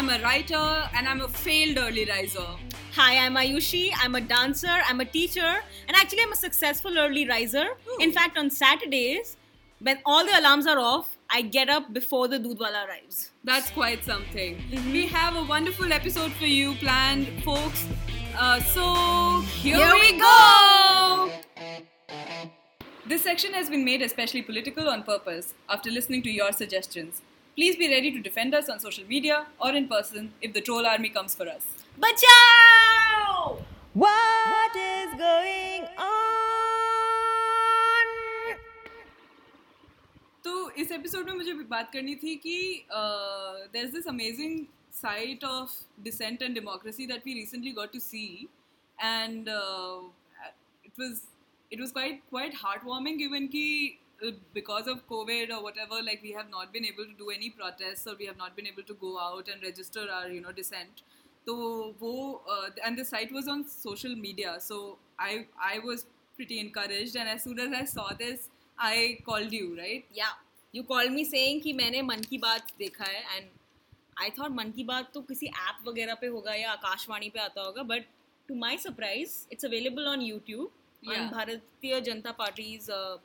I'm 0.00 0.08
a 0.08 0.18
writer, 0.22 0.88
and 0.96 1.06
I'm 1.06 1.20
a 1.20 1.28
failed 1.28 1.76
early 1.76 2.06
riser. 2.06 2.46
Hi, 2.94 3.18
I'm 3.18 3.34
Ayushi. 3.34 3.90
I'm 4.02 4.14
a 4.14 4.20
dancer, 4.22 4.78
I'm 4.88 4.98
a 5.00 5.04
teacher, 5.04 5.58
and 5.88 5.94
actually, 5.94 6.22
I'm 6.22 6.32
a 6.32 6.36
successful 6.36 6.98
early 6.98 7.28
riser. 7.28 7.66
In 7.98 8.10
fact, 8.10 8.38
on 8.38 8.48
Saturdays, 8.48 9.36
when 9.80 9.98
all 10.06 10.24
the 10.24 10.40
alarms 10.40 10.66
are 10.66 10.78
off, 10.78 11.18
I 11.28 11.42
get 11.42 11.68
up 11.68 11.92
before 11.92 12.28
the 12.28 12.38
Dudwala 12.38 12.88
arrives. 12.88 13.32
That's 13.44 13.68
quite 13.68 14.02
something. 14.02 14.56
We 14.90 15.06
have 15.08 15.36
a 15.36 15.44
wonderful 15.44 15.92
episode 15.92 16.32
for 16.32 16.46
you 16.46 16.76
planned, 16.76 17.28
folks. 17.44 17.86
Uh, 18.38 18.58
so, 18.62 19.42
here, 19.60 19.76
Here 19.76 19.94
we 19.96 20.12
we 20.12 20.18
go! 20.18 21.30
This 23.06 23.22
section 23.22 23.52
has 23.52 23.68
been 23.68 23.84
made 23.84 24.00
especially 24.00 24.40
political 24.40 24.88
on 24.88 25.02
purpose 25.02 25.52
after 25.68 25.90
listening 25.90 26.22
to 26.22 26.30
your 26.30 26.52
suggestions. 26.52 27.20
Please 27.59 27.77
be 27.77 27.87
ready 27.89 28.11
to 28.11 28.21
defend 28.21 28.53
us 28.53 28.69
on 28.69 28.79
social 28.79 29.05
media 29.07 29.45
or 29.59 29.71
in 29.71 29.87
person 29.87 30.33
if 30.41 30.53
the 30.53 30.61
troll 30.61 30.85
army 30.85 31.09
comes 31.09 31.35
for 31.35 31.47
us. 31.47 31.63
Bachao! 31.97 33.61
What 33.93 34.75
is 34.75 35.13
going 35.19 35.85
on? 35.97 36.15
तो 40.45 40.69
इस 40.77 40.91
episode 40.91 41.29
में 41.29 41.35
मुझे 41.35 41.53
बात 41.53 41.91
करनी 41.93 42.15
थी 42.23 42.35
कि 42.45 42.57
there 42.91 43.83
is 43.85 43.91
this 43.93 44.07
amazing 44.07 44.65
sight 44.93 45.43
of 45.43 45.77
dissent 46.03 46.41
and 46.41 46.53
democracy 46.55 47.07
that 47.07 47.25
we 47.25 47.33
recently 47.33 47.71
got 47.79 47.93
to 47.93 47.99
see 47.99 48.25
and 48.97 49.49
it 50.85 50.99
was 50.99 51.21
it 51.71 51.79
was 51.79 51.91
quite 51.91 52.21
quite 52.29 52.53
heart 52.57 52.85
warming 52.85 53.17
given 53.19 53.47
कि 53.47 53.65
because 54.54 54.86
of 54.86 55.06
covid 55.08 55.50
or 55.56 55.62
whatever 55.62 56.02
like 56.02 56.20
we 56.22 56.32
have 56.32 56.50
not 56.50 56.72
been 56.72 56.84
able 56.84 57.04
to 57.04 57.16
do 57.18 57.30
any 57.30 57.50
protests 57.50 58.06
or 58.06 58.14
we 58.18 58.26
have 58.26 58.36
not 58.36 58.54
been 58.56 58.66
able 58.66 58.82
to 58.82 58.94
go 58.94 59.18
out 59.18 59.48
and 59.48 59.62
register 59.62 60.06
our 60.12 60.28
you 60.28 60.40
know 60.40 60.52
dissent 60.52 61.02
so 61.46 61.94
wo, 62.00 62.40
uh, 62.48 62.68
and 62.84 62.98
the 62.98 63.04
site 63.04 63.32
was 63.32 63.48
on 63.48 63.64
social 63.66 64.14
media 64.14 64.56
so 64.58 64.98
i 65.18 65.46
i 65.58 65.78
was 65.78 66.06
pretty 66.36 66.58
encouraged 66.60 67.16
and 67.16 67.28
as 67.28 67.42
soon 67.42 67.58
as 67.58 67.72
i 67.72 67.84
saw 67.84 68.12
this 68.18 68.48
i 68.78 69.18
called 69.24 69.52
you 69.52 69.76
right 69.78 70.04
Yeah, 70.14 70.34
you 70.72 70.84
called 70.84 71.12
me 71.12 71.24
saying 71.24 71.62
कि 71.62 71.72
मैंने 71.72 72.02
मन 72.02 72.20
की 72.30 72.38
बात 72.38 72.72
देखा 72.78 73.04
है 73.04 73.22
and 73.36 73.46
I 74.22 74.28
thought 74.36 74.52
मन 74.52 74.70
की 74.76 74.84
बात 74.84 75.10
तो 75.14 75.20
किसी 75.28 75.46
ऐप 75.46 75.88
वगैरह 75.88 76.14
पे 76.20 76.26
होगा 76.26 76.54
या 76.54 76.70
आकाशवाणी 76.72 77.30
पे 77.30 77.40
आता 77.40 77.62
होगा 77.62 77.82
but 77.88 78.02
to 78.48 78.54
my 78.54 78.76
surprise 78.76 79.46
it's 79.50 79.64
available 79.64 80.08
on 80.08 80.20
YouTube 80.20 80.68
Yeah. 81.02 81.20
on 81.20 81.30
Bharatiya 81.32 82.00
Janata 82.06 82.30
पार्टी's 82.38 82.88
uh, 82.90 83.16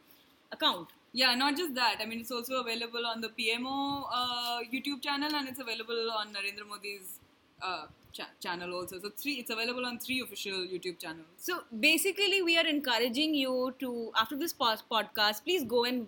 account. 0.56 0.90
Yeah, 1.14 1.34
not 1.36 1.56
just 1.58 1.76
that. 1.76 2.02
I 2.02 2.06
mean, 2.06 2.20
it's 2.20 2.32
also 2.32 2.56
available 2.62 3.06
on 3.12 3.22
the 3.22 3.30
PMO 3.30 4.06
uh, 4.22 4.60
YouTube 4.74 5.02
channel 5.02 5.34
and 5.34 5.48
it's 5.48 5.62
available 5.66 6.12
on 6.12 6.34
Narendra 6.34 6.68
Modi's 6.72 7.20
uh, 7.62 7.86
cha- 8.12 8.34
channel 8.42 8.74
also. 8.76 9.00
So 9.00 9.10
three, 9.22 9.36
it's 9.36 9.50
available 9.50 9.86
on 9.86 9.98
three 10.00 10.20
official 10.22 10.60
YouTube 10.74 11.00
channels. 11.00 11.28
So 11.38 11.60
basically, 11.80 12.42
we 12.42 12.58
are 12.58 12.68
encouraging 12.68 13.34
you 13.34 13.74
to, 13.80 14.12
after 14.20 14.38
this 14.38 14.54
podcast, 14.54 15.44
please 15.46 15.64
go 15.64 15.86
and 15.86 16.08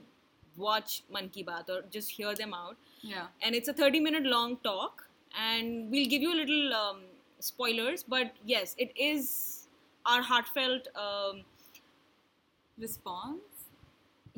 watch 0.58 1.04
Man 1.14 1.30
Ki 1.30 1.44
Baat 1.44 1.70
or 1.70 1.84
just 1.90 2.12
hear 2.12 2.36
them 2.36 2.54
out. 2.54 2.76
Yeah. 3.02 3.28
And 3.42 3.56
it's 3.56 3.70
a 3.70 3.74
30 3.74 4.00
minute 4.02 4.24
long 4.24 4.58
talk, 4.58 5.08
and 5.40 5.90
we'll 5.92 6.10
give 6.10 6.22
you 6.22 6.34
a 6.34 6.40
little 6.44 6.74
um, 6.74 7.02
spoilers. 7.40 8.04
But 8.04 8.34
yes, 8.46 8.76
it 8.78 8.92
is 8.98 9.68
our 10.06 10.22
heartfelt, 10.22 10.88
um, 10.96 11.44
Response? 12.80 13.42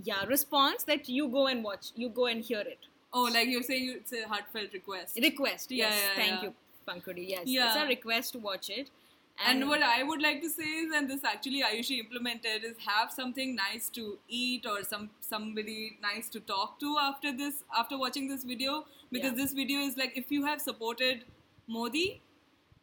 Yeah, 0.03 0.23
response 0.25 0.83
that 0.83 1.09
you 1.09 1.27
go 1.27 1.47
and 1.47 1.63
watch, 1.63 1.91
you 1.95 2.09
go 2.09 2.25
and 2.27 2.43
hear 2.43 2.59
it. 2.61 2.79
Oh, 3.11 3.23
like 3.33 3.47
you're 3.47 3.63
saying 3.63 3.89
it's 3.97 4.13
a 4.13 4.27
heartfelt 4.27 4.73
request. 4.73 5.17
Request, 5.21 5.71
yes, 5.71 5.93
yeah, 5.93 6.15
thank 6.15 6.41
yeah. 6.41 6.49
you, 6.49 6.53
Pankudi. 6.87 7.29
Yes, 7.29 7.43
it's 7.45 7.75
a 7.75 7.87
request 7.87 8.33
to 8.33 8.39
watch 8.39 8.69
it. 8.69 8.89
And 9.47 9.69
what 9.69 9.81
I 9.81 10.03
would 10.03 10.21
like 10.21 10.41
to 10.41 10.49
say 10.49 10.63
is, 10.63 10.93
and 10.93 11.09
this 11.09 11.23
actually 11.23 11.63
Ayushi 11.63 11.99
implemented, 11.99 12.65
is 12.65 12.75
have 12.85 13.09
something 13.09 13.55
nice 13.55 13.87
to 13.89 14.17
eat 14.27 14.65
or 14.65 14.83
some 14.83 15.09
somebody 15.21 15.97
nice 16.01 16.27
to 16.29 16.41
talk 16.41 16.77
to 16.81 16.97
after 16.99 17.31
this, 17.31 17.63
after 17.75 17.97
watching 17.97 18.27
this 18.27 18.43
video, 18.43 18.85
because 19.11 19.31
Yeah. 19.31 19.43
this 19.43 19.53
video 19.53 19.79
is 19.79 19.95
like 19.95 20.17
if 20.17 20.29
you 20.29 20.43
have 20.45 20.59
supported 20.61 21.23
Modi, 21.67 22.21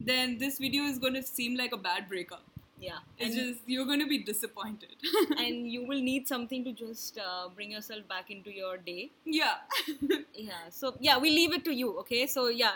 then 0.01 0.39
this 0.39 0.59
video 0.59 0.85
is 0.85 0.99
going 0.99 1.15
to 1.15 1.23
seem 1.23 1.57
like 1.57 1.73
a 1.73 1.77
bad 1.77 2.09
breakup. 2.09 2.43
Yeah, 2.79 2.99
It's 3.19 3.35
and, 3.37 3.47
just 3.47 3.61
you're 3.67 3.87
going 3.87 4.01
to 4.01 4.07
be 4.07 4.19
disappointed. 4.19 4.97
and 5.39 5.71
you 5.71 5.87
will 5.87 6.01
need 6.01 6.29
something 6.29 6.65
to 6.65 6.73
just 6.73 7.19
uh, 7.19 7.49
bring 7.55 7.71
yourself 7.71 8.07
back 8.09 8.31
into 8.31 8.51
your 8.51 8.77
day. 8.77 9.11
yeah. 9.25 9.55
Yeah, 10.35 10.69
so 10.71 10.95
yeah, 11.01 11.19
we 11.19 11.31
leave 11.31 11.55
it 11.55 11.65
to 11.65 11.73
you. 11.73 11.99
Okay, 12.01 12.27
so 12.27 12.49
yeah, 12.49 12.75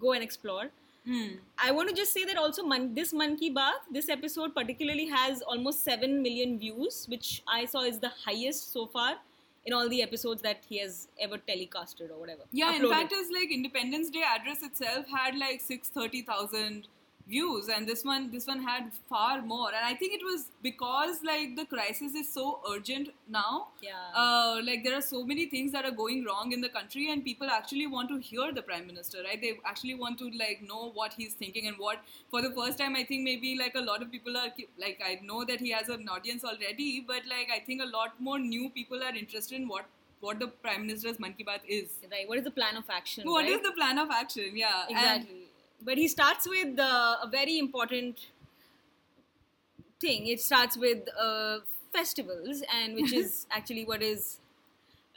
go 0.00 0.12
and 0.12 0.22
explore. 0.22 0.70
Hmm. 1.06 1.36
I 1.58 1.70
want 1.70 1.90
to 1.90 1.94
just 1.94 2.12
say 2.12 2.24
that 2.24 2.36
also 2.36 2.64
man, 2.64 2.94
this 2.94 3.12
Man 3.12 3.36
Ki 3.36 3.52
Baat 3.54 3.86
this 3.92 4.08
episode 4.08 4.54
particularly 4.54 5.06
has 5.06 5.42
almost 5.42 5.84
7 5.84 6.22
million 6.22 6.58
views, 6.58 7.06
which 7.08 7.42
I 7.46 7.66
saw 7.66 7.82
is 7.82 7.98
the 8.00 8.10
highest 8.24 8.72
so 8.72 8.86
far 8.86 9.16
in 9.66 9.72
all 9.72 9.88
the 9.88 10.02
episodes 10.02 10.42
that 10.42 10.64
he 10.68 10.78
has 10.78 11.08
ever 11.20 11.38
telecasted 11.38 12.10
or 12.10 12.18
whatever. 12.18 12.42
Yeah, 12.52 12.74
in 12.74 12.88
fact, 12.88 13.12
his 13.12 13.30
like 13.30 13.52
Independence 13.52 14.10
Day 14.10 14.22
address 14.26 14.62
itself 14.62 15.06
had 15.14 15.36
like 15.36 15.60
six 15.60 15.88
thirty 15.88 16.22
thousand 16.22 16.88
views, 17.26 17.68
and 17.74 17.86
this 17.86 18.04
one 18.04 18.30
this 18.30 18.46
one 18.46 18.62
had 18.62 18.90
far 19.08 19.40
more. 19.42 19.68
And 19.68 19.84
I 19.84 19.94
think 19.94 20.12
it 20.14 20.22
was 20.22 20.46
because 20.62 21.22
like 21.28 21.56
the 21.56 21.64
crisis 21.64 22.14
is 22.14 22.28
so 22.32 22.60
urgent 22.70 23.08
now. 23.28 23.68
Yeah. 23.82 23.92
Uh, 24.14 24.60
like 24.62 24.84
there 24.84 24.96
are 24.96 25.00
so 25.00 25.24
many 25.24 25.46
things 25.46 25.72
that 25.72 25.84
are 25.84 25.90
going 26.02 26.24
wrong 26.24 26.52
in 26.52 26.60
the 26.60 26.68
country, 26.68 27.10
and 27.10 27.24
people 27.24 27.48
actually 27.50 27.86
want 27.86 28.08
to 28.10 28.18
hear 28.18 28.52
the 28.52 28.62
prime 28.62 28.86
minister, 28.86 29.22
right? 29.24 29.40
They 29.40 29.58
actually 29.64 29.94
want 29.94 30.18
to 30.18 30.30
like 30.44 30.62
know 30.62 30.90
what 30.92 31.14
he's 31.14 31.32
thinking 31.34 31.66
and 31.66 31.76
what. 31.78 31.98
For 32.30 32.42
the 32.42 32.50
first 32.50 32.78
time, 32.78 32.96
I 32.96 33.04
think 33.04 33.24
maybe 33.24 33.56
like 33.58 33.74
a 33.74 33.80
lot 33.80 34.02
of 34.02 34.10
people 34.12 34.36
are 34.36 34.48
like 34.78 35.00
I 35.04 35.18
know 35.32 35.44
that 35.44 35.60
he 35.60 35.70
has 35.70 35.88
an 35.88 36.08
audience 36.08 36.44
already, 36.44 37.00
but 37.14 37.22
like 37.34 37.48
I 37.50 37.60
think 37.60 37.82
a 37.82 37.86
lot 37.96 38.20
more 38.20 38.38
new 38.38 38.68
people 38.70 39.02
are 39.02 39.14
interested 39.14 39.60
in 39.60 39.68
what 39.68 39.86
what 40.20 40.38
the 40.40 40.46
prime 40.66 40.86
minister's 40.86 41.18
man 41.22 41.34
ki 41.38 41.44
baat 41.48 41.66
is. 41.78 41.96
right, 42.12 42.28
what 42.28 42.38
is 42.38 42.44
the 42.44 42.50
plan 42.58 42.76
of 42.76 42.92
action? 42.98 43.26
What 43.30 43.46
is 43.46 43.54
right? 43.56 43.62
the 43.64 43.72
plan 43.72 43.98
of 43.98 44.10
action? 44.10 44.56
Yeah, 44.56 44.84
and- 44.88 44.98
Exactly. 44.98 45.40
But 45.82 45.98
he 45.98 46.08
starts 46.08 46.48
with 46.48 46.78
uh, 46.78 47.16
a 47.22 47.28
very 47.30 47.58
important 47.58 48.26
thing. 50.00 50.26
It 50.26 50.40
starts 50.40 50.76
with 50.76 51.08
uh, 51.18 51.60
festivals, 51.92 52.62
and 52.72 52.94
which 52.94 53.12
is 53.12 53.46
actually 53.50 53.84
what 53.84 54.02
is 54.02 54.40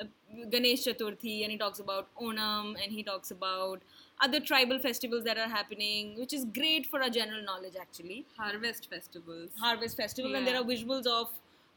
uh, 0.02 0.06
Ganesh 0.50 0.86
Chaturthi, 0.86 1.44
and 1.44 1.52
he 1.52 1.58
talks 1.58 1.80
about 1.80 2.08
Onam, 2.22 2.76
and 2.82 2.92
he 2.92 3.04
talks 3.04 3.32
about 3.32 3.82
other 4.22 4.40
tribal 4.40 4.80
festivals 4.80 5.24
that 5.26 5.38
are 5.38 5.50
happening, 5.50 6.18
which 6.20 6.34
is 6.34 6.46
great 6.46 6.86
for 6.88 7.02
our 7.02 7.10
general 7.10 7.44
knowledge 7.44 7.76
actually. 7.80 8.26
harvest 8.38 8.90
festivals. 8.90 9.52
Harvest 9.60 9.98
festival, 9.98 10.36
and 10.36 10.48
there 10.48 10.56
are 10.56 10.64
visuals 10.64 11.06
of 11.08 11.30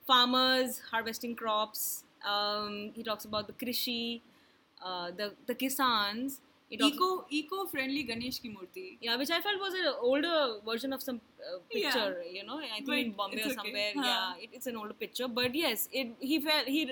farmers 0.06 0.80
harvesting 0.90 1.36
crops. 1.36 2.04
Um, 2.26 2.92
he 2.94 3.02
talks 3.02 3.24
about 3.24 3.46
the 3.46 3.54
krishi, 3.54 4.20
uh, 4.84 5.10
the 5.10 5.34
the 5.46 5.54
kisans. 5.54 6.40
He 6.70 6.76
Eco 6.86 7.26
eco 7.30 7.66
friendly 7.66 8.02
Ganesh 8.04 8.38
ki 8.40 8.50
murti. 8.50 8.96
yeah, 9.00 9.16
which 9.16 9.30
I 9.30 9.40
felt 9.40 9.58
was 9.60 9.74
an 9.74 9.92
older 10.00 10.60
version 10.64 10.92
of 10.92 11.02
some 11.02 11.20
uh, 11.48 11.58
picture, 11.72 12.22
you 12.32 12.44
know. 12.44 12.58
I 12.58 12.68
think 12.76 12.86
But 12.86 12.98
in 13.04 13.12
Bombay 13.12 13.44
or 13.44 13.54
somewhere. 13.54 13.92
हाँ. 13.96 14.04
Yeah, 14.06 14.42
it, 14.44 14.50
it's 14.52 14.66
an 14.66 14.76
older 14.76 14.94
picture, 15.04 15.28
but 15.28 15.54
yes, 15.54 15.88
it 15.92 16.08
he 16.20 16.40
felt 16.40 16.66
he 16.66 16.82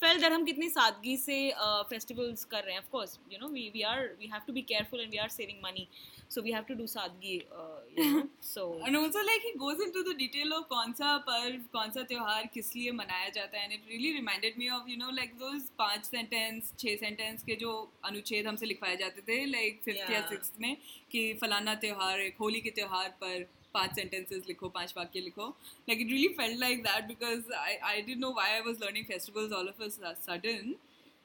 felt 0.00 0.20
that 0.20 0.32
हम 0.32 0.44
कितनी 0.46 0.68
सादगी 0.70 1.16
से 1.26 1.38
uh, 1.66 1.84
festivals 1.92 2.44
कर 2.50 2.64
रहे 2.64 2.74
हैं. 2.74 2.82
Of 2.82 2.90
course, 2.96 3.18
you 3.30 3.38
know, 3.44 3.48
we 3.58 3.70
we 3.78 3.84
are 3.92 4.02
we 4.18 4.28
have 4.34 4.44
to 4.50 4.52
be 4.52 4.62
careful 4.74 5.00
and 5.06 5.10
we 5.10 5.18
are 5.26 5.28
saving 5.36 5.60
money, 5.62 5.88
so 6.28 6.42
we 6.48 6.52
have 6.58 6.66
to 6.72 6.74
do 6.82 6.86
सादगी. 6.96 7.36
Uh, 7.62 7.80
you 7.96 8.04
know, 8.12 8.22
so 8.40 8.66
And 8.86 8.96
also 8.96 9.24
like 9.30 9.42
he 9.48 9.52
goes 9.64 9.80
into 9.88 10.02
the 10.10 10.14
detail 10.22 10.52
of 10.58 10.68
कौन 10.74 10.92
सा 11.00 11.16
पर्व 11.30 11.58
कौन 11.72 11.90
सा 11.96 12.02
त्योहार 12.12 12.46
किस 12.54 12.74
लिए 12.76 12.92
मनाया 13.00 13.28
जाता 13.38 13.58
है 13.58 13.64
and 13.68 13.74
it 13.78 13.90
really 13.94 14.12
reminded 14.18 14.56
me 14.62 14.70
of 14.78 14.88
you 14.92 14.96
know 15.02 15.10
like 15.18 15.34
those 15.42 15.68
पाँच 15.82 16.10
sentence 16.14 16.72
छह 16.84 16.96
sentence 17.04 17.42
के 17.50 17.56
जो 17.64 17.72
अनुच्छेद 18.10 18.46
हमसे 18.46 18.66
लिखवाए 18.66 18.96
जाते 19.02 19.20
थे 19.28 19.44
like 19.56 19.82
fifth 19.88 20.10
या 20.10 20.20
Yeah. 20.20 20.30
sixth 20.32 20.60
में 20.60 20.76
कि 21.12 21.22
फलाना 21.42 21.74
त्योहार 21.84 22.20
एक 22.20 22.36
होली 22.40 22.60
के 22.60 22.70
त्योहार 22.80 23.08
पर 23.22 23.46
पाँच 23.76 23.94
sentences 24.00 24.48
लिखो 24.48 24.68
पाँच 24.78 24.94
वाक्य 24.96 25.20
लिखो 25.20 25.46
like 25.88 26.02
it 26.06 26.12
really 26.14 26.32
felt 26.40 26.58
like 26.64 26.82
that 26.88 27.08
because 27.12 27.52
I 27.60 27.72
I 27.92 27.94
didn't 28.00 28.24
know 28.26 28.32
why 28.40 28.48
I 28.58 28.60
was 28.68 28.80
learning 28.84 29.06
festivals 29.12 29.52
all 29.60 29.68
of 29.74 29.80
a 29.88 29.90
su- 29.90 30.14
sudden 30.28 30.74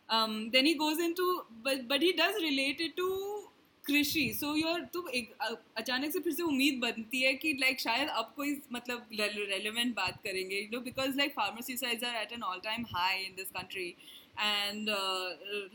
um, 0.10 0.50
then 0.51 0.66
he 0.66 0.75
goes 0.75 1.00
into 1.00 1.28
but 1.63 1.88
but 1.88 2.01
he 2.01 2.13
does 2.13 2.42
relate 2.50 2.81
it 2.90 2.98
to 3.04 3.10
कृषि 3.84 4.24
so 4.40 4.54
your 4.56 4.81
तो 4.94 5.07
एक 5.18 5.31
अ- 5.42 5.56
अचानक 5.78 6.12
से 6.13 6.19
फिर 6.19 6.34
से 6.34 6.44
उम्मीद 6.44 6.80
बनती 6.80 7.22
है 7.22 7.34
कि 7.44 7.54
लाइक 7.62 7.80
शायद 7.80 8.10
अब 8.22 8.34
कोई 8.36 8.52
मतलब 8.74 9.07
रेलिवेंट 9.19 9.95
बात 9.95 10.19
करेंगे 10.24 10.60
you 10.60 10.68
know 10.74 10.80
because 10.86 11.18
like 11.18 11.34
suicides 11.69 12.04
are 12.04 12.16
at 12.22 12.31
an 12.31 12.44
all 12.44 12.60
time 12.63 12.86
high 12.95 13.24
in 13.24 13.36
this 13.36 13.50
country 13.57 13.88
and 14.40 14.90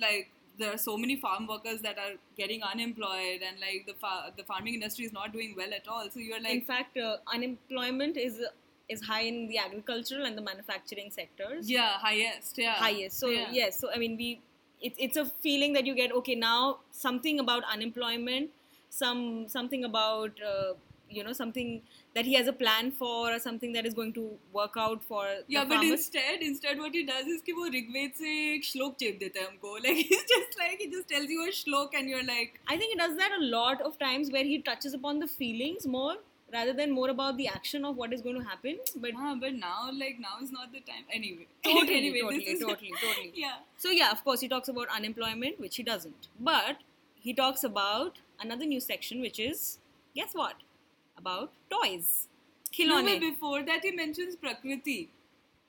like 0.01 0.29
there 0.59 0.73
are 0.73 0.79
so 0.79 0.97
many 0.97 1.17
farm 1.17 1.47
workers 1.47 1.81
that 1.81 1.99
are 1.99 2.13
getting 2.37 2.63
unemployed 2.63 3.41
and 3.47 3.59
like 3.61 3.87
the 3.87 3.95
fa- 3.95 4.33
the 4.37 4.45
farming 4.45 4.75
industry 4.75 5.05
is 5.05 5.13
not 5.13 5.33
doing 5.33 5.55
well 5.57 5.73
at 5.79 5.89
all 5.89 6.09
so 6.11 6.21
you're 6.21 6.41
like 6.41 6.53
in 6.55 6.61
fact, 6.63 6.97
uh, 6.97 7.17
unemployment 7.33 8.17
is 8.17 8.41
is 8.89 9.03
high 9.03 9.23
in 9.23 9.49
the 9.49 9.59
agricultural 9.59 10.25
and 10.27 10.37
the 10.39 10.43
manufacturing 10.43 11.11
sectors. 11.11 11.71
yeah 11.71 11.93
highest 11.99 12.59
yeah 12.59 12.75
highest. 12.75 13.19
So 13.19 13.29
Yeah. 13.31 13.51
yes, 13.53 13.81
so 13.81 13.91
I 13.95 13.99
mean 13.99 14.17
we 14.17 14.41
it's 14.81 14.97
it's 14.99 15.17
a 15.17 15.25
feeling 15.47 15.73
that 15.73 15.87
you 15.87 15.95
get. 15.95 16.13
Okay, 16.13 16.35
now 16.35 16.79
something 16.91 17.41
about 17.41 17.65
unemployment, 17.65 18.51
some 18.91 19.49
something 19.49 19.85
about 19.85 20.43
uh, 20.53 20.75
you 21.14 21.24
know 21.24 21.34
something 21.34 21.82
that 22.16 22.26
he 22.26 22.34
has 22.36 22.48
a 22.48 22.54
plan 22.54 22.92
for, 22.92 23.32
or 23.34 23.40
something 23.40 23.74
that 23.74 23.86
is 23.86 23.94
going 24.00 24.14
to 24.14 24.24
work 24.54 24.76
out 24.78 25.04
for 25.04 25.24
Yeah, 25.48 25.64
the 25.64 25.70
but 25.70 25.76
farmers. 25.78 25.92
instead, 26.00 26.42
instead 26.50 26.78
what 26.80 26.94
he 26.94 27.04
does 27.04 27.26
is 27.36 27.42
कि 27.48 27.52
वो 27.60 27.68
ऋग्वेद 27.76 28.12
से 28.20 28.34
एक 28.54 28.66
श्लोक 28.66 28.96
चेप 29.04 29.18
देता 29.20 29.40
है 29.40 29.46
हमको. 29.48 29.74
Like 29.86 30.02
he's 30.10 30.26
just 30.34 30.58
like 30.64 30.80
he 30.86 30.90
just 30.96 31.08
tells 31.14 31.30
you 31.36 31.46
a 31.48 31.52
श्लोक 31.62 31.96
and 32.02 32.10
you're 32.14 32.24
like, 32.32 32.60
I 32.68 32.78
think 32.78 32.92
he 32.94 32.98
does 33.04 33.16
that 33.22 33.32
a 33.40 33.44
lot 33.56 33.82
of 33.90 33.98
times 34.04 34.32
where 34.38 34.44
he 34.52 34.60
touches 34.72 34.94
upon 35.00 35.20
the 35.26 35.28
feelings 35.28 35.88
more 35.98 36.16
rather 36.54 36.74
than 36.82 36.92
more 37.00 37.10
about 37.16 37.38
the 37.38 37.48
action 37.48 37.84
of 37.86 37.98
what 38.04 38.14
is 38.20 38.22
going 38.28 38.38
to 38.42 38.46
happen. 38.52 38.78
But 39.08 39.12
ah, 39.26 39.36
but 39.48 39.54
now 39.66 39.90
like 40.04 40.20
now 40.28 40.38
is 40.46 40.52
not 40.60 40.72
the 40.78 40.80
time. 40.92 41.04
Anyway, 41.22 41.48
totally, 41.72 41.98
anyway, 42.04 42.22
totally, 42.22 42.46
this 42.46 42.54
is 42.56 42.66
totally, 42.70 42.94
totally. 43.02 43.32
yeah. 43.36 43.58
So 43.78 43.90
yeah, 44.04 44.12
of 44.12 44.24
course, 44.24 44.42
he 44.42 44.48
talks 44.56 44.68
about 44.78 44.96
unemployment, 45.02 45.60
which 45.68 45.76
he 45.76 45.84
doesn't. 45.92 46.32
But 46.54 46.88
he 47.28 47.34
talks 47.44 47.64
about 47.74 48.18
another 48.48 48.66
new 48.66 48.80
section, 48.80 49.22
which 49.30 49.40
is 49.52 49.68
guess 50.16 50.34
what? 50.34 50.66
About 51.17 51.53
toys. 51.71 52.29
No, 52.85 53.03
Khilone. 53.03 53.05
but 53.05 53.21
before 53.21 53.63
that 53.63 53.85
he 53.85 53.91
mentions 53.93 54.37
Prakriti. 54.37 55.11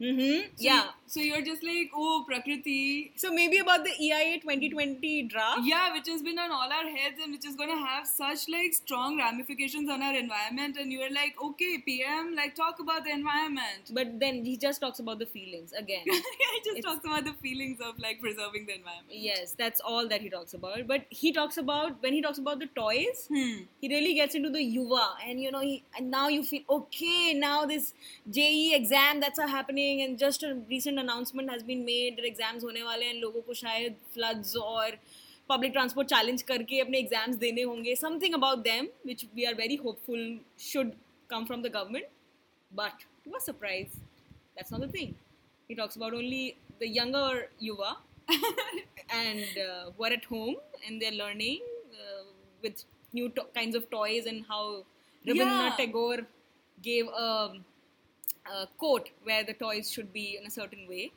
Mm-hmm. 0.01 0.41
So 0.57 0.63
Yeah. 0.63 0.83
you- 0.83 0.89
so 1.07 1.19
you're 1.21 1.41
just 1.43 1.63
like, 1.63 1.91
oh, 1.95 2.25
Prakriti. 2.27 3.11
So 3.15 3.31
maybe 3.31 3.57
about 3.59 3.83
the 3.85 3.91
EIA 4.05 4.39
2020 4.41 5.21
draft. 5.23 5.61
Yeah, 5.63 5.93
which 5.93 6.07
has 6.09 6.21
been 6.23 6.37
on 6.39 6.51
all 6.51 6.69
our 6.77 6.89
heads 6.89 7.19
and 7.23 7.31
which 7.31 7.45
is 7.45 7.55
going 7.55 7.69
to 7.69 7.77
have 7.77 8.05
such 8.07 8.49
like 8.49 8.73
strong 8.73 9.17
ramifications 9.17 9.87
on 9.89 10.01
our 10.01 10.15
environment. 10.15 10.77
And 10.77 10.91
you're 10.91 11.11
like, 11.13 11.35
okay, 11.41 11.77
PM, 11.85 12.35
like 12.35 12.55
talk 12.55 12.79
about 12.79 13.05
the 13.05 13.11
environment. 13.11 13.91
But 13.93 14.19
then 14.19 14.43
he 14.43 14.57
just 14.57 14.81
talks 14.81 14.99
about 14.99 15.19
the 15.19 15.27
feelings 15.27 15.71
again. 15.73 16.03
I 16.09 16.59
just 16.65 16.77
It's- 16.79 16.83
talks 16.83 17.05
about 17.05 17.23
the 17.23 17.33
feelings 17.33 17.79
of 17.79 17.97
like 17.99 18.19
preserving 18.19 18.65
the 18.65 18.75
environment. 18.75 19.17
yes, 19.29 19.55
that's 19.57 19.79
all 19.79 20.07
that 20.09 20.19
he 20.21 20.29
talks 20.29 20.53
about. 20.55 20.87
But 20.87 21.05
he 21.09 21.31
talks 21.31 21.57
about 21.57 22.01
when 22.01 22.11
he 22.13 22.21
talks 22.21 22.39
about 22.39 22.59
the 22.59 22.67
toys, 22.81 23.27
Hmm. 23.29 23.61
he 23.79 23.87
really 23.95 24.13
gets 24.15 24.35
into 24.35 24.49
the 24.49 24.59
yuva 24.59 25.05
and 25.25 25.39
you 25.39 25.51
know 25.51 25.61
he 25.61 25.83
and 25.97 26.09
now 26.11 26.27
you 26.27 26.43
feel 26.43 26.63
okay 26.69 27.33
now 27.33 27.65
this 27.65 27.93
JEE 28.29 28.73
exam 28.75 29.19
that's 29.19 29.37
a 29.39 29.47
happening 29.84 30.02
and 30.02 30.18
just 30.24 30.46
a 30.50 30.52
recent 30.74 31.04
announcement 31.04 31.56
has 31.56 31.64
been 31.72 31.84
made 31.90 32.20
that 32.20 32.28
exams 32.32 32.64
होने 32.68 32.82
वाले 32.90 33.06
हैं 33.06 33.14
लोगों 33.24 33.42
को 33.48 33.54
शायद 33.62 33.96
floods 34.16 34.54
और 34.62 34.98
public 35.52 35.72
transport 35.76 36.10
challenge 36.14 36.42
करके 36.52 36.80
अपने 36.80 37.02
exams 37.06 37.38
देने 37.44 37.62
होंगे 37.72 37.94
something 38.02 38.36
about 38.40 38.64
them 38.68 38.90
which 39.10 39.24
we 39.38 39.46
are 39.50 39.54
very 39.62 39.78
hopeful 39.86 40.22
should 40.68 40.92
come 41.34 41.46
from 41.50 41.64
the 41.66 41.72
government 41.78 42.12
but 42.82 43.06
to 43.24 43.34
our 43.38 43.44
surprise 43.48 43.98
that's 44.56 44.76
not 44.76 44.86
the 44.86 44.92
thing 44.98 45.14
he 45.70 45.76
talks 45.82 46.00
about 46.02 46.14
only 46.20 46.44
the 46.84 46.88
younger 46.98 47.48
yuva 47.68 47.90
and 49.22 49.60
uh, 49.66 49.90
who 49.96 50.04
are 50.04 50.12
at 50.18 50.24
home 50.24 50.56
and 50.86 51.02
they're 51.02 51.18
learning 51.24 51.60
uh, 52.00 52.22
with 52.62 52.84
new 53.12 53.28
to- 53.38 53.46
kinds 53.58 53.80
of 53.80 53.90
toys 53.90 54.26
and 54.26 54.44
how 54.48 54.62
Rabindranath 55.26 55.78
Yeah. 55.78 55.80
Tagore 55.80 56.20
gave 56.82 57.08
a, 57.08 57.28
a 58.51 58.67
quote 58.77 59.09
where 59.23 59.43
the 59.43 59.53
toys 59.53 59.91
should 59.91 60.11
be 60.13 60.37
in 60.39 60.45
a 60.47 60.51
certain 60.51 60.87
way. 60.87 61.11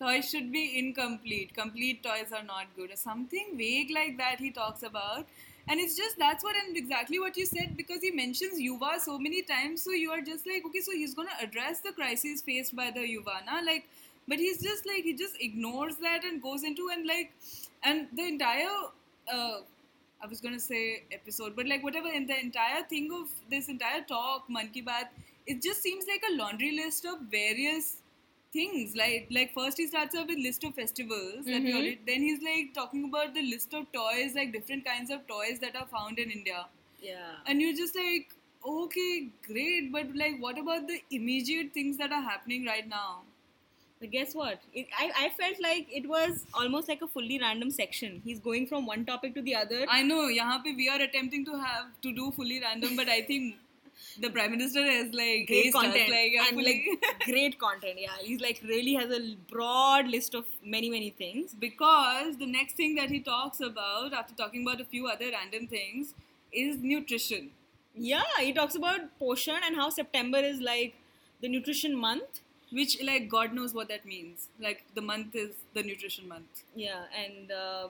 Toys 0.00 0.28
should 0.28 0.50
be 0.50 0.78
incomplete. 0.78 1.54
Complete 1.54 2.02
toys 2.02 2.32
are 2.32 2.42
not 2.42 2.66
good. 2.76 2.90
Or 2.90 2.96
something 2.96 3.56
vague 3.56 3.90
like 3.94 4.18
that 4.18 4.38
he 4.40 4.50
talks 4.50 4.82
about. 4.82 5.26
And 5.68 5.78
it's 5.78 5.96
just 5.96 6.18
that's 6.18 6.42
what 6.42 6.56
and 6.56 6.76
exactly 6.76 7.20
what 7.20 7.36
you 7.36 7.46
said 7.46 7.76
because 7.76 8.00
he 8.00 8.10
mentions 8.10 8.60
Yuva 8.60 8.98
so 8.98 9.18
many 9.18 9.42
times. 9.42 9.82
So 9.82 9.92
you 9.92 10.10
are 10.10 10.20
just 10.20 10.46
like, 10.46 10.64
okay, 10.66 10.80
so 10.80 10.92
he's 10.92 11.14
gonna 11.14 11.36
address 11.40 11.80
the 11.80 11.92
crisis 11.92 12.42
faced 12.42 12.74
by 12.74 12.90
the 12.90 13.00
Yuvana, 13.00 13.64
like, 13.64 13.88
but 14.26 14.38
he's 14.38 14.60
just 14.60 14.86
like 14.86 15.04
he 15.04 15.14
just 15.14 15.36
ignores 15.40 15.96
that 15.96 16.24
and 16.24 16.42
goes 16.42 16.64
into 16.64 16.88
and 16.92 17.06
like, 17.06 17.32
and 17.84 18.08
the 18.12 18.26
entire, 18.26 18.70
uh, 19.32 19.58
I 20.22 20.26
was 20.28 20.40
gonna 20.40 20.58
say 20.58 21.04
episode, 21.12 21.54
but 21.54 21.66
like 21.68 21.84
whatever, 21.84 22.08
in 22.08 22.26
the 22.26 22.38
entire 22.38 22.82
thing 22.82 23.10
of 23.12 23.28
this 23.48 23.68
entire 23.68 24.02
talk, 24.02 24.50
Man 24.50 24.68
Ki 24.70 24.82
Baat, 24.82 25.08
it 25.46 25.62
just 25.62 25.82
seems 25.82 26.04
like 26.12 26.22
a 26.30 26.36
laundry 26.36 26.70
list 26.76 27.04
of 27.04 27.20
various 27.30 27.96
things 28.52 28.94
like 28.94 29.28
like 29.36 29.52
first 29.54 29.78
he 29.78 29.86
starts 29.86 30.14
off 30.20 30.26
with 30.28 30.38
list 30.38 30.64
of 30.68 30.74
festivals 30.74 31.46
that 31.46 31.62
we 31.66 31.72
Mhm. 31.72 31.76
already 31.78 31.98
then 32.10 32.22
he's 32.28 32.42
like 32.48 32.72
talking 32.78 33.04
about 33.10 33.34
the 33.38 33.44
list 33.50 33.74
of 33.78 33.86
toys 33.98 34.34
like 34.40 34.52
different 34.56 34.84
kinds 34.90 35.10
of 35.16 35.26
toys 35.34 35.58
that 35.66 35.76
are 35.82 35.86
found 35.96 36.18
in 36.24 36.30
india 36.38 36.60
Yeah. 37.10 37.30
and 37.46 37.62
you're 37.62 37.76
just 37.82 37.96
like 38.00 38.34
okay 38.72 39.12
great 39.46 39.90
but 39.94 40.14
like 40.24 40.36
what 40.46 40.58
about 40.64 40.86
the 40.92 40.98
immediate 41.20 41.72
things 41.78 41.96
that 42.02 42.12
are 42.18 42.24
happening 42.32 42.66
right 42.74 42.88
now 42.96 43.10
But 44.02 44.10
guess 44.12 44.32
what? 44.38 44.62
It, 44.80 44.88
I, 45.02 45.04
I 45.24 45.26
felt 45.40 45.58
like 45.64 45.90
it 45.98 46.06
was 46.12 46.38
almost 46.62 46.88
like 46.92 47.02
a 47.06 47.08
fully 47.16 47.36
random 47.42 47.68
section. 47.74 48.16
He's 48.24 48.40
going 48.46 48.64
from 48.70 48.88
one 48.92 49.04
topic 49.10 49.34
to 49.36 49.42
the 49.48 49.54
other. 49.60 49.78
i 49.96 49.98
know 50.08 50.22
yahan 50.36 50.64
pe 50.64 50.72
we 50.80 50.88
are 50.94 50.96
attempting 51.04 51.44
to 51.50 51.58
have 51.66 51.84
to 52.06 52.14
do 52.16 52.30
fully 52.38 52.56
random 52.64 52.96
but 53.02 53.12
i 53.16 53.20
think 53.28 53.60
the 54.20 54.30
prime 54.30 54.50
minister 54.50 54.84
has 54.84 55.12
like 55.12 55.46
great 55.46 55.72
content. 55.72 56.10
like, 56.10 56.32
yeah, 56.32 56.46
and 56.48 56.56
fully- 56.56 56.86
like 57.00 57.20
great 57.24 57.58
content 57.58 57.98
yeah. 57.98 58.10
He's 58.20 58.40
like 58.40 58.60
really 58.64 58.94
has 58.94 59.10
a 59.10 59.36
broad 59.50 60.08
list 60.08 60.34
of 60.34 60.44
many 60.64 60.90
many 60.90 61.10
things. 61.10 61.54
Because 61.54 62.36
the 62.36 62.46
next 62.46 62.76
thing 62.76 62.94
that 62.96 63.10
he 63.10 63.20
talks 63.20 63.60
about 63.60 64.12
after 64.12 64.34
talking 64.34 64.62
about 64.62 64.80
a 64.80 64.84
few 64.84 65.06
other 65.06 65.30
random 65.30 65.66
things 65.66 66.14
is 66.52 66.78
nutrition. 66.82 67.50
Yeah 67.94 68.22
he 68.38 68.52
talks 68.52 68.74
about 68.74 69.00
Poshan 69.20 69.60
and 69.66 69.76
how 69.76 69.90
september 69.90 70.38
is 70.38 70.60
like 70.60 70.94
the 71.40 71.48
nutrition 71.48 71.96
month. 71.96 72.40
Which 72.70 73.02
like 73.02 73.28
god 73.28 73.52
knows 73.52 73.74
what 73.74 73.88
that 73.88 74.06
means. 74.06 74.48
Like 74.58 74.84
the 74.94 75.02
month 75.02 75.34
is 75.34 75.50
the 75.74 75.82
nutrition 75.82 76.28
month. 76.28 76.62
Yeah 76.74 77.04
and 77.24 77.52
uh, 77.52 77.88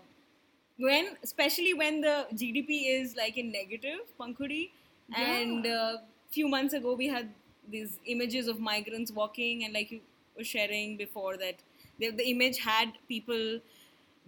when 0.78 1.16
especially 1.22 1.74
when 1.74 2.00
the 2.00 2.26
gdp 2.34 2.70
is 2.92 3.14
like 3.16 3.36
in 3.36 3.52
negative 3.52 4.00
pankhuri 5.14 5.42
and 5.42 5.64
Yeah. 5.64 5.76
uh, 5.82 5.96
few 6.30 6.48
months 6.48 6.74
ago 6.74 6.94
we 6.94 7.08
had 7.08 7.28
these 7.74 7.98
images 8.06 8.48
of 8.48 8.58
migrants 8.60 9.12
walking 9.12 9.64
and 9.64 9.72
like 9.74 9.90
you 9.90 10.00
were 10.36 10.44
sharing 10.44 10.96
before 10.96 11.36
that 11.36 11.56
the, 11.98 12.10
the 12.10 12.28
image 12.30 12.58
had 12.58 12.92
people 13.08 13.60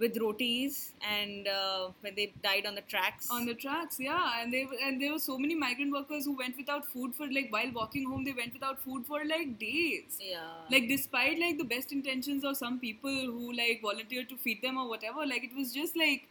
with 0.03 0.17
rotis 0.21 0.93
and 1.09 1.47
uh, 1.47 1.89
when 2.01 2.15
they 2.17 2.33
died 2.43 2.67
on 2.67 2.75
the 2.75 2.81
tracks. 2.81 3.29
On 3.31 3.47
the 3.47 3.55
tracks 3.55 3.99
yeah. 4.01 4.41
And 4.43 4.53
they 4.53 4.67
and 4.85 5.01
there 5.01 5.13
were 5.13 5.21
so 5.21 5.39
many 5.39 5.55
migrant 5.55 5.93
workers 5.93 6.25
who 6.25 6.37
went 6.37 6.57
without 6.57 6.85
food 6.85 7.15
for 7.15 7.29
like 7.31 7.47
while 7.51 7.71
walking 7.73 8.09
home 8.11 8.25
they 8.25 8.33
went 8.33 8.53
without 8.53 8.81
food 8.83 9.07
for 9.07 9.21
like 9.25 9.57
days. 9.61 10.19
Yeah. 10.21 10.41
Like 10.69 10.89
despite 10.89 11.39
like 11.39 11.59
the 11.59 11.65
best 11.75 11.93
intentions 11.93 12.45
of 12.45 12.57
some 12.57 12.81
people 12.81 13.11
who 13.37 13.53
like 13.53 13.83
volunteered 13.83 14.29
to 14.31 14.37
feed 14.37 14.63
them 14.63 14.79
or 14.79 14.89
whatever 14.89 15.25
like 15.27 15.45
it 15.45 15.55
was 15.57 15.73
just 15.73 15.97
like 15.97 16.27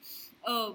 uh 0.46 0.72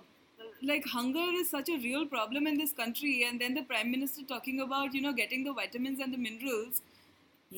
like 0.62 0.84
hunger 0.86 1.26
is 1.40 1.50
such 1.50 1.68
a 1.68 1.76
real 1.78 2.06
problem 2.06 2.46
in 2.46 2.56
this 2.58 2.72
country 2.72 3.24
and 3.28 3.40
then 3.40 3.54
the 3.54 3.62
prime 3.62 3.90
minister 3.90 4.22
talking 4.28 4.60
about 4.60 4.94
you 4.94 5.00
know 5.00 5.12
getting 5.12 5.44
the 5.44 5.52
vitamins 5.52 6.00
and 6.00 6.12
the 6.12 6.18
minerals 6.18 6.82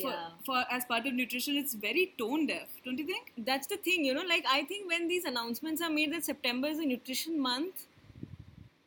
for, 0.00 0.14
for 0.44 0.64
as 0.70 0.84
part 0.84 1.06
of 1.06 1.14
nutrition 1.14 1.56
it's 1.56 1.74
very 1.74 2.12
tone 2.18 2.46
deaf 2.46 2.68
don't 2.84 2.98
you 2.98 3.06
think? 3.06 3.32
That's 3.38 3.66
the 3.66 3.76
thing 3.76 4.04
you 4.04 4.14
know 4.14 4.22
like 4.28 4.44
i 4.48 4.62
think 4.64 4.88
when 4.88 5.08
these 5.08 5.24
announcements 5.24 5.82
are 5.82 5.90
made 5.90 6.12
that 6.12 6.24
september 6.24 6.68
is 6.68 6.78
a 6.78 6.84
nutrition 6.84 7.40
month 7.40 7.86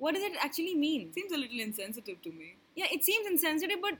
what 0.03 0.15
does 0.15 0.23
it 0.23 0.33
actually 0.41 0.75
mean? 0.75 1.13
Seems 1.13 1.31
a 1.31 1.37
little 1.37 1.59
insensitive 1.61 2.21
to 2.23 2.29
me. 2.29 2.55
Yeah 2.75 2.87
it 2.91 3.03
seems 3.05 3.25
insensitive 3.25 3.79
but 3.81 3.95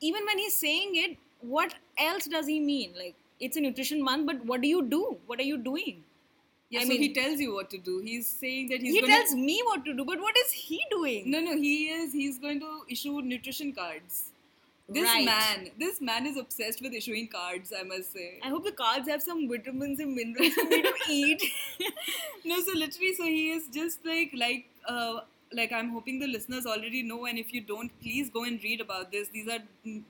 even 0.00 0.24
when 0.24 0.38
he's 0.38 0.56
saying 0.56 0.92
it 1.04 1.18
what 1.40 1.74
else 1.98 2.26
does 2.26 2.46
he 2.46 2.60
mean? 2.60 2.94
Like 2.96 3.14
it's 3.38 3.56
a 3.56 3.60
nutrition 3.60 4.02
month 4.02 4.26
but 4.26 4.44
what 4.44 4.62
do 4.62 4.68
you 4.68 4.82
do? 4.82 5.18
What 5.26 5.38
are 5.38 5.48
you 5.50 5.58
doing 5.58 6.02
yeah 6.70 6.80
I 6.80 6.84
so 6.84 6.96
he 7.02 7.12
tells 7.14 7.40
you 7.40 7.54
what 7.54 7.70
to 7.70 7.78
do. 7.78 8.00
He's 8.00 8.26
saying 8.26 8.68
that 8.70 8.80
he's 8.80 8.94
He 8.94 9.02
tells 9.02 9.34
me 9.34 9.60
what 9.64 9.84
to 9.84 9.94
do 9.94 10.04
but 10.04 10.20
what 10.20 10.36
is 10.46 10.52
he 10.52 10.80
doing? 10.90 11.30
No 11.30 11.40
no 11.40 11.56
he 11.56 11.76
is 11.98 12.12
he's 12.12 12.38
going 12.38 12.60
to 12.60 12.72
issue 12.88 13.20
nutrition 13.22 13.72
cards. 13.72 14.24
This 14.96 15.04
Right. 15.04 15.24
man 15.24 15.70
this 15.80 16.00
man 16.00 16.26
is 16.26 16.36
obsessed 16.42 16.80
with 16.84 16.94
issuing 16.98 17.26
cards 17.28 17.72
i 17.78 17.82
must 17.88 18.12
say. 18.12 18.28
I 18.42 18.48
hope 18.48 18.64
the 18.64 18.72
cards 18.72 19.08
have 19.14 19.22
some 19.22 19.42
vitamins 19.48 20.00
and 20.00 20.14
minerals 20.14 20.54
for 20.54 20.64
me 20.64 20.82
to 20.82 20.92
eat. 21.10 21.42
No 22.44 22.60
so 22.60 22.72
literally 22.72 23.14
so 23.14 23.24
he 23.24 23.50
is 23.56 23.66
just 23.74 24.04
like 24.04 24.30
like 24.34 24.64
uh 24.86 25.20
like 25.58 25.72
i'm 25.72 25.90
hoping 25.90 26.18
the 26.22 26.26
listeners 26.26 26.66
already 26.66 27.02
know 27.02 27.24
and 27.26 27.38
if 27.38 27.52
you 27.52 27.60
don't 27.60 27.92
please 28.00 28.30
go 28.30 28.44
and 28.44 28.62
read 28.62 28.80
about 28.80 29.12
this. 29.12 29.28
These 29.28 29.48
are 29.48 29.60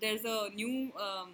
there's 0.00 0.24
a 0.24 0.50
new 0.54 0.92
um, 1.08 1.30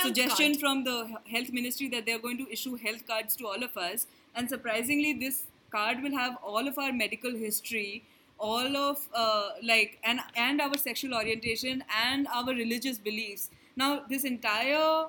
suggestion 0.00 0.52
card. 0.54 0.60
from 0.60 0.84
the 0.84 0.96
health 1.30 1.52
ministry 1.52 1.88
that 1.88 2.06
they're 2.06 2.18
going 2.18 2.38
to 2.38 2.50
issue 2.52 2.76
health 2.76 3.06
cards 3.06 3.36
to 3.36 3.46
all 3.46 3.62
of 3.70 3.76
us 3.76 4.06
and 4.34 4.48
surprisingly 4.48 5.12
this 5.12 5.44
card 5.70 6.02
will 6.02 6.16
have 6.16 6.36
all 6.42 6.66
of 6.68 6.78
our 6.78 6.92
medical 6.92 7.34
history 7.34 8.02
all 8.38 8.76
of 8.76 8.98
uh, 9.14 9.50
like 9.62 9.98
and 10.02 10.20
and 10.36 10.60
our 10.60 10.76
sexual 10.76 11.14
orientation 11.14 11.84
and 12.04 12.26
our 12.28 12.52
religious 12.52 12.98
beliefs. 12.98 13.50
Now 13.76 14.02
this 14.08 14.24
entire 14.24 15.06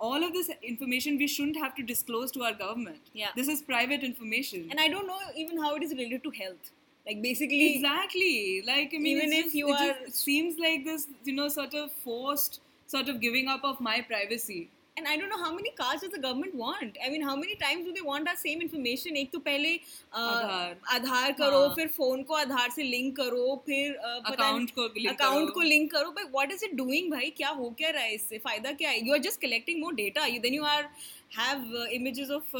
all 0.00 0.24
of 0.24 0.32
this 0.32 0.50
information 0.62 1.16
we 1.16 1.28
shouldn't 1.28 1.56
have 1.56 1.74
to 1.76 1.82
disclose 1.82 2.32
to 2.32 2.42
our 2.42 2.52
government. 2.52 3.00
Yeah. 3.12 3.28
this 3.36 3.48
is 3.48 3.62
private 3.62 4.02
information. 4.02 4.66
And 4.70 4.80
i 4.80 4.88
don't 4.88 5.06
know 5.06 5.18
even 5.36 5.62
how 5.62 5.74
it 5.76 5.82
is 5.84 5.92
related 5.92 6.24
to 6.24 6.30
health. 6.30 6.72
Like 7.06 7.22
basically 7.22 7.76
exactly. 7.76 8.62
Like 8.66 8.92
i 8.94 8.98
mean 8.98 9.18
Even 9.18 9.32
if 9.32 9.44
just- 9.44 9.54
you 9.54 9.68
it 9.68 9.80
are- 9.80 10.04
just 10.04 10.16
seems 10.24 10.58
like 10.58 10.84
this 10.84 11.06
you 11.24 11.34
know 11.34 11.48
sort 11.48 11.74
of 11.74 11.92
forced 11.92 12.60
sort 12.86 13.08
of 13.08 13.20
giving 13.20 13.48
up 13.48 13.62
of 13.64 13.80
my 13.80 14.00
privacy 14.12 14.68
and 14.97 15.07
I 15.09 15.11
don't 15.19 15.29
know 15.31 15.37
how 15.41 15.49
many 15.57 15.69
cards 15.79 16.01
does 16.03 16.11
the 16.13 16.19
government 16.23 16.55
want. 16.61 16.97
I 17.05 17.09
mean, 17.11 17.21
how 17.25 17.33
many 17.41 17.53
times 17.59 17.85
do 17.85 17.91
they 17.97 18.01
want 18.07 18.27
our 18.31 18.39
same 18.39 18.63
information? 18.63 19.15
एक 19.21 19.29
तो 19.33 19.39
पहले 19.45 19.69
अ, 19.75 20.17
आधार। 20.19 20.75
आधार 20.95 21.31
करो 21.41 21.59
हाँ। 21.65 21.73
फिर 21.75 21.87
phone 21.97 22.23
को 22.23 22.33
आधार 22.35 22.69
से 22.75 22.83
link 22.83 23.15
करो 23.17 23.55
फिर 23.65 23.93
अ, 23.93 24.19
पता 24.29 24.35
Account 24.35 24.71
को 24.79 24.87
link 24.97 25.09
अकाउंट 25.13 25.47
करो। 25.47 25.53
को 25.53 25.61
लिंक 25.69 25.91
करो 25.91 26.11
but 26.17 26.31
what 26.33 26.51
is 26.51 26.63
it 26.63 26.73
doing 26.81 27.09
भाई 27.11 27.29
क्या 27.37 27.49
हो 27.61 27.69
क्या 27.79 27.89
रहा 27.97 28.03
है 28.03 28.13
इससे 28.15 28.37
फायदा 28.47 28.71
क्या 28.81 28.89
है 28.89 29.05
you 29.07 29.13
are 29.13 29.19
just 29.29 29.41
collecting 29.41 29.79
more 29.83 29.93
data 30.01 30.25
you 30.33 30.39
then 30.47 30.53
you 30.53 30.63
are 30.73 30.89
have 31.37 31.87
images 31.99 32.31
of 32.39 32.51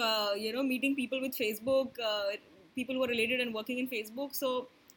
you 0.45 0.53
know 0.55 0.63
meeting 0.73 0.95
people 0.95 1.21
with 1.21 1.33
Facebook 1.43 2.01
people 2.77 2.97
who 2.97 3.03
are 3.03 3.11
related 3.11 3.41
and 3.43 3.55
working 3.57 3.79
in 3.81 3.88
facebook 3.91 4.35
so 4.39 4.49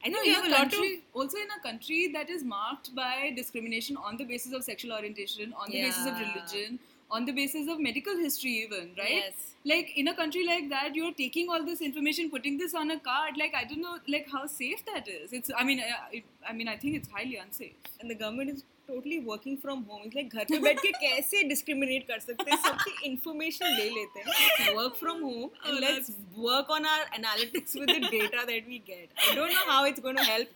i 0.03 0.09
I 0.09 0.11
know 0.13 0.21
think 0.23 0.27
we 0.27 0.31
in 0.31 0.35
have 0.37 0.45
a 0.47 0.49
a 0.49 0.53
lot 0.53 0.61
country, 0.73 0.91
of 0.97 1.21
also 1.23 1.39
in 1.45 1.53
a 1.55 1.59
country 1.67 1.99
that 2.17 2.31
is 2.35 2.43
marked 2.53 2.89
by 2.99 3.31
discrimination 3.39 3.99
on 4.11 4.19
the 4.21 4.27
basis 4.31 4.55
of 4.59 4.65
sexual 4.67 4.93
orientation, 4.97 5.53
on 5.65 5.73
the 5.75 5.81
basis 5.87 6.09
of 6.11 6.21
Yeah. 6.21 6.23
religion, 6.25 6.79
on 7.11 7.25
the 7.27 7.33
basis 7.33 7.69
of 7.69 7.79
medical 7.79 8.17
history, 8.17 8.53
even 8.65 8.91
right? 8.99 9.17
Yes. 9.17 9.49
Like 9.65 9.93
in 9.97 10.09
a 10.09 10.15
country 10.15 10.45
like 10.47 10.69
that, 10.71 10.95
you're 10.95 11.13
taking 11.13 11.51
all 11.51 11.65
this 11.65 11.81
information, 11.81 12.31
putting 12.31 12.57
this 12.59 12.75
on 12.75 12.91
a 12.91 12.99
card. 12.99 13.37
Like 13.37 13.55
I 13.55 13.65
don't 13.65 13.83
know, 13.83 13.99
like 14.09 14.29
how 14.31 14.47
safe 14.47 14.85
that 14.87 15.07
is. 15.09 15.33
It's. 15.33 15.51
I 15.57 15.65
mean, 15.65 15.81
uh, 15.81 16.07
it, 16.13 16.25
I 16.49 16.53
mean, 16.53 16.69
I 16.69 16.77
think 16.77 16.97
it's 16.97 17.09
highly 17.09 17.37
unsafe. 17.37 17.91
and 18.01 18.11
the 18.11 18.15
government 18.21 18.51
is 18.51 18.65
totally 18.87 19.19
working 19.27 19.57
from 19.65 19.83
home 19.89 20.01
it's 20.07 20.15
like 20.19 20.31
घर 20.37 20.45
पे 20.53 20.59
बैठ 20.63 20.81
के 20.85 20.91
कैसे 21.03 21.43
discriminate 21.51 22.07
कर 22.09 22.19
सकते 22.23 22.51
हैं 22.51 22.57
सबकी 22.63 23.11
information 23.11 23.77
ले 23.81 23.85
लेते 23.99 24.21
हैं 24.21 24.33
Let's 24.39 24.73
work 24.79 24.97
from 25.03 25.21
home 25.27 25.51
and 25.67 25.77
Oh, 25.77 25.83
let's 25.85 26.11
work 26.47 26.73
on 26.77 26.89
our 26.95 27.05
analytics 27.19 27.79
with 27.83 27.93
the 27.95 28.01
data 28.17 28.43
that 28.51 28.67
we 28.73 28.81
get 28.89 29.23
I 29.29 29.37
don't 29.37 29.55
know 29.59 29.67
how 29.69 29.79
it's 29.93 30.05
going 30.09 30.17
to 30.23 30.27
help 30.31 30.49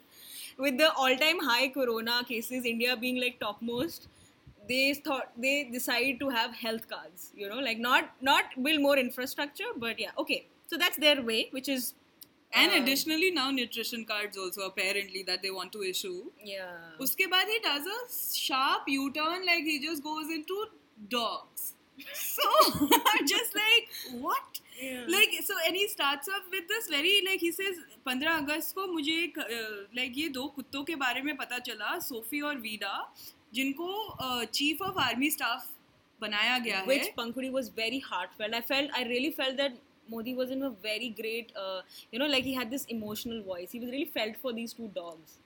with 0.67 0.77
the 0.83 0.91
all-time 1.05 1.45
high 1.51 1.69
corona 1.79 2.19
cases 2.33 2.69
India 2.75 2.97
being 3.07 3.21
like 3.27 3.39
topmost 3.47 4.09
they 4.69 4.95
thought 4.95 5.31
they 5.47 5.55
decided 5.73 6.19
to 6.21 6.29
have 6.37 6.55
health 6.63 6.89
cards 6.89 7.31
you 7.43 7.49
know 7.49 7.61
like 7.69 7.79
not 7.79 8.11
not 8.31 8.57
build 8.63 8.81
more 8.87 8.97
infrastructure 8.99 9.71
but 9.85 10.01
yeah 10.05 10.11
okay 10.25 10.47
so 10.73 10.77
that's 10.85 10.99
their 11.07 11.23
way 11.31 11.45
which 11.59 11.69
is 11.77 11.95
And 12.59 12.73
uh, 12.73 12.77
additionally, 12.81 13.29
now 13.37 13.45
nutrition 13.55 14.03
cards 14.11 14.39
also 14.43 14.63
apparently 14.67 15.23
that 15.31 15.41
they 15.47 15.51
want 15.55 15.73
to 15.77 15.81
issue. 15.87 16.13
yeah 16.51 17.01
Uske 17.07 17.25
baad 17.33 17.51
he 17.53 17.57
does 17.65 17.89
a 17.95 17.97
sharp 18.43 18.87
U-turn, 18.93 19.43
like 19.49 19.67
he 19.71 19.75
just 19.87 20.05
goes 20.05 20.31
into 20.37 20.59
dogs. 21.17 21.65
So 22.21 22.47
I'm 23.11 23.27
just 23.33 23.59
like, 23.59 23.91
what? 24.23 24.61
Yeah. 24.81 25.05
Like 25.17 25.37
so, 25.49 25.55
and 25.67 25.81
he 25.81 25.85
starts 25.97 26.29
off 26.37 26.49
with 26.57 26.67
this 26.73 26.89
very 26.95 27.13
like 27.29 27.45
he 27.49 27.53
says, 27.59 27.83
15 28.09 28.33
अगस्त 28.37 28.75
को 28.79 28.87
मुझे 28.95 29.19
एक 29.25 29.39
like 30.01 30.19
ये 30.23 30.29
दो 30.39 30.47
कुत्तों 30.57 30.85
के 30.93 30.97
बारे 31.05 31.23
में 31.29 31.37
पता 31.37 31.59
चला 31.71 31.99
सोफी 32.09 32.41
और 32.51 32.59
वीडा 32.69 32.95
जिनको 33.54 34.46
चीफ 34.54 34.82
ऑफ़ 34.82 35.00
आर्मी 35.04 35.30
स्टाफ 35.32 35.70
बनाया 36.22 36.58
गया 36.66 36.84
which 36.88 37.08
है 37.08 37.16
Pankudi 37.16 37.52
was 37.52 37.70
very 37.70 38.00
heartfelt. 38.10 38.54
I 38.54 38.62
felt, 38.62 38.92
I 38.98 39.04
really 39.12 39.32
felt 39.32 39.58
that 39.58 39.80
Modi 40.10 40.34
was 40.36 40.52
in 40.52 40.64
a 40.64 40.70
very 40.70 41.10
great, 41.22 41.54
uh, 41.56 41.82
you 42.12 42.20
know, 42.20 42.28
like 42.28 42.44
he 42.44 42.54
had 42.54 42.76
this 42.76 42.86
emotional 42.96 43.42
voice. 43.44 43.72
He 43.72 43.80
was 43.80 43.90
really 43.90 44.12
felt 44.18 44.38
for 44.46 44.54
these 44.54 44.74
two 44.74 44.90
dogs. 44.96 45.38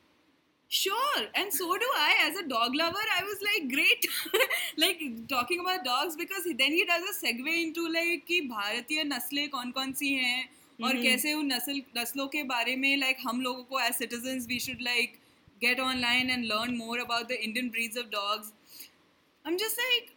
Sure, 0.67 1.23
and 1.35 1.53
so 1.53 1.65
do 1.77 1.89
I. 1.95 2.13
As 2.27 2.37
a 2.37 2.47
dog 2.47 2.75
lover, 2.75 3.03
I 3.17 3.23
was 3.23 3.43
like, 3.47 3.67
great, 3.73 4.07
like 4.77 5.03
talking 5.33 5.59
about 5.59 5.85
dogs 5.85 6.15
because 6.15 6.47
then 6.61 6.71
he 6.77 6.85
does 6.85 7.03
a 7.11 7.13
segue 7.17 7.51
into 7.63 7.87
like 7.97 8.25
कि 8.27 8.41
भारतीय 8.47 9.03
नस्लें 9.11 9.47
कौन 9.49 9.71
कौन 9.71 9.93
सी 9.99 10.13
हैं 10.13 10.49
और 10.83 11.01
कैसे 11.03 11.33
उन 11.33 11.53
नस्ल 11.53 11.81
नस्लों 11.97 12.27
के 12.27 12.43
बारे 12.53 12.75
में 12.75 12.95
like 13.03 13.21
हम 13.27 13.41
लोगों 13.41 13.63
को 13.63 13.79
as 13.87 14.01
citizens 14.03 14.49
we 14.53 14.59
should 14.65 14.81
like 14.89 15.21
get 15.60 15.80
online 15.80 16.30
and 16.30 16.46
learn 16.48 16.76
more 16.76 16.98
about 17.00 17.28
the 17.28 17.40
Indian 17.48 17.70
breeds 17.70 17.96
of 17.96 18.10
dogs. 18.10 18.52
I'm 19.44 19.58
just 19.58 19.76
like, 19.86 20.12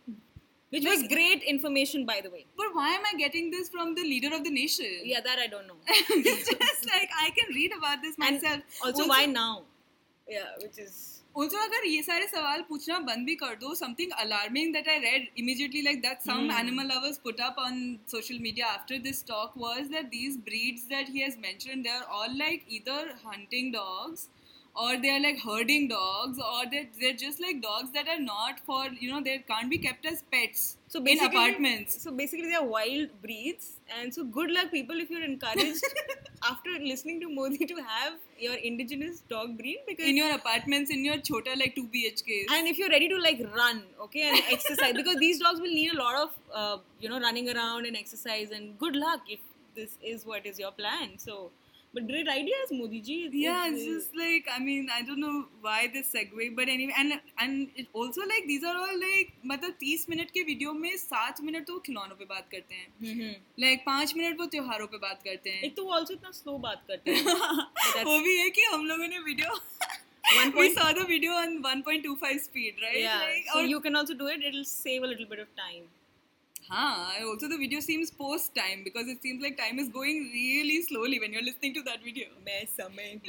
Which 0.74 0.86
Like- 0.86 0.94
was 1.00 1.08
great 1.10 1.44
information, 1.50 2.04
by 2.06 2.14
the 2.26 2.30
way. 2.36 2.40
but 2.60 2.72
why 2.78 2.86
am 2.94 3.04
I 3.08 3.14
getting 3.18 3.50
this 3.56 3.68
from 3.74 3.90
the 3.98 4.04
leader 4.12 4.30
of 4.38 4.44
the 4.46 4.50
nation? 4.54 4.94
Yeah, 5.10 5.20
that 5.26 5.42
I 5.42 5.46
don't 5.52 5.68
know. 5.68 5.76
it's 6.30 6.48
just 6.62 6.88
like 6.92 7.12
I 7.26 7.30
can 7.40 7.54
read 7.58 7.76
about 7.78 8.02
this 8.06 8.16
and 8.20 8.42
myself. 8.42 8.80
also, 8.88 9.06
why 9.12 9.20
now? 9.34 9.52
Yeah, 10.28 10.48
which 10.64 10.80
is. 10.86 10.96
Also, 11.42 11.58
अगर 11.66 11.86
ये 11.90 12.02
सारे 12.08 12.26
सवाल 12.32 12.62
पूछना 12.72 12.98
बंद 13.06 13.26
भी 13.28 13.36
कर 13.44 13.54
दो 13.62 13.76
something 13.78 14.12
alarming 14.24 14.72
that 14.80 14.90
I 14.96 14.98
read 15.06 15.30
immediately 15.44 15.82
like 15.92 16.02
that 16.08 16.26
some 16.32 16.50
animal 16.58 16.90
lovers 16.96 17.18
put 17.30 17.40
up 17.52 17.62
on 17.68 17.80
social 18.18 18.42
media 18.48 18.66
after 18.74 19.00
this 19.08 19.22
talk 19.32 19.56
was 19.68 19.90
that 19.96 20.12
these 20.18 20.38
breeds 20.50 20.84
that 20.92 21.10
he 21.18 21.24
has 21.28 21.38
mentioned 21.48 21.86
they 21.90 21.96
are 22.02 22.06
all 22.20 22.36
like 22.44 22.66
either 22.80 23.00
hunting 23.24 23.72
dogs 23.78 24.28
or 24.83 24.97
they 25.03 25.11
are 25.11 25.21
like 25.21 25.39
herding 25.45 25.89
dogs 25.89 26.39
or 26.39 26.65
they're, 26.71 26.87
they're 27.01 27.17
just 27.23 27.41
like 27.41 27.61
dogs 27.63 27.91
that 27.93 28.09
are 28.09 28.21
not 28.21 28.61
for 28.61 28.87
you 29.01 29.11
know 29.11 29.21
they 29.23 29.39
can't 29.49 29.71
be 29.71 29.79
kept 29.79 30.07
as 30.07 30.23
pets 30.33 30.77
So 30.93 31.01
in 31.05 31.23
apartments. 31.25 32.03
So 32.03 32.11
basically, 32.19 32.49
they 32.51 32.55
are 32.55 32.65
wild 32.65 33.09
breeds, 33.23 33.67
and 33.97 34.15
so 34.15 34.25
good 34.37 34.51
luck, 34.51 34.71
people, 34.71 35.01
if 35.05 35.11
you're 35.11 35.25
encouraged 35.25 35.85
after 36.51 36.71
listening 36.83 37.21
to 37.25 37.29
Modi 37.29 37.67
to 37.73 37.75
have 37.89 38.15
your 38.39 38.55
indigenous 38.55 39.21
dog 39.29 39.59
breed 39.59 39.81
because 39.87 40.07
in 40.13 40.17
your 40.17 40.33
apartments 40.35 40.91
in 40.97 41.05
your 41.05 41.19
chota 41.29 41.55
like 41.63 41.75
2 41.75 41.85
bhks 41.95 42.53
and 42.57 42.69
if 42.73 42.79
you're 42.79 42.91
ready 42.95 43.09
to 43.09 43.19
like 43.25 43.41
run 43.57 43.83
okay 44.05 44.23
and 44.29 44.41
exercise 44.57 44.95
because 45.01 45.17
these 45.25 45.41
dogs 45.41 45.61
will 45.61 45.75
need 45.81 45.93
a 45.93 45.99
lot 45.99 46.15
of 46.23 46.31
uh, 46.55 46.77
you 47.01 47.09
know 47.09 47.21
running 47.27 47.51
around 47.55 47.85
and 47.87 47.97
exercise 47.97 48.53
and 48.59 48.79
good 48.79 48.95
luck 48.95 49.21
if 49.29 49.41
this 49.75 49.97
is 50.03 50.27
what 50.27 50.47
is 50.47 50.59
your 50.59 50.73
plan. 50.73 51.19
So 51.19 51.51
but 51.95 52.07
great 52.09 52.29
ideas 52.33 52.73
modi 52.79 52.99
ji 53.05 53.15
It's- 53.27 53.37
yeah 53.43 53.61
it's- 53.67 53.77
it's 53.77 53.87
just 53.91 54.17
like 54.23 54.49
i 54.55 54.59
mean 54.65 54.91
i 54.97 54.99
don't 55.09 55.23
know 55.25 55.37
why 55.67 55.77
this 55.95 56.11
segue 56.17 56.49
but 56.59 56.73
anyway 56.75 56.97
and 57.03 57.15
and 57.45 57.81
it 57.83 57.87
also 58.03 58.27
like 58.33 58.49
these 58.51 58.67
are 58.71 58.75
all 58.81 58.99
like 59.05 59.31
मतलब 59.53 59.79
30 59.85 60.09
minute 60.11 60.31
के 60.31 60.43
video 60.51 60.73
में 60.83 60.91
7 61.05 61.41
minute 61.49 61.67
तो 61.67 61.79
खिलौनों 61.87 62.17
पे 62.17 62.25
बात 62.35 62.49
करते 62.53 62.75
हैं 62.75 62.89
हम्म। 63.05 63.31
Like 63.65 63.83
पाँच 63.87 64.15
मिनट 64.17 64.41
वो 64.41 64.47
त्योहारों 64.57 64.87
पे 64.95 64.99
बात 65.07 65.23
करते 65.25 65.51
हैं 65.51 65.63
एक 65.71 65.77
तो 65.77 65.85
वो 65.85 65.97
also 66.01 66.19
इतना 66.19 66.31
स्लो 66.41 66.59
बात 66.69 66.85
करते 66.91 67.15
हैं 67.17 68.05
वो 68.11 68.19
भी 68.29 68.37
है 68.39 68.49
कि 68.59 68.69
हम 68.73 68.87
लोगों 68.93 69.09
ने 69.15 69.19
video 69.31 69.61
One 70.37 70.51
we 70.51 70.55
point- 70.55 70.75
saw 70.79 70.87
the 70.97 71.05
video 71.09 71.37
on 71.43 71.53
1.25 71.67 72.41
speed 72.47 72.83
right 72.87 72.97
yeah 73.03 73.21
like, 73.21 73.47
so 73.53 73.61
you 73.69 73.79
can 73.87 73.95
also 74.01 74.17
do 74.23 74.27
it 74.33 74.43
it'll 74.49 74.67
save 74.71 75.07
a 75.07 75.11
little 75.13 75.29
bit 75.31 75.41
of 75.45 75.49
time 75.61 75.87
Huh. 76.71 77.27
Also, 77.27 77.49
the 77.49 77.57
video 77.57 77.81
seems 77.81 78.11
post 78.11 78.55
time 78.55 78.83
because 78.85 79.09
it 79.09 79.23
seems 79.23 79.43
like 79.43 79.57
time 79.57 79.79
is 79.79 79.89
going 79.89 80.31
really 80.33 80.83
slowly 80.83 81.19
when 81.19 81.33
you're 81.33 81.43
listening 81.43 81.75
to 81.75 81.83
that 81.83 82.03
video. 82.05 82.27
मैं 82.45 82.67
समय 82.77 83.21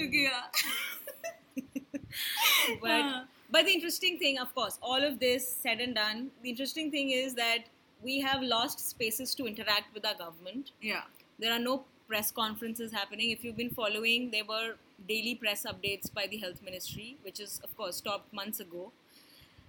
but, 2.81 3.25
but 3.51 3.65
the 3.65 3.71
interesting 3.71 4.19
thing, 4.19 4.39
of 4.39 4.53
course, 4.53 4.77
all 4.81 5.03
of 5.03 5.19
this 5.19 5.47
said 5.47 5.79
and 5.79 5.95
done, 5.95 6.31
the 6.43 6.49
interesting 6.49 6.91
thing 6.91 7.11
is 7.11 7.33
that 7.35 7.59
we 8.01 8.19
have 8.19 8.41
lost 8.41 8.89
spaces 8.89 9.35
to 9.35 9.45
interact 9.45 9.93
with 9.93 10.05
our 10.05 10.15
government. 10.15 10.71
Yeah. 10.81 11.03
There 11.39 11.53
are 11.53 11.59
no 11.59 11.85
press 12.07 12.31
conferences 12.31 12.91
happening. 12.91 13.31
If 13.31 13.43
you've 13.43 13.57
been 13.57 13.69
following, 13.69 14.31
there 14.31 14.45
were 14.45 14.75
daily 15.07 15.35
press 15.35 15.65
updates 15.65 16.13
by 16.13 16.27
the 16.27 16.37
health 16.37 16.61
ministry, 16.63 17.17
which 17.21 17.39
is, 17.39 17.61
of 17.63 17.75
course, 17.77 17.97
stopped 17.97 18.33
months 18.33 18.59
ago 18.59 18.91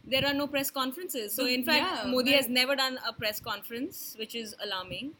there 0.07 0.27
are 0.27 0.35
no 0.35 0.47
press 0.47 0.71
conferences 0.71 1.35
so 1.35 1.47
in 1.47 1.65
fact 1.65 1.85
yeah, 2.05 2.11
modi 2.11 2.33
has 2.33 2.49
never 2.49 2.75
done 2.77 2.99
a 3.07 3.13
press 3.13 3.41
conference 3.41 4.15
which 4.19 4.35
is 4.35 4.55
alarming 4.65 5.13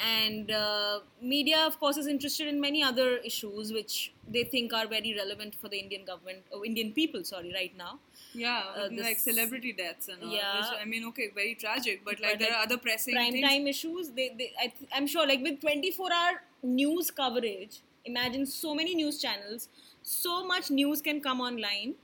and 0.00 0.50
uh, 0.50 0.98
media 1.22 1.58
of 1.66 1.78
course 1.78 1.96
is 1.96 2.06
interested 2.08 2.48
in 2.48 2.60
many 2.60 2.82
other 2.82 3.18
issues 3.18 3.72
which 3.72 4.12
they 4.28 4.42
think 4.42 4.72
are 4.72 4.86
very 4.88 5.14
relevant 5.16 5.54
for 5.54 5.68
the 5.68 5.78
indian 5.78 6.04
government 6.04 6.38
or 6.50 6.64
indian 6.66 6.92
people 6.92 7.22
sorry 7.24 7.52
right 7.60 7.76
now 7.86 7.92
Yeah, 8.38 8.62
Uh, 8.78 8.88
like 9.00 9.18
celebrity 9.24 9.70
deaths 9.80 10.08
and 10.12 10.24
all. 10.28 10.32
Yeah. 10.36 10.54
Which, 10.56 10.70
I 10.82 10.84
mean, 10.92 11.04
okay, 11.10 11.26
very 11.36 11.52
tragic, 11.64 12.00
but 12.06 12.18
like 12.22 12.32
But, 12.32 12.40
there 12.40 12.48
like, 12.50 12.56
are 12.60 12.62
other 12.66 12.78
pressing 12.86 13.14
prime 13.18 13.34
things. 13.36 13.44
time 13.48 13.68
issues 13.72 14.08
they, 14.16 14.26
they 14.40 14.48
I 14.64 14.66
th- 14.78 14.90
i'm 15.00 15.06
sure 15.12 15.26
like 15.32 15.44
with 15.48 15.60
24 15.60 16.08
hour 16.16 16.40
news 16.80 17.12
coverage 17.20 17.76
imagine 18.12 18.46
so 18.54 18.74
many 18.80 18.96
news 19.02 19.20
channels 19.26 19.68
so 20.14 20.34
much 20.52 20.72
news 20.80 21.04
can 21.10 21.20
come 21.28 21.40
online 21.50 21.94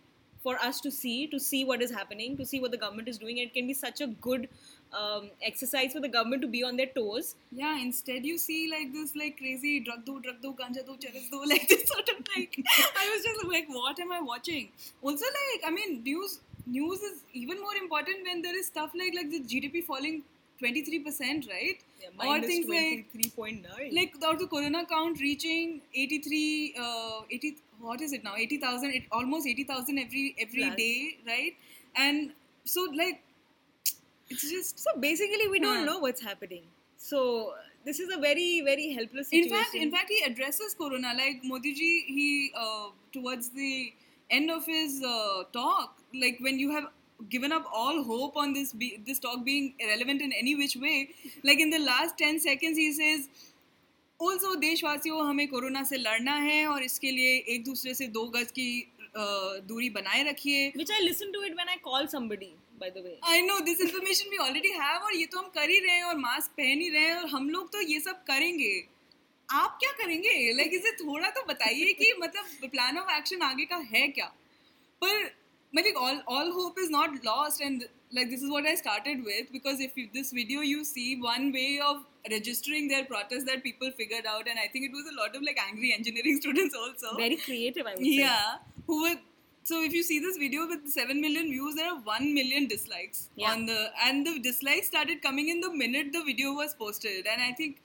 for 0.42 0.56
us 0.56 0.80
to 0.80 0.90
see 0.90 1.26
to 1.26 1.38
see 1.38 1.64
what 1.64 1.82
is 1.82 1.90
happening 1.90 2.36
to 2.36 2.46
see 2.46 2.60
what 2.60 2.70
the 2.70 2.76
government 2.84 3.08
is 3.08 3.18
doing 3.18 3.38
it 3.38 3.52
can 3.54 3.66
be 3.66 3.74
such 3.74 4.00
a 4.00 4.06
good 4.06 4.48
um, 4.92 5.30
exercise 5.42 5.92
for 5.92 6.00
the 6.00 6.08
government 6.08 6.42
to 6.42 6.48
be 6.48 6.62
on 6.64 6.76
their 6.76 6.86
toes 6.86 7.34
Yeah, 7.52 7.78
instead 7.78 8.24
you 8.24 8.38
see 8.38 8.68
like 8.70 8.92
this 8.92 9.14
like 9.14 9.38
crazy 9.38 9.80
drug 9.80 10.04
do, 10.04 10.20
drug 10.20 10.40
do, 10.42 10.52
ganja 10.60 10.84
do, 10.86 10.96
charas 11.04 11.30
do, 11.30 11.42
like 11.52 11.68
this 11.68 11.88
sort 11.88 12.08
of 12.08 12.26
like. 12.36 12.58
I 12.96 13.08
was 13.14 13.24
just 13.24 13.44
like, 13.46 13.66
what 13.68 13.98
am 14.00 14.12
I 14.12 14.20
watching? 14.20 14.68
Also, 15.02 15.24
like, 15.38 15.62
I 15.66 15.70
mean, 15.70 16.02
news 16.02 16.40
news 16.66 17.00
is 17.00 17.22
even 17.32 17.60
more 17.60 17.74
important 17.74 18.24
when 18.24 18.42
there 18.42 18.56
is 18.58 18.66
stuff 18.66 18.90
like 18.94 19.14
like 19.14 19.30
the 19.30 19.40
GDP 19.40 19.84
falling 19.84 20.22
twenty 20.58 20.84
three 20.84 21.00
right? 22.18 22.42
or 22.42 22.46
things 22.46 22.66
like 22.68 23.12
3.9 23.12 23.94
like 23.96 24.14
or 24.28 24.36
the 24.36 24.46
corona 24.46 24.84
count 24.86 25.20
reaching 25.20 25.80
83 25.94 26.74
uh 26.78 27.20
80 27.30 27.56
what 27.80 28.00
is 28.00 28.12
it 28.12 28.24
now 28.24 28.34
80000 28.36 28.90
it 28.92 29.04
almost 29.10 29.46
80000 29.46 29.98
every 29.98 30.34
every 30.38 30.64
Plus. 30.64 30.76
day 30.76 31.18
right 31.26 31.56
and 31.96 32.32
so 32.64 32.86
like 32.94 33.22
it's 34.28 34.48
just 34.50 34.78
so 34.78 34.90
basically 35.00 35.48
we 35.48 35.58
don't 35.60 35.78
Huh. 35.80 35.84
know 35.84 35.98
what's 35.98 36.22
happening 36.22 36.64
so 36.96 37.54
this 37.84 37.98
is 38.00 38.12
a 38.14 38.18
very 38.20 38.60
very 38.64 38.92
helpless 38.92 39.30
in 39.32 39.48
fact 39.48 39.74
in 39.74 39.90
fact 39.90 40.10
he 40.16 40.22
addresses 40.30 40.74
corona 40.82 41.12
like 41.20 41.44
modi 41.52 41.72
ji 41.80 41.90
he 42.18 42.28
uh, 42.64 42.88
towards 43.12 43.50
the 43.60 43.92
end 44.38 44.50
of 44.56 44.66
his 44.66 45.02
uh, 45.12 45.44
talk 45.58 45.96
like 46.24 46.38
when 46.48 46.58
you 46.64 46.70
have 46.76 46.88
given 47.28 47.52
up 47.52 47.66
all 47.72 48.02
hope 48.02 48.36
on 48.36 48.52
this 48.52 48.72
be, 48.72 49.00
this 49.06 49.18
talk 49.18 49.44
being 49.44 49.74
irrelevant 49.78 50.22
in 50.22 50.32
any 50.32 50.54
which 50.54 50.76
way. 50.76 51.10
Like 51.44 51.60
in 51.60 51.70
the 51.70 51.78
last 51.78 52.18
10 52.18 52.40
seconds, 52.40 52.78
he 52.78 52.92
says, 52.92 53.28
also 54.20 54.54
देशवासियों 54.56 55.26
हमें 55.26 55.46
corona 55.48 55.82
से 55.82 55.96
लड़ना 55.96 56.34
है 56.38 56.66
और 56.68 56.82
इसके 56.82 57.10
लिए 57.10 57.36
एक 57.54 57.64
दूसरे 57.64 57.94
से 57.94 58.06
दो 58.16 58.24
गज 58.36 58.50
की 58.58 58.70
दूरी 59.68 59.88
बनाए 59.90 60.22
रखिए 60.24 60.72
Which 60.76 60.90
I 60.90 61.00
listen 61.02 61.32
to 61.32 61.40
it 61.42 61.56
when 61.56 61.68
I 61.68 61.78
call 61.86 62.06
somebody, 62.08 62.52
by 62.80 62.90
the 62.90 63.02
way. 63.04 63.16
I 63.24 63.42
know 63.42 63.58
this 63.60 63.80
information 63.80 64.30
we 64.30 64.36
already 64.46 64.72
have 64.80 65.04
और 65.04 65.16
ये 65.16 65.26
तो 65.26 65.38
हम 65.38 65.48
कर 65.54 65.70
ही 65.70 65.78
रहे 65.78 65.96
हैं 65.96 66.04
और 66.04 66.16
मास्क 66.18 66.50
पहन 66.58 66.80
ही 66.80 66.88
रहे 66.88 67.06
हैं 67.08 67.16
और 67.16 67.28
हम 67.28 67.50
लोग 67.50 67.72
तो 67.72 67.80
ये 67.80 68.00
सब 68.00 68.22
करेंगे 68.24 68.72
आप 69.48 69.76
क्या 69.80 69.90
करेंगे 69.92 70.52
लाइक 70.52 70.70
like, 70.70 70.80
इसे 70.80 70.92
थोड़ा 71.04 71.30
तो 71.30 71.44
बताइए 71.48 71.92
कि 71.92 72.12
मतलब 72.20 72.70
प्लान 72.70 72.98
ऑफ़ 72.98 73.10
एक्शन 73.16 73.42
आगे 73.42 73.64
का 73.64 73.76
है 73.92 74.06
क्या 74.08 74.26
पर 75.02 75.30
but 75.72 75.84
like 75.84 75.96
all 75.96 76.20
all 76.26 76.52
hope 76.52 76.78
is 76.78 76.90
not 76.90 77.24
lost 77.24 77.60
and 77.60 77.84
like 78.12 78.30
this 78.30 78.42
is 78.42 78.50
what 78.50 78.66
i 78.66 78.74
started 78.74 79.24
with 79.24 79.50
because 79.52 79.80
if 79.80 79.96
you, 79.96 80.08
this 80.12 80.32
video 80.32 80.60
you 80.60 80.84
see 80.84 81.20
one 81.20 81.52
way 81.52 81.80
of 81.86 82.04
registering 82.30 82.88
their 82.88 83.04
protest 83.04 83.46
that 83.46 83.62
people 83.62 83.90
figured 83.96 84.26
out 84.26 84.48
and 84.48 84.58
i 84.58 84.66
think 84.68 84.84
it 84.84 84.92
was 84.92 85.06
a 85.12 85.16
lot 85.20 85.34
of 85.34 85.42
like 85.42 85.58
angry 85.68 85.92
engineering 85.98 86.38
students 86.40 86.74
also. 86.74 87.16
Very 87.16 87.36
creative 87.36 87.86
i 87.86 87.94
would 87.94 88.06
yeah, 88.06 88.14
say. 88.14 88.22
Yeah. 88.22 88.54
Who 88.86 89.02
were 89.02 89.16
so 89.64 89.82
if 89.84 89.92
you 89.92 90.02
see 90.02 90.18
this 90.18 90.36
video 90.36 90.66
with 90.66 90.88
7 90.88 91.20
million 91.20 91.50
views 91.50 91.74
there 91.76 91.90
are 91.92 91.98
1 92.00 92.34
million 92.34 92.66
dislikes 92.66 93.28
yeah. 93.36 93.52
on 93.52 93.66
the 93.66 93.90
and 94.04 94.26
the 94.26 94.38
dislikes 94.40 94.88
started 94.88 95.22
coming 95.22 95.48
in 95.48 95.60
the 95.60 95.72
minute 95.72 96.12
the 96.12 96.24
video 96.24 96.54
was 96.54 96.74
posted. 96.74 97.26
And 97.26 97.42
i 97.42 97.52
think 97.52 97.80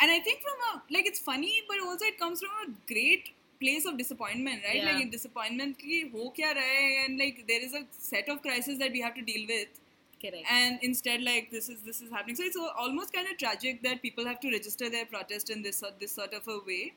and 0.00 0.10
i 0.10 0.20
think 0.20 0.40
from 0.42 0.58
a 0.68 0.82
like 0.92 1.06
it's 1.06 1.18
funny 1.18 1.62
but 1.68 1.80
also 1.80 2.04
it 2.04 2.18
comes 2.18 2.40
from 2.40 2.50
a 2.66 2.92
great 2.92 3.30
place 3.64 3.86
of 3.92 3.98
disappointment 4.02 4.62
right? 4.68 4.82
Yeah. 4.82 4.92
like 4.98 5.10
disappointment 5.16 5.78
ki 5.84 6.02
ho 6.14 6.30
kya 6.38 6.52
rahe 6.60 6.92
and 7.06 7.18
like 7.24 7.42
there 7.52 7.64
is 7.70 7.74
a 7.80 7.84
set 8.10 8.28
of 8.36 8.42
crises 8.48 8.78
that 8.84 8.92
we 9.00 9.02
have 9.08 9.14
to 9.22 9.26
deal 9.32 9.46
with. 9.56 9.80
Correct. 10.22 10.46
and 10.56 10.78
instead 10.86 11.22
like 11.24 11.50
this 11.54 11.66
is 11.72 11.80
this 11.86 11.98
is 12.04 12.10
happening. 12.10 12.36
So 12.36 12.44
it's 12.50 12.56
almost 12.84 13.12
kind 13.16 13.26
of 13.30 13.36
tragic 13.42 13.82
that 13.86 14.00
people 14.04 14.26
have 14.30 14.38
to 14.44 14.50
register 14.52 14.88
their 14.94 15.04
protest 15.14 15.50
in 15.56 15.62
this 15.66 15.76
sort 15.82 15.98
this 16.04 16.12
sort 16.20 16.32
of 16.38 16.48
a 16.54 16.58
way. 16.68 16.92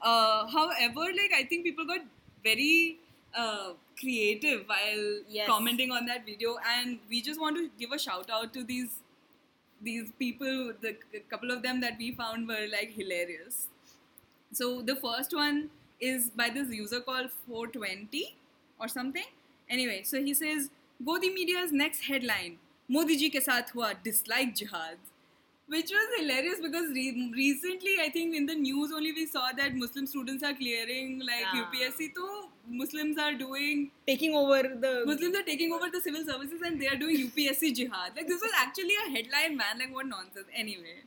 Uh, 0.00 0.46
however 0.54 1.04
like 1.18 1.34
i 1.36 1.42
think 1.52 1.64
people 1.68 1.86
got 1.90 2.00
very 2.48 2.98
uh, 3.42 3.68
creative 4.00 4.64
while 4.72 5.04
Yes. 5.36 5.46
commenting 5.48 5.92
on 5.98 6.06
that 6.06 6.26
video. 6.26 6.56
And 6.72 6.98
we 7.08 7.22
just 7.28 7.40
want 7.40 7.56
to 7.62 7.68
give 7.84 7.92
a 7.92 8.00
shout 8.06 8.30
out 8.38 8.52
to 8.58 8.64
these 8.72 8.98
these 9.90 10.10
people 10.18 10.72
the 10.86 10.96
couple 11.30 11.50
of 11.58 11.62
them 11.62 11.80
that 11.86 11.96
we 11.98 12.10
found 12.24 12.48
were 12.48 12.66
like 12.72 12.92
hilarious. 12.98 13.68
So 14.52 14.82
the 14.82 14.96
first 14.96 15.34
one 15.34 15.70
is 16.10 16.28
by 16.42 16.50
this 16.50 16.68
user 16.80 17.00
called 17.00 17.30
420 17.48 18.36
or 18.80 18.88
something. 18.88 19.24
Anyway, 19.70 20.02
so 20.02 20.22
he 20.22 20.34
says 20.34 20.68
Godi 21.06 21.30
Media's 21.30 21.72
next 21.72 22.02
headline 22.10 22.58
Modi 22.88 23.16
ji 23.22 23.30
ke 23.34 23.42
saath 23.48 23.70
hua 23.74 23.90
dislike 24.04 24.54
jihad. 24.60 24.96
Which 25.72 25.90
was 25.96 26.08
hilarious 26.18 26.58
because 26.62 26.88
re- 26.94 27.30
recently, 27.34 27.92
I 28.04 28.08
think 28.16 28.34
in 28.38 28.46
the 28.46 28.54
news 28.54 28.90
only 28.96 29.12
we 29.18 29.26
saw 29.26 29.44
that 29.60 29.76
Muslim 29.82 30.08
students 30.10 30.42
are 30.48 30.52
clearing 30.62 31.12
like 31.28 31.46
Yeah. 31.46 31.62
UPSC. 31.62 32.08
So 32.16 32.26
Muslims 32.80 33.20
are 33.26 33.32
doing 33.44 33.84
Taking 34.10 34.34
over 34.40 34.58
the. 34.84 34.90
Muslims 35.12 35.38
are 35.42 35.44
taking 35.50 35.72
over 35.78 35.88
the 35.94 36.00
civil 36.08 36.26
services 36.32 36.66
and 36.70 36.82
they 36.82 36.88
are 36.94 36.98
doing 37.04 37.16
UPSC 37.22 37.72
jihad. 37.80 38.20
Like 38.20 38.28
this 38.34 38.44
was 38.48 38.58
actually 38.64 38.98
a 39.06 39.08
headline, 39.16 39.56
man. 39.62 39.78
Like 39.84 39.94
what 40.00 40.10
nonsense. 40.12 40.52
Anyway, 40.64 40.98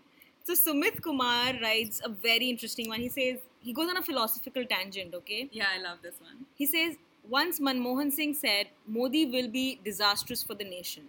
So 0.47 0.55
Sumit 0.63 0.97
Kumar 1.09 1.53
writes 1.61 2.01
a 2.03 2.09
very 2.25 2.49
interesting 2.55 2.89
one. 2.95 2.99
He 3.01 3.09
says 3.09 3.37
he 3.64 3.72
goes 3.72 3.88
on 3.90 3.96
a 3.96 4.02
philosophical 4.02 4.64
tangent. 4.64 5.14
Okay. 5.14 5.48
yeah, 5.52 5.66
I 5.76 5.80
love 5.82 5.98
this 6.02 6.20
one. 6.20 6.44
He 6.54 6.66
says 6.66 6.96
once 7.28 7.58
Manmohan 7.60 8.12
Singh 8.12 8.34
said 8.34 8.68
Modi 8.86 9.24
will 9.26 9.48
be 9.48 9.78
disastrous 9.84 10.42
for 10.42 10.54
the 10.54 10.64
nation. 10.64 11.04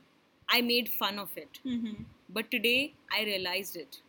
I 0.49 0.61
made 0.61 0.89
fun 0.89 1.19
of 1.19 1.29
it, 1.37 1.59
Mm-hmm. 1.65 2.03
but 2.37 2.51
today 2.51 2.93
I 3.19 3.23
realized 3.23 3.77
it. 3.77 3.99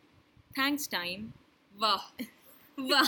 Thanks, 0.55 0.87
time. 0.87 1.33
Wow. 1.81 2.01
Wow. 2.77 3.03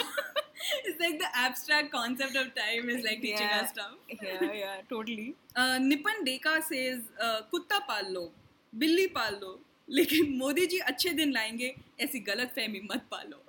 it's 0.85 0.99
like 1.01 1.17
the 1.19 1.27
abstract 1.43 1.91
concept 1.91 2.35
of 2.35 2.49
time 2.55 2.89
is 2.89 3.03
like 3.03 3.21
teaching 3.21 3.47
Yeah. 3.51 3.61
us 3.61 3.69
stuff. 3.69 3.93
Yeah, 4.21 4.51
yeah, 4.53 4.75
totally. 4.89 5.33
Uh, 5.55 5.77
Nipan 5.89 6.23
Deka 6.27 6.53
says, 6.71 6.99
uh, 7.27 7.41
कुत्ता 7.53 7.79
पाल 7.87 8.11
लो 8.13 8.23
बिल्ली 8.83 9.07
पाल 9.17 9.39
लो 9.41 9.57
लेकिन 9.99 10.35
मोदी 10.37 10.65
जी 10.73 10.77
अच्छे 10.91 11.09
दिन 11.21 11.31
लाएंगे 11.33 11.73
ऐसी 12.03 12.19
गलत 12.29 12.53
फहमी 12.55 12.79
मत 12.91 13.05
पालो 13.11 13.41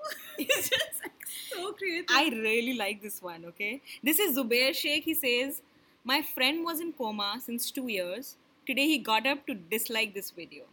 It's 0.45 0.69
just 0.75 1.03
like 1.05 1.20
so 1.51 1.73
creative. 1.73 2.07
I 2.11 2.29
really 2.29 2.77
like 2.77 3.03
this 3.03 3.21
one, 3.23 3.45
okay? 3.47 3.81
This 4.03 4.19
is 4.19 4.37
Zubair 4.39 4.75
Sheikh. 4.75 5.05
He 5.05 5.15
says, 5.15 5.63
My 6.05 6.23
friend 6.23 6.65
was 6.65 6.81
in 6.81 6.93
coma 6.93 7.37
since 7.41 7.71
two 7.71 7.89
years. 7.89 8.37
Today 8.67 8.87
he 8.87 8.99
got 8.99 9.27
up 9.27 9.47
to 9.47 9.55
dislike 9.55 10.15
this 10.15 10.31
video. 10.31 10.65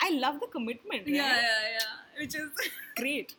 I 0.00 0.10
love 0.10 0.40
the 0.40 0.46
commitment. 0.46 1.06
yeah, 1.06 1.22
right? 1.22 1.30
yeah, 1.30 1.68
yeah. 1.78 2.20
Which 2.20 2.34
is 2.34 2.50
Great. 2.96 3.34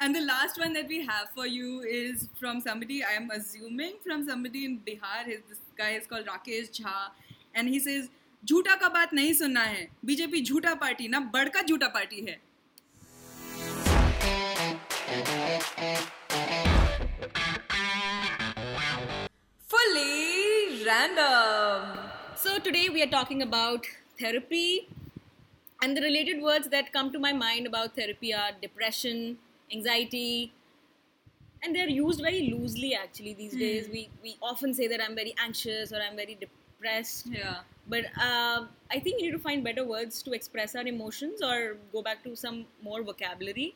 And 0.00 0.14
the 0.14 0.20
last 0.20 0.58
one 0.58 0.72
that 0.74 0.88
we 0.88 1.04
have 1.06 1.28
for 1.34 1.46
you 1.46 1.80
is 1.80 2.28
from 2.38 2.60
somebody, 2.60 3.02
I 3.02 3.12
am 3.12 3.30
assuming 3.30 3.94
from 4.04 4.28
somebody 4.28 4.64
in 4.64 4.80
Bihar. 4.80 5.24
His, 5.26 5.40
this 5.48 5.58
guy 5.76 5.90
is 5.92 6.06
called 6.06 6.26
Rakesh 6.26 6.70
Jha. 6.80 7.10
And 7.54 7.68
he 7.68 7.80
says, 7.80 8.08
झूठा 8.44 8.74
का 8.76 8.88
बात 8.88 9.12
नहीं 9.14 9.32
सुनना 9.34 9.60
है 9.60 9.86
BJP 10.04 10.40
झूठा 10.42 10.74
party 10.74 11.08
ना 11.08 11.20
बड़का 11.34 11.62
झूठा 11.62 11.88
पार्टी 11.96 12.26
है 12.26 12.40
Random. 21.11 21.99
So 22.35 22.59
today 22.59 22.89
we 22.89 23.01
are 23.01 23.07
talking 23.07 23.41
about 23.41 23.85
therapy, 24.19 24.89
and 25.81 25.95
the 25.95 26.01
related 26.01 26.41
words 26.41 26.67
that 26.69 26.91
come 26.91 27.11
to 27.13 27.19
my 27.19 27.31
mind 27.31 27.65
about 27.67 27.95
therapy 27.95 28.33
are 28.33 28.51
depression, 28.61 29.37
anxiety, 29.71 30.51
and 31.63 31.75
they're 31.75 31.87
used 31.89 32.19
very 32.21 32.49
loosely 32.51 32.93
actually 32.95 33.33
these 33.33 33.55
days. 33.55 33.87
We 33.89 34.09
we 34.21 34.35
often 34.41 34.73
say 34.73 34.87
that 34.87 35.01
I'm 35.01 35.15
very 35.15 35.33
anxious 35.47 35.93
or 35.93 36.01
I'm 36.01 36.15
very 36.17 36.35
depressed, 36.43 37.27
Yeah. 37.27 37.59
but 37.87 38.05
uh, 38.21 38.65
I 38.91 38.99
think 38.99 39.21
we 39.21 39.27
need 39.27 39.31
to 39.39 39.39
find 39.47 39.63
better 39.63 39.85
words 39.85 40.21
to 40.23 40.33
express 40.33 40.75
our 40.75 40.85
emotions 40.95 41.41
or 41.41 41.77
go 41.93 42.01
back 42.01 42.23
to 42.25 42.35
some 42.35 42.65
more 42.81 43.01
vocabulary. 43.01 43.75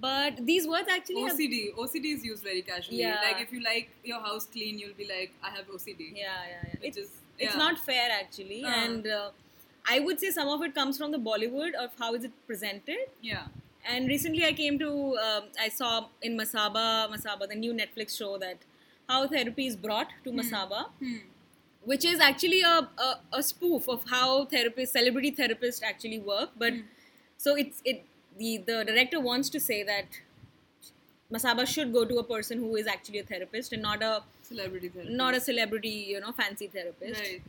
But 0.00 0.44
these 0.46 0.66
words 0.66 0.88
actually 0.90 1.22
have 1.22 1.32
OCD. 1.32 1.74
OCD 1.74 2.14
is 2.14 2.24
used 2.24 2.42
very 2.42 2.62
casually. 2.62 2.98
Yeah. 3.00 3.20
Like 3.22 3.40
if 3.42 3.52
you 3.52 3.60
like 3.62 3.90
your 4.02 4.20
house 4.20 4.46
clean, 4.46 4.78
you'll 4.78 4.94
be 4.94 5.06
like, 5.06 5.32
I 5.42 5.50
have 5.50 5.66
OCD. 5.68 6.12
yeah 6.14 6.22
yeah, 6.24 6.62
yeah. 6.64 6.70
Which 6.80 6.82
It's, 6.82 6.98
is- 6.98 7.10
it's 7.38 7.56
not 7.56 7.78
fair 7.78 8.08
actually 8.16 8.64
Uh. 8.64 8.68
and 8.80 9.06
uh, 9.08 9.30
i 9.92 9.98
would 9.98 10.20
say 10.20 10.28
some 10.34 10.48
of 10.48 10.60
it 10.66 10.72
comes 10.74 10.96
from 11.00 11.10
the 11.14 11.18
bollywood 11.28 11.74
of 11.84 11.90
how 12.02 12.10
is 12.18 12.22
it 12.28 12.34
presented 12.50 13.00
Yeah. 13.28 13.46
and 13.94 14.06
recently 14.12 14.44
i 14.48 14.52
came 14.60 14.78
to 14.82 14.90
um, 15.24 15.48
i 15.64 15.68
saw 15.78 15.90
in 16.28 16.36
masaba 16.42 16.84
masaba 17.14 17.48
the 17.54 17.56
new 17.64 17.72
netflix 17.80 18.16
show 18.20 18.30
that 18.44 18.58
how 19.08 19.18
therapy 19.34 19.66
is 19.72 19.74
brought 19.88 20.14
to 20.28 20.30
masaba 20.38 20.84
Hmm. 21.00 21.16
which 21.92 22.04
is 22.12 22.20
actually 22.28 22.62
a, 22.62 22.76
a, 23.08 23.10
a 23.40 23.42
spoof 23.50 23.88
of 23.96 24.04
how 24.14 24.28
therapists 24.54 24.96
celebrity 25.00 25.32
therapists 25.42 25.82
actually 25.92 26.20
work 26.32 26.50
but 26.64 26.72
Hmm. 26.72 26.86
so 27.48 27.56
it's 27.64 27.82
it 27.94 28.04
the 28.38 28.58
the 28.58 28.84
director 28.84 29.20
wants 29.20 29.50
to 29.50 29.60
say 29.60 29.82
that 29.82 30.20
masaba 31.32 31.66
should 31.66 31.92
go 31.92 32.04
to 32.04 32.18
a 32.18 32.24
person 32.24 32.58
who 32.58 32.76
is 32.76 32.86
actually 32.86 33.18
a 33.20 33.24
therapist 33.24 33.72
and 33.72 33.82
not 33.82 34.02
a 34.02 34.22
Celebrity 34.42 34.88
therapy. 34.88 35.14
not 35.14 35.34
a 35.34 35.40
celebrity, 35.40 35.94
you 36.12 36.20
know, 36.20 36.32
fancy 36.32 36.66
therapist. 36.66 37.20
Right. 37.20 37.42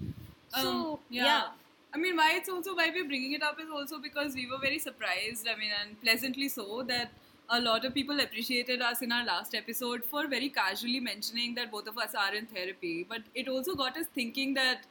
So, 0.56 0.69
Um, 0.93 1.00
yeah. 1.10 1.48
I 1.93 1.98
mean, 1.98 2.15
why 2.17 2.32
it's 2.38 2.50
also 2.50 2.76
why 2.76 2.89
we're 2.93 3.06
bringing 3.06 3.34
it 3.34 3.43
up 3.43 3.60
is 3.60 3.69
also 3.69 4.00
because 4.00 4.34
we 4.36 4.45
were 4.50 4.58
very 4.58 4.80
surprised. 4.80 5.48
I 5.54 5.56
mean, 5.60 5.71
and 5.82 6.00
pleasantly 6.02 6.48
so 6.50 6.84
that 6.84 7.10
a 7.50 7.60
lot 7.62 7.86
of 7.86 7.93
people 7.93 8.19
appreciated 8.21 8.82
us 8.82 9.02
in 9.02 9.12
our 9.12 9.26
last 9.26 9.54
episode 9.56 10.04
for 10.04 10.26
very 10.28 10.50
casually 10.50 11.00
mentioning 11.00 11.56
that 11.56 11.71
both 11.71 11.88
of 11.88 11.98
us 11.98 12.15
are 12.15 12.34
in 12.34 12.45
therapy. 12.48 13.06
But 13.08 13.21
it 13.34 13.48
also 13.48 13.76
got 13.76 13.98
us 13.98 14.08
thinking 14.15 14.54
that 14.56 14.86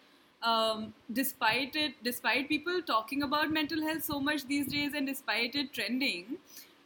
um, 0.45 0.93
despite 1.13 1.75
it, 1.75 1.95
despite 2.05 2.49
people 2.49 2.83
talking 2.83 3.23
about 3.23 3.51
mental 3.51 3.83
health 3.83 4.05
so 4.05 4.21
much 4.21 4.47
these 4.47 4.67
days, 4.67 4.93
and 4.95 5.07
despite 5.07 5.55
it 5.55 5.73
trending, 5.73 6.37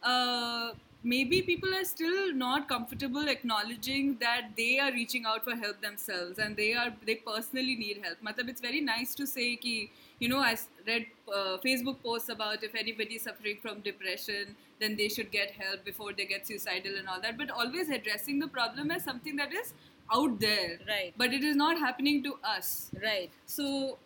uh, 0.01 0.71
maybe 1.03 1.41
people 1.41 1.73
are 1.73 1.85
still 1.85 2.33
not 2.33 2.67
comfortable 2.67 3.27
acknowledging 3.29 4.17
that 4.19 4.49
they 4.57 4.79
are 4.79 4.91
reaching 4.91 5.25
out 5.25 5.43
for 5.43 5.55
help 5.55 5.81
themselves 5.81 6.39
and 6.39 6.57
they 6.57 6.73
are 6.73 6.93
they 7.05 7.15
personally 7.15 7.75
need 7.75 8.01
help. 8.03 8.17
Matlab, 8.21 8.49
it's 8.49 8.61
very 8.61 8.81
nice 8.81 9.15
to 9.15 9.25
say 9.25 9.55
ki, 9.55 9.91
you 10.19 10.27
know, 10.27 10.39
I 10.39 10.57
read 10.85 11.05
uh, 11.33 11.57
Facebook 11.65 12.01
posts 12.03 12.29
about 12.29 12.63
if 12.63 12.75
anybody 12.75 13.15
is 13.15 13.23
suffering 13.23 13.57
from 13.61 13.79
depression, 13.79 14.55
then 14.79 14.97
they 14.97 15.07
should 15.07 15.31
get 15.31 15.51
help 15.51 15.85
before 15.85 16.11
they 16.13 16.25
get 16.25 16.45
suicidal 16.47 16.97
and 16.97 17.07
all 17.07 17.21
that. 17.21 17.37
But 17.37 17.49
always 17.49 17.89
addressing 17.89 18.39
the 18.39 18.47
problem 18.47 18.91
as 18.91 19.03
something 19.03 19.37
that 19.37 19.53
is 19.53 19.73
out 20.13 20.39
there, 20.39 20.79
Right. 20.87 21.13
But 21.17 21.33
it 21.33 21.43
is 21.43 21.55
not 21.55 21.77
happening 21.77 22.23
to 22.23 22.35
us. 22.43 22.91
Right. 23.03 23.29
So 23.45 23.97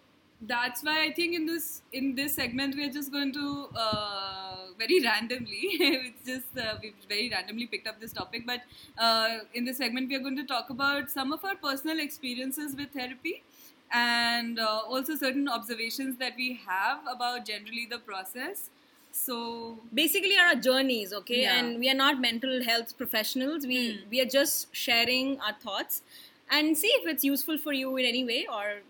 that's 0.42 0.84
why 0.84 1.04
I 1.04 1.13
think 1.13 1.36
in 1.36 1.46
this 1.46 1.82
in 1.94 2.16
this 2.16 2.36
segment 2.36 2.76
we 2.76 2.86
are 2.86 2.92
just 2.92 3.12
going 3.12 3.32
to 3.34 3.68
uh, 3.76 4.56
very 4.78 5.00
randomly. 5.02 5.62
it's 5.80 6.26
just 6.26 6.58
uh, 6.58 6.76
we've 6.82 6.94
very 7.08 7.30
randomly 7.30 7.68
picked 7.68 7.88
up 7.88 8.00
this 8.00 8.12
topic, 8.13 8.46
but 8.46 8.62
uh, 8.98 9.39
in 9.54 9.66
this 9.66 9.78
segment 9.78 10.10
we 10.10 10.16
are 10.16 10.20
going 10.20 10.38
to 10.38 10.46
talk 10.46 10.70
about 10.70 11.10
some 11.10 11.32
of 11.32 11.44
our 11.46 11.56
personal 11.56 12.00
experiences 12.00 12.76
with 12.76 12.92
therapy 12.92 13.44
and 13.92 14.60
uh, 14.60 14.82
also 14.88 15.16
certain 15.16 15.48
observations 15.48 16.18
that 16.18 16.34
we 16.36 16.60
have 16.68 17.00
about 17.10 17.46
generally 17.46 17.88
the 17.89 18.00
process. 18.00 18.70
So 19.15 19.80
basically 19.93 20.36
our 20.38 20.56
journeys 20.56 21.13
okay 21.13 21.41
Yeah. 21.43 21.58
and 21.60 21.80
we 21.80 21.89
are 21.89 21.93
not 21.99 22.19
mental 22.19 22.63
health 22.63 22.97
professionals 23.02 23.67
we 23.71 23.80
Hmm. 23.82 24.10
we 24.13 24.21
are 24.23 24.30
just 24.36 24.76
sharing 24.76 25.39
our 25.39 25.54
thoughts 25.65 26.02
and 26.49 26.78
see 26.78 26.91
if 26.99 27.06
it's 27.13 27.23
useful 27.23 27.60
for 27.65 27.73
you 27.73 27.95
in 27.97 28.06
any 28.13 28.23
way 28.32 28.39
or 28.47 28.82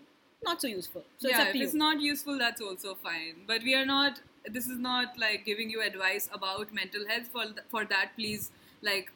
not 0.48 0.60
so 0.62 0.66
useful 0.66 1.04
so 1.18 1.28
yeah, 1.28 1.42
it's 1.42 1.50
if 1.50 1.54
you 1.56 1.66
it's 1.66 1.74
not 1.74 2.00
useful, 2.00 2.38
that's 2.38 2.60
also 2.60 2.94
fine. 2.94 3.44
But 3.46 3.62
we 3.62 3.74
are 3.74 3.84
not. 3.86 4.20
This 4.56 4.66
is 4.66 4.78
not 4.78 5.18
like 5.18 5.44
giving 5.44 5.70
you 5.70 5.80
advice 5.82 6.28
about 6.32 6.72
mental 6.72 7.06
health. 7.08 7.28
For 7.36 7.44
th- 7.46 7.62
for 7.74 7.84
that, 7.92 8.12
please 8.16 8.50
like 8.82 9.10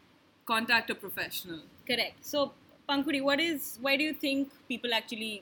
contact 0.47 0.91
a 0.91 0.95
professional. 0.95 1.61
correct 1.91 2.25
so 2.31 2.41
pankuri 2.89 3.21
what 3.29 3.41
is 3.45 3.67
why 3.87 3.93
do 4.01 4.05
you 4.09 4.15
think 4.25 4.53
people 4.73 4.95
actually 5.01 5.33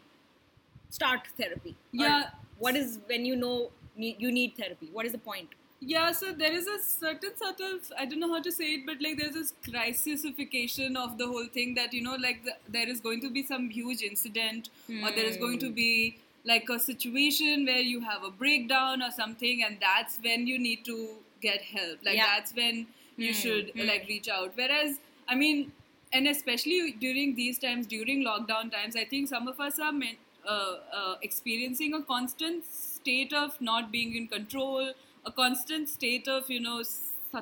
start 0.99 1.29
therapy 1.41 1.75
Or 1.99 2.07
Yeah. 2.07 2.31
what 2.59 2.77
is 2.77 2.99
when 3.13 3.25
you 3.31 3.37
know 3.37 3.73
ne- 3.97 4.17
you 4.19 4.33
need 4.33 4.57
therapy 4.57 4.89
what 4.93 5.07
is 5.07 5.13
the 5.13 5.25
point 5.31 5.63
Yeah, 5.93 6.13
so 6.19 6.29
there 6.41 6.53
is 6.59 6.67
a 6.75 6.77
certain 6.83 7.35
sort 7.41 7.59
of 7.65 7.89
I 8.03 8.05
don't 8.11 8.21
know 8.21 8.29
how 8.35 8.39
to 8.45 8.53
say 8.59 8.69
it, 8.77 8.85
but 8.91 9.03
like 9.07 9.19
there's 9.19 9.35
this 9.39 9.51
crisisification 9.67 10.97
of 10.97 11.19
the 11.19 11.27
whole 11.27 11.49
thing 11.57 11.75
that 11.75 11.93
you 11.93 12.03
know 12.03 12.15
like 12.17 12.45
the, 12.45 12.55
there 12.77 12.89
is 12.89 13.01
going 13.01 13.21
to 13.21 13.31
be 13.31 13.43
some 13.43 13.69
huge 13.71 14.03
incident 14.03 14.71
or 15.03 15.11
there 15.11 15.25
is 15.27 15.37
going 15.37 15.59
to 15.61 15.71
be 15.71 16.17
like 16.45 16.69
a 16.69 16.79
situation 16.79 17.67
where 17.67 17.81
you 17.81 18.01
have 18.01 18.23
a 18.23 18.31
breakdown 18.31 19.03
or 19.03 19.11
something, 19.11 19.63
and 19.65 19.79
that's 19.81 20.19
when 20.23 20.47
you 20.47 20.59
need 20.59 20.85
to 20.85 20.97
get 21.43 21.61
help. 21.63 21.99
Like 22.05 22.17
Yeah. 22.17 22.27
that's 22.37 22.55
when 22.55 22.87
you 23.17 23.33
Hmm, 23.33 23.41
should 23.43 23.73
hmm. 23.75 23.87
like 23.89 24.07
reach 24.09 24.29
out. 24.29 24.53
Whereas 24.55 25.01
I 25.29 25.35
mean, 25.35 25.73
and 26.13 26.29
especially 26.29 26.93
during 26.93 27.35
these 27.35 27.59
times, 27.59 27.87
during 27.87 28.23
lockdown 28.25 28.71
times, 28.73 28.97
I 28.97 29.05
think 29.05 29.29
some 29.29 29.49
of 29.49 29.61
us 29.61 29.79
are 29.79 29.93
meant, 29.93 30.19
uh, 30.47 30.77
uh, 31.01 31.17
experiencing 31.23 31.95
a 31.95 32.03
constant 32.03 32.65
state 33.07 33.33
of 33.33 33.61
not 33.61 33.91
being 33.93 34.15
in 34.23 34.29
control, 34.29 34.93
a 35.25 35.33
constant 35.33 35.89
state 35.89 36.29
of 36.29 36.51
you 36.51 36.61
know 36.61 36.83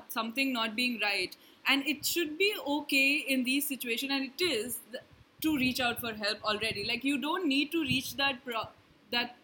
something 0.08 0.52
not 0.52 0.74
being 0.76 1.00
right, 1.00 1.36
and 1.66 1.86
it 1.86 2.04
should 2.04 2.36
be 2.38 2.54
okay 2.78 3.10
in 3.36 3.44
these 3.44 3.68
situations, 3.68 4.12
and 4.12 4.30
it 4.32 4.44
is 4.52 4.80
to 5.40 5.56
reach 5.56 5.80
out 5.80 6.00
for 6.00 6.14
help 6.14 6.42
already. 6.44 6.84
Like 6.84 7.04
you 7.04 7.18
don't 7.20 7.46
need 7.46 7.72
to 7.72 7.82
reach 7.82 8.16
that 8.16 8.44
pro- 8.44 8.68
that 9.10 9.36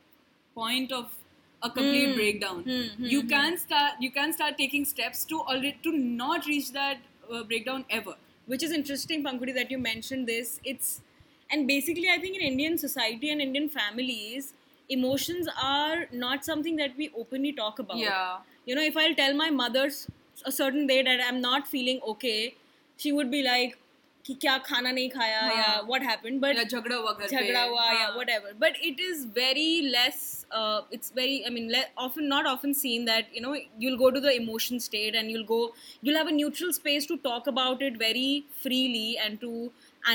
point 0.54 0.92
of 0.92 1.18
a 1.62 1.70
complete 1.70 2.14
Hmm. 2.14 2.14
breakdown. 2.14 2.64
Hmm, 2.64 2.86
you 3.02 3.22
hmm. 3.22 3.22
can 3.24 3.56
start 3.58 4.00
you 4.00 4.10
can 4.10 4.32
start 4.32 4.58
taking 4.58 4.84
steps 4.84 5.24
to 5.26 5.40
already 5.40 5.78
to 5.84 5.92
not 5.92 6.46
reach 6.46 6.72
that 6.72 6.98
uh, 7.30 7.42
breakdown 7.44 7.84
ever. 8.00 8.16
which 8.52 8.62
is 8.66 8.72
interesting 8.76 9.20
pankudi 9.24 9.52
that 9.56 9.70
you 9.72 9.76
mentioned 9.82 10.28
this 10.30 10.48
it's 10.70 10.86
and 11.56 11.66
basically 11.70 12.08
i 12.14 12.16
think 12.22 12.38
in 12.38 12.44
indian 12.46 12.78
society 12.82 13.28
and 13.34 13.44
indian 13.44 13.68
families 13.74 14.48
emotions 14.89 15.47
are 15.61 16.05
not 16.11 16.45
something 16.45 16.75
that 16.75 16.95
we 16.97 17.09
openly 17.17 17.51
talk 17.51 17.79
about 17.79 17.97
you 18.65 18.75
know 18.75 18.81
if 18.81 18.97
i'll 18.97 19.15
tell 19.15 19.33
my 19.33 19.49
mother 19.49 19.85
s- 19.85 20.07
a 20.45 20.51
certain 20.51 20.85
day 20.87 21.01
that 21.01 21.19
i'm 21.27 21.41
not 21.41 21.67
feeling 21.67 21.99
okay 22.13 22.55
she 22.97 23.11
would 23.11 23.31
be 23.31 23.41
like 23.41 23.77
कि 24.27 24.33
क्या 24.41 24.57
खाना 24.65 24.91
नहीं 24.91 25.09
खाया 25.09 25.41
हाँ. 25.41 25.55
या 25.55 25.87
what 25.87 26.01
happened 26.01 26.41
but 26.43 26.55
या 26.55 26.63
झगड़ा 26.63 26.95
हुआ 26.95 27.11
घर 27.11 27.27
पे 27.27 27.27
झगड़ा 27.27 27.63
हुआ 27.63 27.83
या 27.85 28.05
हाँ. 28.05 28.15
whatever 28.17 28.53
but 28.63 28.79
it 28.89 28.99
is 29.07 29.25
very 29.35 29.81
less 29.95 30.45
uh, 30.59 30.81
it's 30.97 31.11
very 31.19 31.35
i 31.45 31.51
mean 31.57 31.67
le- 31.75 31.89
often 32.05 32.27
not 32.27 32.47
often 32.53 32.73
seen 32.79 33.05
that 33.05 33.35
you 33.35 33.41
know 33.43 33.53
you'll 33.83 33.99
go 34.03 34.09
to 34.15 34.19
the 34.19 34.33
emotion 34.37 34.79
state 34.79 35.19
and 35.21 35.29
you'll 35.31 35.45
go 35.51 35.59
you'll 36.01 36.17
have 36.21 36.31
a 36.33 36.35
neutral 36.39 36.73
space 36.79 37.05
to 37.11 37.17
talk 37.27 37.51
about 37.53 37.83
it 37.89 37.99
very 38.05 38.45
freely 38.63 39.17
and 39.25 39.39
to 39.41 39.51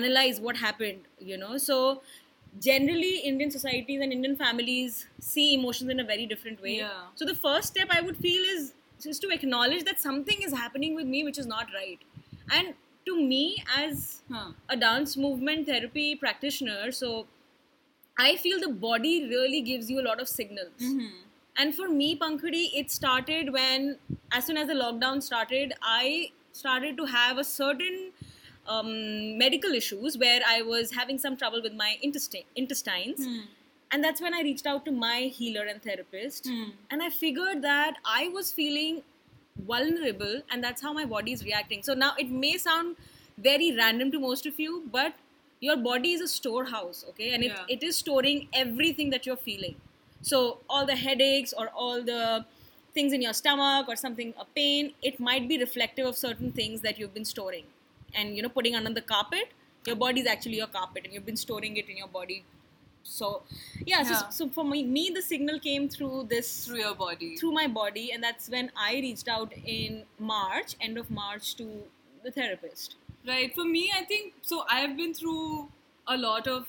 analyze 0.00 0.40
what 0.48 0.56
happened 0.56 1.06
you 1.32 1.38
know 1.44 1.56
so 1.68 1.78
generally 2.59 3.17
indian 3.29 3.51
societies 3.51 4.01
and 4.01 4.13
indian 4.13 4.35
families 4.35 5.05
see 5.19 5.53
emotions 5.53 5.89
in 5.89 5.99
a 5.99 6.03
very 6.03 6.25
different 6.25 6.61
way 6.61 6.77
Yeah. 6.77 7.03
so 7.15 7.25
the 7.25 7.35
first 7.35 7.67
step 7.67 7.87
i 7.91 8.01
would 8.01 8.17
feel 8.17 8.43
is 8.55 8.73
just 9.03 9.21
to 9.21 9.29
acknowledge 9.29 9.83
that 9.83 9.99
something 9.99 10.41
is 10.41 10.53
happening 10.53 10.95
with 10.95 11.05
me 11.05 11.23
which 11.23 11.37
is 11.37 11.45
not 11.45 11.67
right 11.73 11.99
and 12.51 12.73
to 13.05 13.15
me 13.21 13.63
as 13.77 14.21
हाँ. 14.31 14.53
a 14.69 14.77
dance 14.77 15.17
movement 15.17 15.67
therapy 15.67 16.15
practitioner 16.15 16.91
so 16.91 17.25
i 18.17 18.35
feel 18.37 18.59
the 18.59 18.69
body 18.87 19.27
really 19.29 19.61
gives 19.61 19.89
you 19.89 19.99
a 20.01 20.05
lot 20.09 20.21
of 20.21 20.27
signals 20.29 20.81
Mhm. 20.89 21.11
and 21.57 21.75
for 21.75 21.89
me 21.89 22.07
pankudi 22.23 22.63
it 22.81 22.89
started 22.91 23.51
when 23.57 23.97
as 24.31 24.45
soon 24.45 24.57
as 24.63 24.67
the 24.67 24.77
lockdown 24.83 25.21
started 25.27 25.73
i 25.81 26.31
started 26.53 26.97
to 26.97 27.05
have 27.17 27.37
a 27.37 27.43
certain 27.43 27.99
um, 28.67 29.37
medical 29.37 29.73
issues 29.73 30.17
where 30.17 30.41
i 30.47 30.61
was 30.61 30.91
having 30.91 31.17
some 31.17 31.37
trouble 31.37 31.61
with 31.61 31.73
my 31.73 31.97
intestine, 32.01 32.43
intestines 32.55 33.25
Hmm. 33.25 33.41
and 33.91 34.03
that's 34.03 34.21
when 34.21 34.33
i 34.33 34.41
reached 34.41 34.65
out 34.65 34.85
to 34.85 34.91
my 34.91 35.17
healer 35.39 35.65
and 35.73 35.81
therapist 35.83 36.47
Hmm. 36.47 36.69
and 36.91 37.03
i 37.03 37.09
figured 37.09 37.61
that 37.61 37.97
i 38.05 38.27
was 38.29 38.51
feeling 38.61 39.03
vulnerable 39.67 40.41
and 40.51 40.63
that's 40.63 40.81
how 40.81 40.91
my 40.93 41.05
body 41.05 41.31
is 41.31 41.43
reacting 41.43 41.83
so 41.83 41.93
now 41.93 42.13
it 42.17 42.29
may 42.29 42.57
sound 42.57 42.95
very 43.37 43.75
random 43.75 44.11
to 44.11 44.19
most 44.19 44.45
of 44.45 44.59
you 44.59 44.83
but 44.91 45.13
your 45.61 45.77
body 45.77 46.11
is 46.13 46.21
a 46.21 46.27
storehouse 46.27 47.05
okay 47.09 47.29
and 47.33 47.43
it, 47.43 47.51
Yeah. 47.51 47.63
it 47.77 47.83
is 47.83 47.95
storing 47.97 48.47
everything 48.53 49.09
that 49.11 49.25
you're 49.25 49.37
feeling 49.37 49.75
so 50.21 50.59
all 50.69 50.85
the 50.85 50.95
headaches 50.95 51.53
or 51.53 51.69
all 51.69 52.01
the 52.01 52.45
things 52.93 53.13
in 53.13 53.21
your 53.21 53.33
stomach 53.33 53.87
or 53.87 53.95
something 53.95 54.33
a 54.39 54.45
pain 54.59 54.93
it 55.01 55.19
might 55.19 55.47
be 55.47 55.57
reflective 55.57 56.05
of 56.05 56.17
certain 56.17 56.51
things 56.51 56.81
that 56.81 56.99
you've 56.99 57.13
been 57.13 57.25
storing 57.25 57.63
and 58.13 58.35
you 58.35 58.41
know 58.43 58.49
putting 58.49 58.75
under 58.75 58.93
the 58.93 59.01
carpet 59.01 59.49
your 59.85 59.95
body 59.95 60.21
is 60.21 60.27
actually 60.27 60.57
your 60.57 60.67
carpet 60.67 61.03
and 61.05 61.13
you've 61.13 61.25
been 61.25 61.37
storing 61.37 61.77
it 61.77 61.89
in 61.89 61.97
your 61.97 62.07
body 62.07 62.43
so 63.07 63.43
yeah, 63.85 64.01
So, 64.01 64.15
so 64.31 64.49
for 64.49 64.63
me, 64.65 64.83
me 64.83 65.11
the 65.13 65.21
signal 65.21 65.59
came 65.59 65.87
through 65.87 66.25
this 66.27 66.65
through 66.65 66.79
your 66.79 66.95
body. 66.95 67.35
through 67.37 67.51
my 67.51 67.67
body 67.67 68.11
and 68.11 68.23
that's 68.23 68.49
when 68.49 68.71
i 68.75 68.93
reached 68.95 69.27
out 69.27 69.53
in 69.63 70.03
march 70.17 70.75
end 70.81 70.97
of 70.97 71.11
march 71.11 71.55
to 71.55 71.83
the 72.23 72.31
therapist 72.31 72.95
Right. 73.27 73.51
For 73.55 73.65
me, 73.65 73.91
I 73.97 74.03
think 74.05 74.33
so. 74.43 74.65
I 74.69 74.81
have 74.81 74.95
been 74.95 75.11
through 75.11 75.69
a 76.07 76.15
lot 76.15 76.47
of 76.47 76.67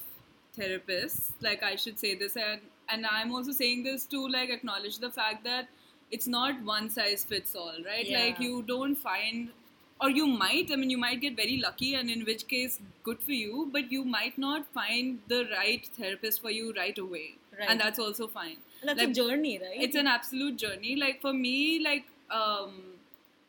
therapists. 0.58 1.32
Like 1.40 1.62
I 1.62 1.76
should 1.76 1.98
say 1.98 2.14
this, 2.14 2.34
and 2.36 2.60
and 2.88 3.04
I'm 3.06 3.30
also 3.34 3.52
saying 3.52 3.82
this 3.84 4.06
to 4.06 4.26
like 4.28 4.48
acknowledge 4.50 4.98
the 4.98 5.10
fact 5.10 5.44
that 5.44 5.68
it's 6.10 6.26
not 6.26 6.62
one 6.62 6.88
size 6.88 7.24
fits 7.24 7.54
all. 7.54 7.74
Right. 7.84 8.08
Yeah. 8.08 8.20
Like 8.24 8.40
you 8.40 8.62
don't 8.62 8.94
find. 8.96 9.50
Or 10.00 10.10
you 10.10 10.26
might, 10.26 10.70
I 10.70 10.76
mean, 10.76 10.90
you 10.90 10.98
might 10.98 11.20
get 11.20 11.36
very 11.36 11.56
lucky, 11.56 11.94
and 11.94 12.10
in 12.10 12.24
which 12.26 12.46
case, 12.48 12.78
good 13.02 13.20
for 13.20 13.32
you, 13.32 13.68
but 13.72 13.90
you 13.90 14.04
might 14.04 14.36
not 14.36 14.66
find 14.74 15.20
the 15.28 15.48
right 15.56 15.86
therapist 15.98 16.42
for 16.42 16.50
you 16.50 16.72
right 16.76 16.98
away. 16.98 17.34
Right. 17.58 17.70
And 17.70 17.80
that's 17.80 17.98
also 17.98 18.26
fine. 18.26 18.56
and 18.80 18.88
that's 18.90 18.98
Like, 19.00 19.08
a 19.08 19.12
journey 19.14 19.58
right 19.60 19.78
it's 19.84 19.96
an 20.00 20.06
absolute 20.06 20.56
journey 20.62 20.96
like 21.02 21.20
for 21.22 21.32
me 21.32 21.52
like 21.84 22.04
um 22.38 22.74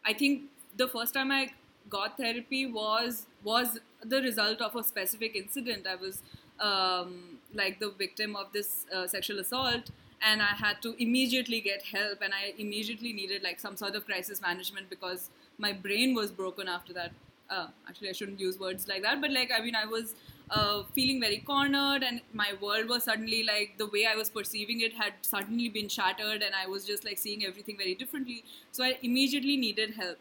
i 0.05 0.13
think 0.13 0.43
the 0.81 0.88
first 0.93 1.13
time 1.17 1.31
i 1.38 1.41
got 1.95 2.15
therapy 2.21 2.62
was 2.77 3.25
was 3.43 3.73
the 4.13 4.21
result 4.21 4.62
of 4.67 4.75
a 4.75 4.83
specific 4.91 5.36
incident 5.41 5.86
i 5.93 5.95
was 5.95 6.21
um 6.60 7.12
like 7.53 7.79
the 7.79 7.89
victim 8.03 8.36
of 8.36 8.51
this 8.53 8.86
uh, 8.95 9.05
sexual 9.07 9.39
assault 9.39 9.91
and 10.21 10.41
i 10.41 10.53
had 10.63 10.81
to 10.81 10.95
immediately 11.07 11.60
get 11.62 11.83
help 11.83 12.21
and 12.21 12.33
i 12.33 12.53
immediately 12.57 13.13
needed 13.13 13.43
like 13.43 13.60
some 13.60 13.75
sort 13.75 13.95
of 13.95 14.05
crisis 14.05 14.41
management 14.41 14.89
because 14.89 15.29
my 15.57 15.73
brain 15.73 16.13
was 16.15 16.31
broken 16.31 16.67
after 16.67 16.93
that. 16.93 17.11
Uh, 17.49 17.67
actually 17.87 18.09
i 18.09 18.11
shouldn't 18.11 18.41
use 18.41 18.59
words 18.59 18.89
like 18.89 19.01
that 19.01 19.21
but 19.21 19.31
like 19.31 19.49
i 19.57 19.61
mean 19.61 19.73
i 19.73 19.85
was 19.85 20.15
uh, 20.49 20.83
feeling 20.93 21.21
very 21.21 21.37
cornered 21.37 22.03
and 22.03 22.19
my 22.33 22.51
world 22.61 22.89
was 22.89 23.05
suddenly 23.05 23.41
like 23.41 23.77
the 23.77 23.87
way 23.87 24.05
i 24.05 24.15
was 24.15 24.29
perceiving 24.29 24.81
it 24.81 24.91
had 24.91 25.13
suddenly 25.21 25.69
been 25.69 25.87
shattered 25.87 26.41
and 26.41 26.53
i 26.53 26.67
was 26.67 26.85
just 26.85 27.05
like 27.05 27.17
seeing 27.17 27.45
everything 27.45 27.77
very 27.77 27.95
differently. 27.95 28.43
So 28.73 28.83
i 28.83 28.97
immediately 29.01 29.55
needed 29.55 29.93
help. 29.93 30.17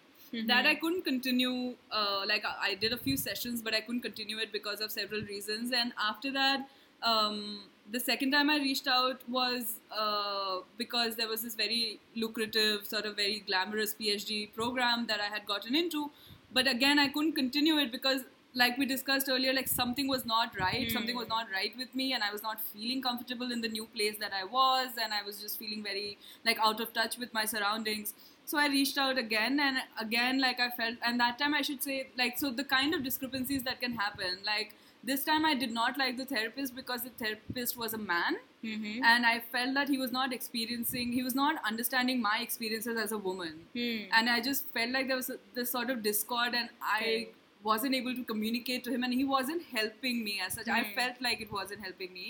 That 0.47 0.67
i 0.67 0.75
couldn't 0.77 1.03
continue 1.03 1.75
uh, 1.91 2.23
like 2.29 2.45
I, 2.45 2.71
I 2.71 2.75
did 2.75 2.93
a 2.93 2.97
few 2.97 3.17
sessions 3.17 3.61
but 3.61 3.75
i 3.75 3.81
couldn't 3.81 4.03
continue 4.03 4.39
it 4.39 4.53
because 4.53 4.81
of 4.81 4.93
several 4.93 5.23
reasons. 5.23 5.73
And 5.73 5.93
after 6.11 6.31
that 6.33 6.69
um, 7.03 7.63
the 7.93 8.01
second 8.01 8.33
time 8.33 8.51
i 8.51 8.57
reached 8.59 8.89
out 8.89 9.21
was 9.29 9.75
uh, 9.91 10.59
because 10.79 11.17
there 11.17 11.29
was 11.29 11.43
this 11.43 11.55
very 11.55 12.01
lucrative 12.15 12.87
sort 12.87 13.07
of 13.07 13.17
very 13.17 13.43
glamorous 13.47 13.95
phd 14.01 14.53
program 14.55 15.07
that 15.07 15.21
i 15.21 15.27
had 15.35 15.47
gotten 15.47 15.75
into. 15.75 16.11
But 16.53 16.67
again 16.67 16.99
i 16.99 17.09
couldn't 17.09 17.35
continue 17.35 17.77
it 17.79 17.93
because 17.93 18.23
like 18.55 18.79
we 18.79 18.87
discussed 18.87 19.29
earlier 19.29 19.53
like 19.53 19.69
something 19.69 20.09
was 20.09 20.25
not 20.25 20.59
right. 20.59 20.91
Something 20.91 21.17
was 21.17 21.29
not 21.29 21.49
right 21.53 21.73
with 21.77 21.95
me 21.95 22.13
and 22.15 22.23
i 22.23 22.31
was 22.33 22.43
not 22.43 22.61
feeling 22.61 23.03
comfortable 23.03 23.53
in 23.53 23.61
the 23.61 23.69
new 23.69 23.87
place 23.97 24.17
that 24.21 24.33
i 24.33 24.45
was 24.45 24.89
and 25.03 25.13
i 25.13 25.23
was 25.23 25.41
just 25.41 25.59
feeling 25.59 25.83
very 25.83 26.17
like 26.45 26.59
out 26.59 26.81
of 26.81 26.93
touch 26.93 27.19
with 27.19 27.35
my 27.35 27.45
surroundings. 27.45 28.15
So 28.47 28.59
i 28.59 28.67
reached 28.69 28.97
out 28.97 29.19
again 29.19 29.61
and 29.61 29.79
again 30.01 30.41
like 30.41 30.61
i 30.61 30.71
felt 30.71 30.97
and 31.05 31.21
that 31.21 31.39
time 31.39 31.55
i 31.55 31.63
should 31.63 31.83
say 31.83 32.09
like 32.17 32.39
so 32.39 32.51
the 32.51 32.65
kind 32.65 32.95
of 32.95 33.05
discrepancies 33.05 33.63
that 33.65 33.81
can 33.81 33.95
happen 33.95 34.39
like 34.47 34.75
this 35.09 35.25
time 35.25 35.45
i 35.49 35.55
did 35.63 35.73
not 35.79 35.99
like 36.03 36.17
the 36.21 36.25
therapist 36.33 36.75
because 36.77 37.03
the 37.07 37.11
therapist 37.23 37.77
was 37.83 37.95
a 37.95 37.99
man 37.99 38.37
mm-hmm. 38.65 39.05
and 39.11 39.27
i 39.31 39.35
felt 39.55 39.75
that 39.79 39.89
he 39.95 39.99
was 40.03 40.13
not 40.17 40.33
experiencing 40.37 41.13
he 41.17 41.23
was 41.27 41.35
not 41.41 41.61
understanding 41.71 42.21
my 42.23 42.37
experiences 42.47 43.03
as 43.07 43.13
a 43.13 43.19
woman 43.27 43.55
Hmm. 43.75 44.05
and 44.19 44.31
I 44.35 44.41
just 44.47 44.69
felt 44.77 44.91
like 44.99 45.07
there 45.09 45.17
was 45.23 45.29
a, 45.31 45.37
this 45.55 45.71
sort 45.71 45.91
of 45.95 46.03
discord, 46.07 46.55
and 46.61 46.69
I 46.93 47.01
Okay. 47.01 47.29
wasn't 47.69 47.95
able 47.99 48.15
to 48.19 48.25
communicate 48.31 48.83
to 48.87 48.93
him 48.95 49.05
and 49.09 49.15
he 49.21 49.25
wasn't 49.33 49.63
helping 49.75 50.19
me 50.27 50.35
as 50.47 50.55
such. 50.59 50.69
I 50.77 50.81
Hmm. 50.83 50.95
felt 50.99 51.21
like 51.27 51.41
it 51.47 51.53
wasn't 51.59 51.85
helping 51.87 52.13
me. 52.17 52.27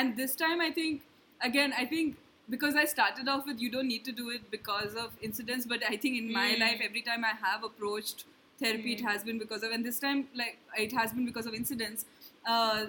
And 0.00 0.16
this 0.20 0.34
time, 0.42 0.60
I 0.66 0.70
think, 0.78 1.02
again, 1.50 1.74
I 1.82 1.84
think 1.92 2.16
because 2.54 2.76
I 2.82 2.84
started 2.92 3.30
off 3.34 3.46
with 3.52 3.60
you 3.66 3.70
don't 3.76 3.88
need 3.94 4.04
to 4.08 4.12
do 4.20 4.28
it 4.38 4.50
because 4.56 4.94
of 5.04 5.16
incidents, 5.30 5.66
but 5.74 5.86
I 5.92 5.96
think 6.04 6.18
in 6.22 6.32
my 6.38 6.46
Hmm. 6.52 6.60
life, 6.64 6.84
every 6.88 7.02
time 7.10 7.24
I 7.30 7.34
have 7.46 7.64
approached 7.70 8.24
therapy, 8.58 8.92
it 8.94 9.00
has 9.02 9.22
been 9.24 9.38
because 9.38 9.62
of, 9.62 9.70
and 9.72 9.84
this 9.84 9.98
time, 9.98 10.28
like, 10.34 10.58
it 10.76 10.92
has 10.92 11.12
been 11.12 11.24
because 11.26 11.46
of 11.46 11.54
incidents. 11.54 12.04
Uh, 12.46 12.86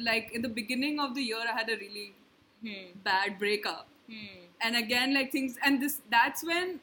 like, 0.00 0.30
in 0.32 0.42
the 0.42 0.48
beginning 0.48 1.00
of 1.00 1.14
the 1.14 1.22
year, 1.22 1.38
I 1.52 1.56
had 1.58 1.68
a 1.68 1.76
really 1.76 2.12
Hmm. 2.62 2.88
bad 3.04 3.38
breakup 3.38 3.86
Hmm. 4.06 4.40
and 4.60 4.76
again 4.76 5.14
like 5.14 5.32
things 5.32 5.56
and 5.64 5.80
this 5.82 5.94
that's 6.10 6.44
when 6.44 6.78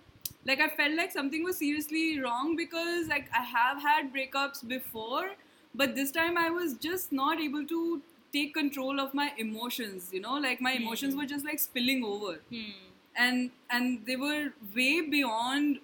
like 0.45 0.59
i 0.59 0.67
felt 0.69 0.95
like 0.99 1.11
something 1.11 1.43
was 1.43 1.57
seriously 1.57 2.19
wrong 2.19 2.55
because 2.55 3.07
like 3.07 3.27
i 3.39 3.43
have 3.43 3.79
had 3.83 4.11
breakups 4.11 4.67
before 4.67 5.33
but 5.75 5.93
this 5.99 6.09
time 6.17 6.35
i 6.45 6.49
was 6.49 6.73
just 6.87 7.11
not 7.11 7.39
able 7.39 7.63
to 7.73 8.01
take 8.33 8.55
control 8.55 8.99
of 8.99 9.13
my 9.13 9.31
emotions 9.37 10.09
you 10.11 10.19
know 10.19 10.39
like 10.47 10.59
my 10.61 10.71
emotions 10.71 11.15
were 11.15 11.27
just 11.35 11.45
like 11.45 11.59
spilling 11.59 12.03
over 12.03 12.33
Hmm. 12.49 12.71
and 13.15 13.51
and 13.69 14.03
they 14.07 14.15
were 14.15 14.53
way 14.75 15.01
beyond 15.01 15.77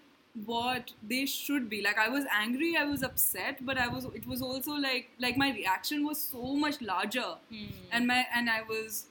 what 0.45 0.91
they 1.07 1.25
should 1.27 1.69
be 1.69 1.81
like 1.83 1.97
i 1.99 2.09
was 2.09 2.25
angry 2.35 2.75
i 2.75 2.83
was 2.83 3.03
upset 3.03 3.63
but 3.63 3.77
i 3.77 3.87
was 3.87 4.05
it 4.15 4.25
was 4.27 4.41
also 4.41 4.71
like 4.73 5.09
like 5.19 5.37
my 5.37 5.51
reaction 5.51 6.03
was 6.05 6.19
so 6.19 6.55
much 6.55 6.81
larger 6.81 7.35
Hmm. 7.51 7.65
and 7.91 8.07
my 8.07 8.25
and 8.35 8.49
i 8.49 8.61
was 8.63 9.05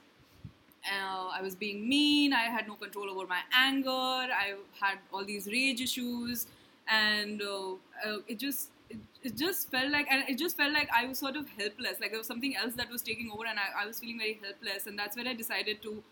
uh, 0.85 1.29
I 1.33 1.41
was 1.43 1.55
being 1.55 1.89
mean. 1.89 2.33
I 2.33 2.45
had 2.55 2.67
no 2.67 2.75
control 2.75 3.09
over 3.09 3.27
my 3.27 3.41
anger. 3.55 3.91
I 3.91 4.55
had 4.81 4.99
all 5.13 5.25
these 5.25 5.47
rage 5.47 5.81
issues, 5.81 6.47
and 6.89 7.41
uh, 7.41 7.75
uh, 8.05 8.19
it 8.27 8.39
just 8.41 8.71
it, 8.91 8.97
it 9.23 9.37
just 9.37 9.71
felt 9.71 9.93
like 9.93 10.09
and 10.11 10.25
it 10.29 10.39
just 10.39 10.57
felt 10.57 10.73
like 10.73 10.89
I 10.93 11.07
was 11.07 11.19
sort 11.21 11.37
of 11.37 11.49
helpless. 11.51 12.01
Like 12.01 12.11
there 12.11 12.19
was 12.19 12.27
something 12.27 12.57
else 12.57 12.75
that 12.75 12.91
was 12.91 13.01
taking 13.01 13.31
over, 13.31 13.47
and 13.47 13.59
I, 13.61 13.85
I 13.85 13.87
was 13.87 14.01
feeling 14.01 14.19
very 14.19 14.41
helpless. 14.43 14.89
And 14.89 14.99
that's 14.99 15.17
when 15.17 15.29
I 15.29 15.35
decided 15.35 15.83
to 15.83 16.03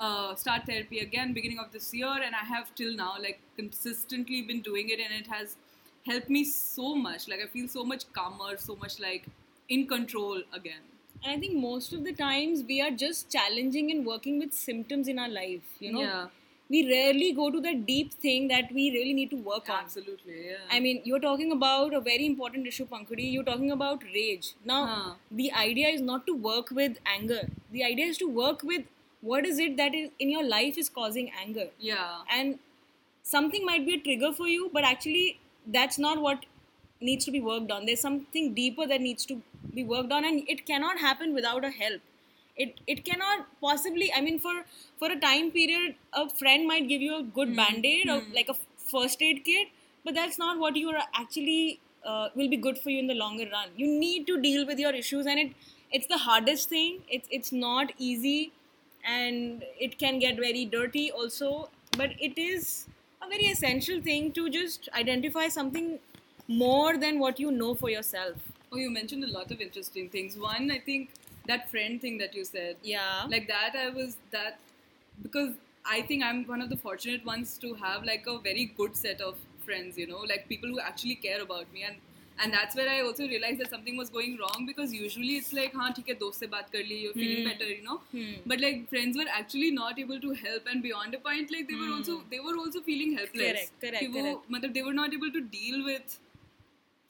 uh, 0.00 0.34
start 0.34 0.66
therapy 0.66 0.98
again, 1.00 1.32
beginning 1.32 1.58
of 1.58 1.72
this 1.72 1.92
year, 1.94 2.14
and 2.26 2.34
I 2.34 2.44
have 2.52 2.74
till 2.74 2.94
now 2.96 3.14
like 3.22 3.40
consistently 3.56 4.42
been 4.42 4.62
doing 4.62 4.88
it, 4.90 5.00
and 5.06 5.12
it 5.20 5.26
has 5.28 5.56
helped 6.06 6.30
me 6.30 6.44
so 6.44 6.94
much. 6.94 7.28
Like 7.28 7.40
I 7.44 7.46
feel 7.46 7.68
so 7.68 7.84
much 7.84 8.10
calmer, 8.12 8.56
so 8.56 8.76
much 8.76 8.98
like 9.00 9.26
in 9.68 9.86
control 9.86 10.42
again. 10.52 10.82
And 11.22 11.32
I 11.36 11.38
think 11.38 11.54
most 11.62 11.92
of 11.92 12.04
the 12.04 12.12
times 12.12 12.62
we 12.66 12.80
are 12.80 12.90
just 12.90 13.30
challenging 13.30 13.90
and 13.90 14.06
working 14.06 14.38
with 14.38 14.52
symptoms 14.54 15.08
in 15.08 15.18
our 15.18 15.28
life. 15.28 15.74
You 15.78 15.92
know, 15.92 16.00
Yeah. 16.02 16.28
we 16.74 16.80
rarely 16.90 17.32
go 17.40 17.50
to 17.56 17.60
the 17.60 17.74
deep 17.90 18.12
thing 18.24 18.48
that 18.52 18.72
we 18.72 18.84
really 18.96 19.12
need 19.18 19.30
to 19.30 19.36
work 19.50 19.68
on. 19.68 19.80
Absolutely, 19.84 20.36
yeah. 20.46 20.62
I 20.70 20.80
mean, 20.80 21.02
you're 21.04 21.20
talking 21.26 21.52
about 21.56 21.92
a 21.92 22.00
very 22.00 22.26
important 22.26 22.66
issue, 22.72 22.86
Pankudi. 22.94 23.26
You're 23.32 23.48
talking 23.50 23.72
about 23.76 24.04
rage. 24.14 24.54
Now, 24.72 24.80
Huh. 24.92 25.14
the 25.42 25.52
idea 25.64 25.88
is 25.98 26.00
not 26.12 26.26
to 26.30 26.36
work 26.48 26.70
with 26.80 26.98
anger. 27.16 27.42
The 27.78 27.84
idea 27.90 28.06
is 28.14 28.18
to 28.24 28.28
work 28.40 28.62
with 28.72 28.86
what 29.20 29.46
is 29.46 29.58
it 29.58 29.76
that 29.76 29.94
is 29.94 30.10
in 30.18 30.30
your 30.30 30.44
life 30.44 30.78
is 30.78 30.88
causing 30.88 31.30
anger. 31.40 31.68
yeah. 31.78 32.18
And 32.30 32.58
something 33.22 33.64
might 33.64 33.86
be 33.86 33.94
a 33.94 34.00
trigger 34.00 34.32
for 34.32 34.48
you, 34.48 34.70
but 34.72 34.84
actually, 34.84 35.38
that's 35.66 35.98
not 35.98 36.20
what 36.20 36.46
needs 37.00 37.24
to 37.24 37.30
be 37.30 37.40
worked 37.40 37.70
on. 37.70 37.86
There's 37.86 38.00
something 38.00 38.54
deeper 38.54 38.86
that 38.86 39.00
needs 39.00 39.26
to 39.26 39.42
be 39.74 39.84
worked 39.84 40.12
on, 40.12 40.24
and 40.24 40.42
it 40.48 40.66
cannot 40.66 40.98
happen 40.98 41.34
without 41.34 41.64
a 41.64 41.70
help. 41.70 42.00
It 42.56 42.80
it 42.86 43.04
cannot 43.04 43.46
possibly. 43.60 44.12
I 44.12 44.20
mean, 44.20 44.38
for 44.38 44.54
for 44.98 45.10
a 45.10 45.18
time 45.20 45.50
period, 45.50 45.94
a 46.12 46.28
friend 46.28 46.66
might 46.66 46.88
give 46.88 47.00
you 47.00 47.16
a 47.18 47.22
good 47.22 47.54
band 47.56 47.86
aid 47.86 48.08
or 48.08 48.22
like 48.34 48.48
a 48.48 48.56
first 48.90 49.22
aid 49.22 49.44
kit, 49.44 49.68
but 50.04 50.14
that's 50.14 50.38
not 50.38 50.58
what 50.58 50.76
you 50.76 50.90
are 50.90 51.02
actually 51.14 51.80
uh, 52.04 52.28
will 52.34 52.48
be 52.48 52.56
good 52.56 52.78
for 52.78 52.90
you 52.90 52.98
in 52.98 53.06
the 53.06 53.14
longer 53.14 53.46
run. 53.52 53.68
You 53.76 53.86
need 53.86 54.26
to 54.26 54.40
deal 54.40 54.66
with 54.66 54.78
your 54.78 54.92
issues, 54.92 55.26
and 55.26 55.38
it 55.38 55.52
it's 55.92 56.06
the 56.06 56.18
hardest 56.18 56.68
thing. 56.68 56.98
It's 57.08 57.28
it's 57.30 57.52
not 57.52 57.92
easy, 57.98 58.52
and 59.04 59.64
it 59.78 59.98
can 59.98 60.18
get 60.18 60.36
very 60.36 60.64
dirty 60.64 61.10
also. 61.10 61.68
But 61.96 62.10
it 62.20 62.38
is 62.38 62.86
a 63.22 63.28
very 63.28 63.46
essential 63.46 64.00
thing 64.00 64.32
to 64.32 64.48
just 64.50 64.88
identify 64.94 65.48
something 65.48 65.98
more 66.48 66.96
than 66.96 67.18
what 67.18 67.38
you 67.40 67.50
know 67.50 67.74
for 67.74 67.90
yourself. 67.90 68.36
Oh, 68.72 68.76
you 68.76 68.90
mentioned 68.90 69.24
a 69.24 69.28
lot 69.28 69.50
of 69.50 69.60
interesting 69.60 70.08
things. 70.08 70.36
One, 70.36 70.70
I 70.70 70.78
think 70.78 71.10
that 71.46 71.70
friend 71.70 72.00
thing 72.00 72.18
that 72.18 72.34
you 72.34 72.44
said, 72.44 72.76
Yeah. 72.82 73.24
like 73.28 73.48
that, 73.48 73.74
I 73.76 73.90
was 73.90 74.16
that 74.30 74.58
because 75.22 75.54
I 75.84 76.02
think 76.02 76.22
I'm 76.22 76.44
one 76.46 76.60
of 76.62 76.68
the 76.70 76.76
fortunate 76.76 77.24
ones 77.24 77.58
to 77.58 77.74
have 77.74 78.04
like 78.04 78.26
a 78.26 78.38
very 78.38 78.66
good 78.76 78.96
set 78.96 79.20
of 79.20 79.38
friends, 79.64 79.98
you 79.98 80.06
know, 80.06 80.18
like 80.28 80.48
people 80.48 80.68
who 80.68 80.80
actually 80.80 81.16
care 81.16 81.42
about 81.42 81.72
me 81.72 81.82
and. 81.84 81.96
And 82.40 82.52
that's 82.52 82.76
where 82.76 82.88
I 82.88 83.00
also 83.00 83.26
realise 83.26 83.58
that 83.58 83.70
something 83.70 83.98
was 83.98 84.10
going 84.12 84.38
wrong 84.40 84.66
because 84.66 84.94
usually 84.94 85.36
it's 85.36 85.52
like 85.54 85.76
हाँ 85.76 85.92
ठीक 85.92 86.08
है 86.08 86.14
दोस्त 86.20 86.40
से 86.40 86.46
बात 86.48 86.70
कर 86.72 86.84
ली 86.84 86.98
you 86.98 87.12
feeling 87.12 87.46
better 87.46 87.70
you 87.70 87.82
know 87.84 88.00
but 88.48 88.60
like 88.60 88.84
friends 88.90 89.16
were 89.16 89.28
actually 89.38 89.70
not 89.72 89.98
able 89.98 90.18
to 90.18 90.32
help 90.42 90.68
and 90.68 90.82
beyond 90.82 91.14
a 91.14 91.18
point 91.24 91.52
like 91.52 91.66
they 91.66 91.74
were 91.76 91.94
also 91.94 92.16
they 92.30 92.38
were 92.40 92.56
also 92.56 92.80
feeling 92.86 93.18
helpless 93.18 93.72
वो 93.84 94.42
मतलब 94.50 94.70
they 94.70 94.82
were 94.82 94.92
not 94.94 95.14
able 95.14 95.30
to 95.30 95.40
deal 95.56 95.82
with 95.84 96.18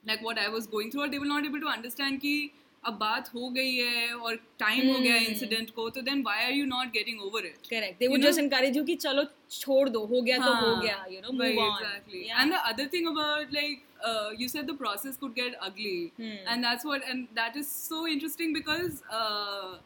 like 0.04 0.22
what 0.22 0.38
I 0.38 0.48
was 0.48 0.68
going 0.70 0.92
through 0.92 1.00
और 1.00 1.08
they 1.08 1.18
were 1.18 1.26
not 1.26 1.46
able 1.46 1.60
to 1.60 1.68
understand 1.68 2.18
की 2.20 2.50
अब 2.84 2.94
बात 2.98 3.28
हो 3.34 3.48
गई 3.50 3.74
है 3.76 4.12
और 4.12 4.36
टाइम 4.58 4.88
हो 4.88 4.98
गया 4.98 5.16
इंसिडेंट 5.22 5.70
को 5.70 5.88
तो 5.90 6.00
then 6.02 6.22
why 6.22 6.44
are 6.44 6.52
you 6.52 6.66
not 6.66 6.92
getting 6.92 7.20
over 7.22 7.46
it 7.46 7.66
correct 7.70 7.98
they 8.00 8.06
would 8.08 8.22
just 8.22 8.38
encourage 8.38 8.76
you 8.76 8.84
कि 8.84 8.94
चलो 8.96 9.24
छोड़ 9.50 9.88
दो 9.88 10.04
हो 10.04 10.20
गया 10.20 10.38
तो 10.38 10.54
हो 10.56 10.74
गया 10.76 11.04
you 11.10 11.20
know 11.20 11.32
move 11.32 11.58
on 11.60 11.84
and 12.14 12.52
the 12.52 12.62
other 12.64 12.88
thing 12.92 13.08
about 13.08 13.52
like 13.54 13.82
uh, 14.04 14.30
you 14.36 14.48
said 14.48 14.66
the 14.66 14.74
process 14.74 15.16
could 15.16 15.34
get 15.34 15.54
ugly 15.60 16.12
Hmm. 16.16 16.36
and 16.46 16.64
that's 16.64 16.84
what 16.84 17.02
and 17.08 17.28
that 17.34 17.56
is 17.56 17.70
so 17.70 18.06
interesting 18.06 18.52
because 18.52 19.02
uh, 19.10 19.76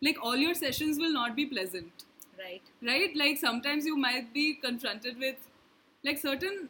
like 0.00 0.18
all 0.22 0.36
your 0.36 0.54
sessions 0.54 0.98
will 0.98 1.12
not 1.12 1.36
be 1.36 1.46
pleasant 1.46 2.04
right. 2.38 2.62
right 2.82 3.16
like 3.16 3.38
sometimes 3.38 3.86
you 3.86 3.96
might 3.96 4.32
be 4.32 4.54
confronted 4.54 5.18
with 5.18 5.36
like 6.04 6.18
certain 6.18 6.68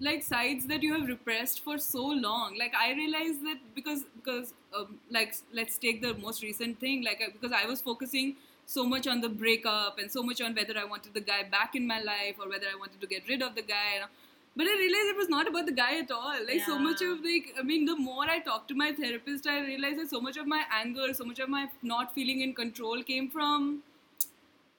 like 0.00 0.22
sides 0.22 0.66
that 0.66 0.82
you 0.82 0.92
have 0.94 1.08
repressed 1.08 1.60
for 1.64 1.76
so 1.78 2.04
long 2.04 2.56
like 2.58 2.74
i 2.74 2.92
realized 2.92 3.42
that 3.44 3.58
because 3.74 4.04
because 4.16 4.52
um, 4.78 4.98
like 5.10 5.34
let's 5.52 5.78
take 5.78 6.02
the 6.02 6.14
most 6.26 6.42
recent 6.42 6.78
thing 6.78 7.02
like 7.04 7.22
because 7.40 7.52
i 7.52 7.64
was 7.66 7.80
focusing 7.80 8.36
so 8.66 8.84
much 8.84 9.06
on 9.08 9.20
the 9.20 9.28
breakup 9.28 9.98
and 9.98 10.10
so 10.10 10.22
much 10.22 10.40
on 10.42 10.54
whether 10.54 10.76
i 10.78 10.84
wanted 10.84 11.14
the 11.14 11.20
guy 11.20 11.42
back 11.42 11.74
in 11.74 11.86
my 11.86 12.00
life 12.00 12.36
or 12.38 12.48
whether 12.48 12.66
i 12.72 12.76
wanted 12.78 13.00
to 13.00 13.06
get 13.06 13.26
rid 13.28 13.42
of 13.42 13.54
the 13.54 13.62
guy 13.62 13.94
you 13.94 14.00
know? 14.00 14.06
But 14.56 14.66
i 14.66 14.76
realized 14.78 15.10
it 15.14 15.16
was 15.16 15.28
not 15.28 15.48
about 15.48 15.66
the 15.66 15.72
guy 15.80 15.98
at 15.98 16.10
all 16.10 16.38
like 16.46 16.62
so 16.68 16.78
much 16.78 17.02
of 17.02 17.20
like 17.24 17.52
i 17.58 17.62
mean 17.62 17.84
the 17.84 17.96
more 17.96 18.24
i 18.36 18.38
talked 18.38 18.68
to 18.68 18.74
my 18.74 18.92
therapist 18.92 19.46
i 19.46 19.58
realized 19.66 19.98
that 20.00 20.10
so 20.10 20.20
much 20.20 20.36
of 20.36 20.46
my 20.46 20.62
anger 20.80 21.12
so 21.12 21.24
much 21.24 21.38
of 21.38 21.48
my 21.48 21.66
not 21.82 22.14
feeling 22.14 22.40
in 22.40 22.54
control 22.54 23.02
came 23.02 23.28
from 23.30 23.82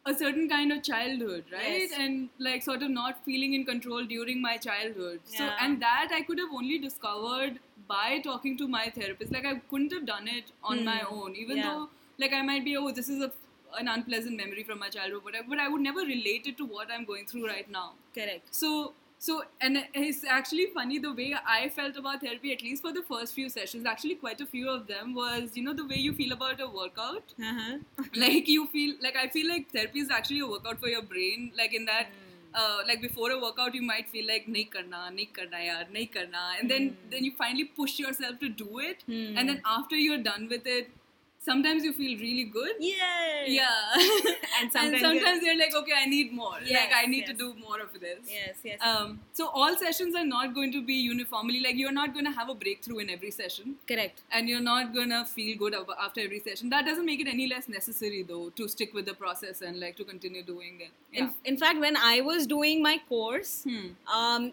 a 0.06 0.14
certain 0.14 0.48
kind 0.50 0.72
of 0.72 0.82
childhood, 0.82 1.44
right? 1.54 1.82
Yes. 1.82 1.92
And 2.00 2.30
like 2.40 2.64
sort 2.64 2.82
of 2.82 2.90
not 2.90 3.24
feeling 3.26 3.54
in 3.54 3.66
control 3.66 4.06
during 4.06 4.42
my 4.42 4.56
childhood. 4.58 5.20
Yeah. 5.30 5.38
So 5.40 5.44
and 5.60 5.82
that 5.82 6.10
I 6.14 6.22
could 6.22 6.40
have 6.40 6.50
only 6.60 6.78
discovered 6.80 7.60
by 7.88 8.20
talking 8.24 8.58
to 8.60 8.68
my 8.68 8.90
therapist. 8.96 9.32
Like 9.32 9.46
I 9.46 9.56
couldn't 9.70 9.92
have 9.92 10.06
done 10.06 10.28
it 10.28 10.46
on 10.64 10.84
my 10.86 11.00
Hmm. 11.00 11.14
own, 11.16 11.36
even 11.36 11.58
Yeah. 11.58 11.68
though 11.74 11.90
like 12.18 12.34
I 12.34 12.42
might 12.42 12.64
be 12.70 12.76
oh 12.78 12.92
this 12.92 13.10
is 13.10 13.22
a 13.22 13.32
an 13.78 13.88
unpleasant 13.88 14.36
memory 14.36 14.64
from 14.64 14.80
my 14.80 14.90
childhood, 14.90 15.24
whatever. 15.24 15.48
But 15.50 15.60
I 15.60 15.68
would 15.68 15.82
never 15.82 16.08
relate 16.14 16.48
it 16.54 16.58
to 16.64 16.66
what 16.78 16.90
I'm 16.98 17.06
going 17.12 17.28
through 17.34 17.46
right 17.48 17.70
now. 17.70 17.86
Correct. 18.16 18.56
So 18.62 18.72
so 19.28 19.34
and 19.60 19.78
it's 19.94 20.24
actually 20.24 20.66
funny 20.74 20.98
the 21.06 21.12
way 21.14 21.36
I 21.46 21.70
felt 21.78 21.98
about 22.02 22.22
therapy, 22.22 22.54
at 22.54 22.62
least 22.62 22.82
for 22.82 22.94
the 22.94 23.02
first 23.10 23.34
few 23.34 23.50
sessions. 23.50 23.86
Actually, 23.86 24.16
quite 24.16 24.40
a 24.42 24.46
few 24.46 24.70
of 24.70 24.88
them 24.88 25.14
was 25.14 25.58
you 25.58 25.64
know 25.64 25.74
the 25.74 25.86
way 25.92 25.98
you 25.98 26.14
feel 26.22 26.32
about 26.40 26.62
a 26.62 26.70
workout 26.80 27.34
Uh-huh. 27.50 27.78
like 28.24 28.48
you 28.56 28.66
feel 28.74 28.96
like 29.06 29.16
i 29.24 29.28
feel 29.36 29.48
like 29.52 29.66
therapy 29.78 30.00
is 30.06 30.10
actually 30.18 30.40
a 30.46 30.48
workout 30.56 30.80
for 30.84 30.90
your 30.92 31.02
brain 31.14 31.52
like 31.62 31.74
in 31.80 31.86
that 31.90 32.08
uh, 32.60 32.78
like 32.88 33.02
before 33.02 33.30
a 33.32 33.40
workout 33.42 33.76
you 33.80 33.82
might 33.90 34.08
feel 34.14 34.28
like 34.32 34.48
nahi 34.56 34.64
karna 34.76 35.02
nahi 35.18 35.26
karna 35.40 35.60
yaar 35.66 35.82
nahi 35.98 36.06
karna 36.16 36.44
and 36.60 36.74
then 36.76 36.88
then 37.16 37.28
you 37.30 37.34
finally 37.42 37.66
push 37.82 37.98
yourself 38.04 38.40
to 38.46 38.50
do 38.64 38.70
it 38.92 39.04
Hmm. 39.12 39.38
and 39.42 39.54
then 39.54 39.62
after 39.76 40.00
you're 40.06 40.24
done 40.30 40.48
with 40.56 40.72
it 40.78 40.90
sometimes 41.50 41.84
you 41.88 41.92
feel 42.00 42.14
really 42.24 42.44
good 42.58 42.76
Yay! 42.80 43.46
yeah 43.48 43.68
And 44.60 44.72
sometimes 44.76 45.02
sometimes 45.08 45.44
you're 45.48 45.58
like 45.62 45.76
okay 45.82 45.94
i 46.02 46.06
need 46.14 46.34
more 46.40 46.58
like 46.78 46.92
i 47.02 47.06
need 47.14 47.26
to 47.32 47.34
do 47.42 47.48
more 47.66 47.80
of 47.86 47.94
this 48.06 48.32
Yes, 48.38 48.58
yes. 48.70 48.80
um, 48.90 49.20
so 49.40 49.48
all 49.62 49.78
sessions 49.84 50.16
are 50.22 50.26
not 50.32 50.54
going 50.58 50.72
to 50.78 50.82
be 50.92 50.98
uniformly 51.10 51.60
like 51.68 51.76
you're 51.84 51.96
not 52.00 52.14
going 52.14 52.26
to 52.32 52.36
have 52.40 52.50
a 52.50 52.58
breakthrough 52.64 53.00
in 53.06 53.10
every 53.18 53.32
session 53.32 53.76
Correct. 53.94 54.22
and 54.32 54.50
you're 54.54 54.66
not 54.70 54.94
gonna 54.94 55.24
feel 55.36 55.58
good 55.58 55.76
after 56.06 56.22
every 56.22 56.40
session. 56.40 56.70
That 56.70 56.86
doesn't 56.86 57.06
make 57.06 57.20
it 57.24 57.28
any 57.34 57.48
less 57.48 57.68
necessary 57.70 58.24
though 58.32 58.50
to 58.62 58.68
stick 58.68 58.94
with 58.94 59.06
the 59.06 59.14
process 59.14 59.62
and 59.62 59.80
like 59.80 59.96
to 59.98 60.04
continue 60.04 60.44
doing 60.44 60.80
it. 60.86 60.92
Yeah. 61.14 61.24
In, 61.24 61.54
in 61.54 61.58
fact, 61.58 61.80
when 61.80 61.96
I 61.98 62.22
was 62.22 62.46
doing 62.56 62.82
my 62.84 62.96
course, 63.10 63.54
Hmm. 63.64 63.88
um, 64.20 64.52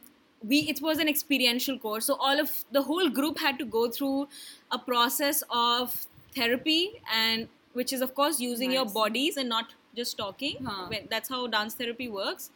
we 0.50 0.58
it 0.72 0.80
was 0.86 0.98
an 1.04 1.08
experiential 1.08 1.78
course, 1.78 2.06
so 2.06 2.14
all 2.28 2.38
of 2.44 2.50
the 2.78 2.82
whole 2.82 3.08
group 3.18 3.38
had 3.46 3.58
to 3.60 3.64
go 3.64 3.82
through 3.90 4.28
a 4.70 4.78
process 4.78 5.42
of 5.50 5.94
therapy, 6.36 7.00
and 7.12 7.48
which 7.72 7.92
is 7.92 8.00
of 8.08 8.14
course 8.14 8.40
using 8.40 8.72
your 8.72 8.86
bodies 8.86 9.36
and 9.36 9.48
not 9.48 9.74
just 9.96 10.16
talking. 10.18 10.64
Huh. 10.70 10.86
When- 10.94 11.08
That's 11.10 11.28
how 11.36 11.46
dance 11.56 11.74
therapy 11.74 12.08
works. 12.08 12.50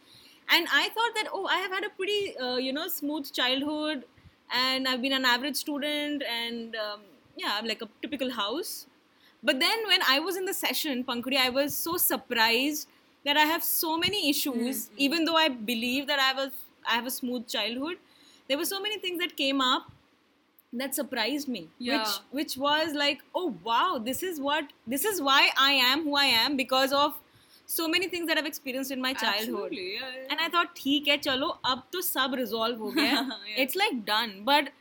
And 0.49 0.67
I 0.71 0.89
thought 0.95 1.13
that 1.15 1.29
oh, 1.33 1.45
I 1.47 1.57
have 1.65 1.71
had 1.71 1.85
a 1.85 1.89
pretty 1.89 2.37
uh, 2.37 2.55
you 2.57 2.73
know 2.79 2.87
smooth 2.87 3.31
childhood. 3.41 4.03
and 4.59 4.87
I've 4.91 5.01
been 5.03 5.13
an 5.15 5.25
average 5.33 5.55
student, 5.59 6.23
and 6.37 6.75
um, 6.85 7.03
yeah, 7.41 7.51
I'm 7.57 7.67
like 7.71 7.83
a 7.85 7.87
typical 8.05 8.31
house. 8.37 8.71
But 9.49 9.59
then 9.61 9.85
when 9.91 10.01
I 10.13 10.19
was 10.25 10.39
in 10.41 10.45
the 10.49 10.53
session, 10.57 11.03
Pankudi, 11.11 11.37
I 11.43 11.49
was 11.57 11.77
so 11.83 11.93
surprised 12.05 12.89
that 13.27 13.37
I 13.43 13.45
have 13.51 13.63
so 13.67 13.93
many 14.01 14.19
issues, 14.33 14.81
Mm-hmm. 14.87 14.95
even 15.07 15.25
though 15.29 15.37
I 15.43 15.47
believe 15.71 16.07
that 16.11 16.19
I 16.25 16.27
have 16.33 16.41
a 16.47 16.51
I 16.87 16.95
have 16.99 17.07
a 17.11 17.15
smooth 17.19 17.47
childhood. 17.55 17.97
There 18.49 18.57
were 18.63 18.65
so 18.73 18.81
many 18.87 18.99
things 19.05 19.19
that 19.25 19.37
came 19.37 19.61
up 19.61 19.89
that 20.73 20.95
surprised 20.95 21.47
me 21.47 21.67
yeah. 21.79 21.97
which 21.97 22.09
which 22.31 22.57
was 22.57 22.93
like 22.93 23.21
oh 23.35 23.53
wow 23.63 24.01
this 24.03 24.23
is 24.23 24.39
what 24.39 24.65
this 24.87 25.03
is 25.03 25.21
why 25.21 25.49
i 25.57 25.71
am 25.71 26.03
who 26.03 26.15
i 26.15 26.25
am 26.25 26.55
because 26.55 26.93
of 26.93 27.19
so 27.65 27.87
many 27.87 28.07
things 28.07 28.27
that 28.27 28.37
i've 28.37 28.45
experienced 28.45 28.91
in 28.91 29.01
my 29.01 29.13
childhood 29.13 29.73
yeah, 29.73 29.81
yeah. 29.81 30.27
and 30.29 30.39
i 30.39 30.47
thought 30.49 30.75
theek 30.75 31.09
hai 31.13 31.17
chalo 31.27 31.49
ab 31.73 31.83
to 31.95 32.03
sab 32.09 32.37
resolve 32.41 32.85
ho 32.85 32.91
gaya 32.99 33.23
yeah. 33.23 33.63
it's 33.65 33.81
like 33.83 34.05
done 34.11 34.37
but 34.51 34.71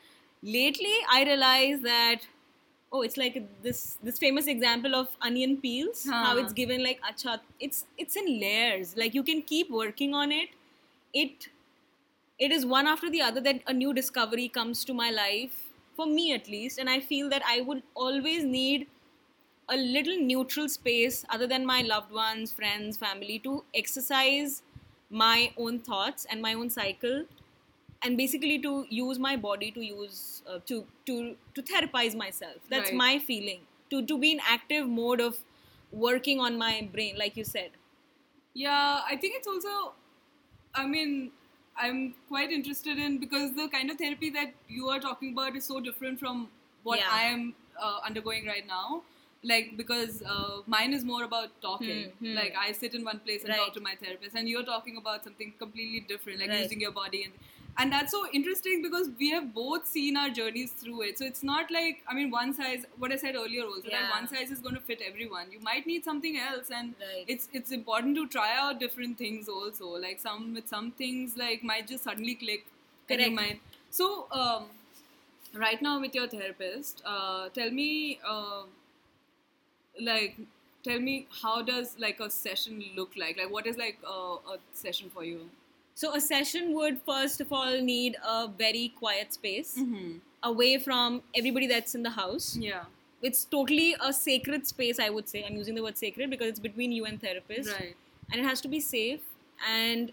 lately 0.59 0.95
i 1.17 1.25
realized 1.31 1.83
that 1.83 2.29
oh 2.93 3.03
it's 3.03 3.17
like 3.17 3.39
this 3.63 3.83
this 4.03 4.19
famous 4.19 4.47
example 4.47 4.95
of 5.01 5.09
onion 5.31 5.57
peels 5.65 6.05
huh. 6.09 6.25
how 6.25 6.37
it's 6.43 6.53
given 6.61 6.85
like 6.89 7.01
acha 7.13 7.39
it's 7.69 7.85
it's 8.05 8.21
in 8.23 8.31
layers 8.45 8.97
like 9.03 9.19
you 9.21 9.25
can 9.33 9.43
keep 9.55 9.71
working 9.71 10.15
on 10.15 10.33
it 10.33 10.57
it 11.25 11.49
it 12.39 12.53
is 12.57 12.65
one 12.65 12.87
after 12.87 13.11
the 13.11 13.21
other 13.21 13.41
that 13.41 13.61
a 13.67 13.73
new 13.73 13.93
discovery 14.01 14.49
comes 14.49 14.85
to 14.91 14.95
my 14.95 15.11
life 15.11 15.59
for 16.01 16.07
me 16.07 16.27
at 16.39 16.49
least 16.57 16.79
and 16.79 16.91
i 16.97 16.99
feel 17.13 17.29
that 17.35 17.43
i 17.55 17.61
would 17.71 17.83
always 18.07 18.45
need 18.45 18.89
a 19.69 19.77
little 19.77 20.17
neutral 20.19 20.69
space 20.69 21.25
other 21.31 21.47
than 21.47 21.65
my 21.67 21.81
loved 21.83 22.11
ones 22.13 22.53
friends 22.53 22.97
family 22.99 23.39
to 23.39 23.65
exercise 23.75 24.63
my 25.11 25.53
own 25.57 25.79
thoughts 25.81 26.27
and 26.31 26.43
my 26.43 26.55
own 26.55 26.71
cycle 26.71 27.25
and 28.03 28.17
basically 28.17 28.59
to 28.61 28.87
use 28.91 29.19
my 29.19 29.37
body 29.37 29.71
to 29.73 29.83
use 29.85 30.43
uh, 30.47 30.59
to 30.67 30.87
to 31.07 31.37
to 31.55 31.63
therapize 31.63 32.17
myself. 32.17 32.63
That's 32.71 32.93
Right. 32.93 33.01
my 33.01 33.19
feeling. 33.19 33.67
To 33.91 34.05
to 34.07 34.19
be 34.19 34.33
in 34.33 34.41
active 34.57 34.89
mode 34.89 35.21
of 35.21 35.45
working 35.93 36.41
on 36.41 36.57
my 36.59 36.89
brain 36.93 37.17
like 37.19 37.37
you 37.37 37.45
said. 37.45 37.73
Yeah, 38.55 39.03
I 39.07 39.17
think 39.17 39.37
it's 39.37 39.47
also, 39.47 39.95
I 40.75 40.87
mean, 40.87 41.33
I'm 41.81 42.15
quite 42.29 42.51
interested 42.53 42.99
in 42.99 43.19
because 43.19 43.55
the 43.55 43.69
kind 43.69 43.91
of 43.91 43.99
therapy 43.99 44.31
that 44.31 44.53
you 44.69 44.89
are 44.89 45.01
talking 45.01 45.33
about 45.33 45.57
is 45.57 45.65
so 45.65 45.81
different 45.81 46.21
from 46.21 46.49
what 46.83 46.99
Yeah. 46.99 47.09
I 47.11 47.23
am 47.37 47.55
uh, 47.81 47.99
undergoing 48.11 48.47
right 48.47 48.67
now. 48.67 49.03
Like, 49.43 49.69
because 49.77 50.23
uh, 50.23 50.57
mine 50.67 50.93
is 50.93 51.05
more 51.11 51.25
about 51.25 51.53
talking. 51.63 52.01
Hmm, 52.11 52.27
hmm. 52.27 52.35
Like, 52.39 52.55
I 52.63 52.73
sit 52.73 52.95
in 52.95 53.05
one 53.11 53.21
place 53.21 53.45
and 53.45 53.51
Right. 53.53 53.61
talk 53.61 53.73
to 53.77 53.81
my 53.87 53.95
therapist, 54.03 54.37
and 54.41 54.51
you're 54.55 54.67
talking 54.71 54.99
about 55.03 55.25
something 55.29 55.55
completely 55.63 56.01
different, 56.11 56.41
like 56.41 56.51
Right. 56.51 56.61
using 56.65 56.83
your 56.87 56.93
body. 56.99 57.23
And, 57.29 57.33
and 57.81 57.93
that's 57.93 58.13
so 58.13 58.27
interesting 58.33 58.83
because 58.83 59.09
we 59.19 59.31
have 59.31 59.55
both 59.55 59.87
seen 59.87 60.17
our 60.17 60.29
journeys 60.31 60.73
through 60.73 61.03
it. 61.03 61.19
So 61.19 61.25
it's 61.25 61.43
not 61.43 61.71
like, 61.71 62.03
I 62.09 62.15
mean, 62.15 62.31
one 62.31 62.53
size, 62.55 62.85
what 62.99 63.11
I 63.13 63.17
said 63.17 63.37
earlier 63.37 63.65
also, 63.65 63.89
that 63.91 64.11
one 64.11 64.29
size 64.29 64.51
is 64.51 64.61
going 64.61 64.75
to 64.75 64.81
fit 64.83 65.01
everyone. 65.07 65.51
You 65.51 65.61
might 65.61 65.87
need 65.87 66.05
something 66.05 66.37
else, 66.39 66.71
and 66.71 66.95
Right. 67.01 67.25
it's 67.37 67.49
it's 67.53 67.71
important 67.79 68.17
to 68.17 68.27
try 68.29 68.51
out 68.65 68.81
different 68.81 69.19
things 69.19 69.49
also. 69.49 69.89
Like 70.07 70.21
some 70.27 70.53
with 70.55 70.69
some 70.69 70.91
things 71.05 71.37
like 71.45 71.65
might 71.73 71.89
just 71.95 72.05
suddenly 72.05 72.35
click. 72.45 72.67
and 73.09 73.19
Correct. 73.19 73.35
might. 73.35 73.61
So 73.91 74.27
um, 74.41 74.67
right 75.55 75.81
now 75.83 76.01
with 76.01 76.15
your 76.15 76.29
therapist, 76.29 77.03
uh, 77.05 77.49
tell 77.61 77.71
me 77.71 78.21
uh, 78.29 78.63
like 80.01 80.37
tell 80.83 80.99
me 80.99 81.27
how 81.43 81.63
does 81.63 81.97
like 81.99 82.21
a 82.21 82.31
session 82.31 82.83
look 82.97 83.13
like? 83.17 83.37
Like 83.37 83.51
what 83.51 83.67
is 83.67 83.77
like 83.77 83.99
a, 84.07 84.11
a 84.55 84.59
session 84.73 85.11
for 85.11 85.25
you? 85.25 85.51
So 85.95 86.15
a 86.15 86.21
session 86.21 86.73
would 86.75 87.01
first 87.03 87.41
of 87.41 87.53
all 87.53 87.81
need 87.81 88.17
a 88.27 88.49
very 88.49 88.93
quiet 88.99 89.33
space 89.35 89.77
Mm-hmm. 89.79 90.19
away 90.43 90.79
from 90.79 91.23
everybody 91.37 91.67
that's 91.67 91.95
in 91.95 92.03
the 92.03 92.11
house. 92.11 92.57
Yeah. 92.57 92.85
It's 93.23 93.45
totally 93.45 93.95
a 94.01 94.13
sacred 94.13 94.67
space, 94.67 94.99
I 94.99 95.11
would 95.11 95.29
say. 95.29 95.45
I'm 95.45 95.57
using 95.57 95.75
the 95.75 95.83
word 95.83 95.99
sacred 95.99 96.31
because 96.31 96.49
it's 96.49 96.61
between 96.61 96.93
you 96.93 97.05
and 97.05 97.21
therapist. 97.21 97.71
Right. 97.73 97.95
And 98.33 98.41
it 98.41 98.45
has 98.45 98.61
to 98.63 98.69
be 98.69 98.81
safe 98.81 99.21
and 99.69 100.13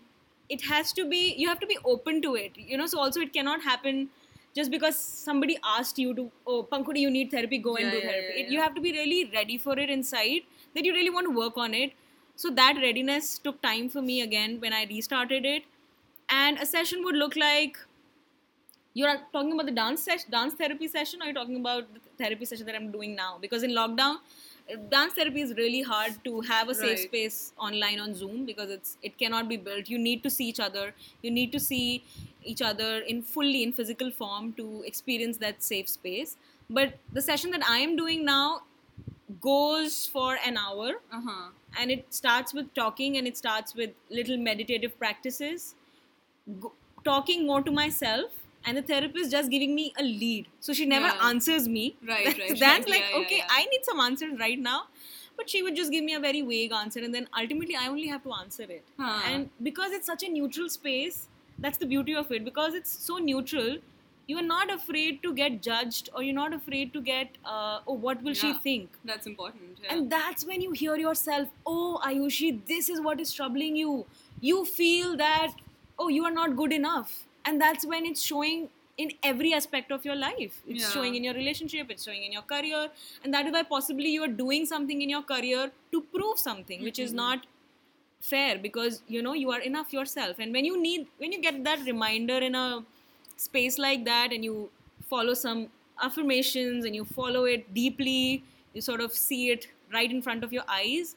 it 0.49 0.61
has 0.63 0.91
to 0.93 1.05
be 1.09 1.33
you 1.37 1.47
have 1.47 1.59
to 1.61 1.67
be 1.67 1.77
open 1.85 2.21
to 2.23 2.35
it. 2.35 2.51
You 2.57 2.77
know, 2.77 2.87
so 2.87 2.99
also 2.99 3.21
it 3.21 3.31
cannot 3.31 3.61
happen 3.61 4.09
just 4.55 4.71
because 4.71 4.97
somebody 4.97 5.57
asked 5.63 5.97
you 5.99 6.13
to 6.15 6.31
oh 6.47 6.67
Pankudi 6.71 6.99
you 6.99 7.09
need 7.11 7.31
therapy, 7.31 7.57
go 7.59 7.75
and 7.77 7.85
Yeah, 7.85 7.91
do 7.91 7.97
yeah, 7.97 8.11
therapy. 8.11 8.33
yeah, 8.39 8.45
It, 8.45 8.51
you 8.51 8.59
have 8.61 8.75
to 8.75 8.81
be 8.81 8.91
really 8.91 9.29
ready 9.33 9.57
for 9.57 9.77
it 9.79 9.89
inside 9.89 10.41
that 10.75 10.83
you 10.83 10.93
really 10.93 11.09
want 11.11 11.27
to 11.31 11.33
work 11.39 11.57
on 11.57 11.73
it. 11.73 11.93
So 12.38 12.50
that 12.52 12.78
readiness 12.82 13.39
took 13.39 13.62
time 13.62 13.89
for 13.89 14.02
me 14.02 14.21
again 14.21 14.62
when 14.62 14.71
I 14.71 14.86
restarted 14.86 15.45
it. 15.45 15.63
And 16.30 16.60
a 16.60 16.65
session 16.65 17.04
would 17.04 17.15
look 17.15 17.36
like 17.36 17.78
you're 18.93 19.15
talking 19.34 19.54
about 19.54 19.65
the 19.65 19.71
dance 19.71 20.04
session, 20.04 20.32
dance 20.32 20.54
therapy 20.54 20.88
session, 20.88 21.21
or 21.21 21.26
you're 21.26 21.34
talking 21.34 21.58
about 21.58 21.93
the 21.93 22.00
therapy 22.17 22.45
session 22.45 22.65
that 22.67 22.76
I'm 22.76 22.91
doing 22.91 23.15
now? 23.15 23.38
Because 23.41 23.63
in 23.63 23.71
lockdown, 23.71 24.17
dance 24.91 25.13
therapy 25.13 25.41
is 25.41 25.54
really 25.58 25.82
hard 25.82 26.13
to 26.26 26.41
have 26.41 26.69
a 26.69 26.76
safe 26.76 27.00
Right. 27.00 27.08
space 27.10 27.54
online 27.58 28.00
on 28.00 28.13
Zoom 28.21 28.45
because 28.45 28.69
it's 28.78 28.97
it 29.02 29.17
cannot 29.17 29.50
be 29.50 29.58
built. 29.58 29.89
You 29.89 30.00
need 30.00 30.23
to 30.23 30.30
see 30.30 30.47
each 30.54 30.60
other. 30.60 30.93
You 31.21 31.32
need 31.32 31.52
to 31.58 31.60
see 31.60 32.04
each 32.43 32.62
other 32.62 32.91
in 33.13 33.21
fully 33.21 33.63
in 33.63 33.73
physical 33.82 34.12
form 34.12 34.54
to 34.62 34.84
experience 34.93 35.38
that 35.45 35.63
safe 35.63 35.89
space. 35.89 36.36
But 36.69 36.97
the 37.13 37.21
session 37.21 37.52
that 37.52 37.69
I 37.76 37.78
am 37.80 37.95
doing 37.95 38.26
now 38.26 38.62
goes 39.41 40.05
for 40.07 40.37
an 40.45 40.57
hour 40.57 40.91
Uh 41.11 41.21
huh. 41.27 41.47
and 41.79 41.91
it 41.91 42.05
starts 42.13 42.53
with 42.53 42.73
talking 42.73 43.17
and 43.17 43.27
it 43.27 43.37
starts 43.37 43.75
with 43.75 43.91
little 44.09 44.37
meditative 44.37 44.97
practices 44.99 45.75
go, 46.61 46.73
talking 47.03 47.45
more 47.47 47.61
to 47.61 47.71
myself 47.71 48.31
and 48.65 48.77
the 48.77 48.81
therapist 48.81 49.31
just 49.31 49.49
giving 49.51 49.73
me 49.75 49.93
a 49.99 50.03
lead 50.03 50.47
so 50.59 50.73
she 50.73 50.85
never 50.85 51.07
Yeah. 51.07 51.27
answers 51.29 51.67
me 51.67 51.85
Right, 52.07 52.25
that's, 52.25 52.39
right, 52.39 52.59
that's 52.59 52.87
like 52.95 53.05
yeah, 53.11 53.19
okay 53.21 53.37
yeah. 53.37 53.57
i 53.59 53.65
need 53.65 53.85
some 53.91 53.99
answers 53.99 54.39
right 54.39 54.59
now 54.59 54.79
but 55.37 55.49
she 55.49 55.61
would 55.63 55.75
just 55.75 55.91
give 55.91 56.03
me 56.03 56.13
a 56.13 56.19
very 56.19 56.41
vague 56.41 56.71
answer 56.81 56.99
and 57.07 57.13
then 57.13 57.27
ultimately 57.41 57.75
i 57.75 57.87
only 57.87 58.07
have 58.15 58.23
to 58.23 58.33
answer 58.41 58.63
it 58.77 58.83
Huh. 58.99 59.21
and 59.31 59.49
because 59.71 59.91
it's 59.99 60.07
such 60.13 60.23
a 60.23 60.29
neutral 60.37 60.69
space 60.69 61.27
that's 61.59 61.77
the 61.77 61.85
beauty 61.95 62.15
of 62.15 62.31
it 62.31 62.43
because 62.45 62.73
it's 62.73 62.91
so 63.09 63.17
neutral 63.17 63.77
you 64.27 64.37
are 64.37 64.47
not 64.47 64.71
afraid 64.73 65.21
to 65.23 65.33
get 65.33 65.61
judged 65.67 66.09
or 66.13 66.21
you're 66.23 66.35
not 66.37 66.53
afraid 66.53 66.93
to 66.93 67.01
get 67.01 67.37
uh, 67.45 67.79
oh 67.87 67.93
what 68.07 68.21
will 68.23 68.33
she 68.33 68.53
think 68.63 68.89
That's 69.05 69.25
important. 69.27 69.77
Yeah. 69.83 69.93
and 69.95 70.11
that's 70.11 70.45
when 70.45 70.61
you 70.61 70.71
hear 70.71 70.95
yourself, 70.97 71.47
oh, 71.65 71.99
Ayushi, 72.05 72.49
this 72.67 72.89
is 72.89 72.99
what 73.01 73.19
is 73.21 73.31
troubling 73.33 73.75
you. 73.75 74.05
You 74.41 74.65
feel 74.65 75.15
that, 75.17 75.53
oh, 75.97 76.09
you 76.09 76.25
are 76.25 76.31
not 76.31 76.55
good 76.57 76.73
enough. 76.73 77.23
And 77.45 77.61
that's 77.61 77.85
when 77.85 78.05
it's 78.05 78.21
showing 78.21 78.67
in 78.97 79.11
every 79.23 79.53
aspect 79.53 79.91
of 79.91 80.03
your 80.03 80.15
life. 80.15 80.61
It's 80.67 80.83
Yeah. 80.83 80.89
showing 80.95 81.15
in 81.15 81.23
your 81.23 81.33
relationship, 81.35 81.89
it's 81.95 82.03
showing 82.03 82.23
in 82.23 82.31
your 82.33 82.41
career. 82.41 82.89
And 83.23 83.33
that 83.33 83.45
is 83.45 83.53
why 83.53 83.63
possibly 83.63 84.09
you 84.09 84.23
are 84.23 84.33
doing 84.41 84.65
something 84.65 85.01
in 85.01 85.09
your 85.09 85.21
career 85.21 85.71
to 85.93 86.01
prove 86.17 86.39
something, 86.39 86.83
which 86.83 86.99
is 86.99 87.11
Mm-hmm. 87.11 87.17
not 87.27 87.45
fair 88.19 88.57
because 88.57 89.01
you 89.07 89.21
know 89.21 89.33
you 89.33 89.51
are 89.55 89.59
enough 89.61 89.91
yourself 89.93 90.39
and 90.39 90.51
when 90.51 90.65
you 90.65 90.81
need 90.81 91.05
when 91.23 91.31
you 91.31 91.39
get 91.41 91.63
that 91.63 91.83
reminder 91.85 92.37
in 92.47 92.55
a 92.55 92.83
space 93.38 93.78
like 93.78 94.06
that 94.06 94.34
and 94.34 94.43
you 94.43 94.69
follow 95.10 95.34
some 95.34 95.67
affirmations 96.04 96.86
and 96.86 96.95
you 96.95 97.06
follow 97.06 97.45
it 97.45 97.73
deeply 97.73 98.43
you 98.73 98.82
sort 98.82 99.02
of 99.02 99.13
see 99.13 99.50
it 99.52 99.67
right 99.93 100.12
in 100.12 100.21
front 100.21 100.43
of 100.43 100.54
your 100.54 100.63
eyes 100.67 101.15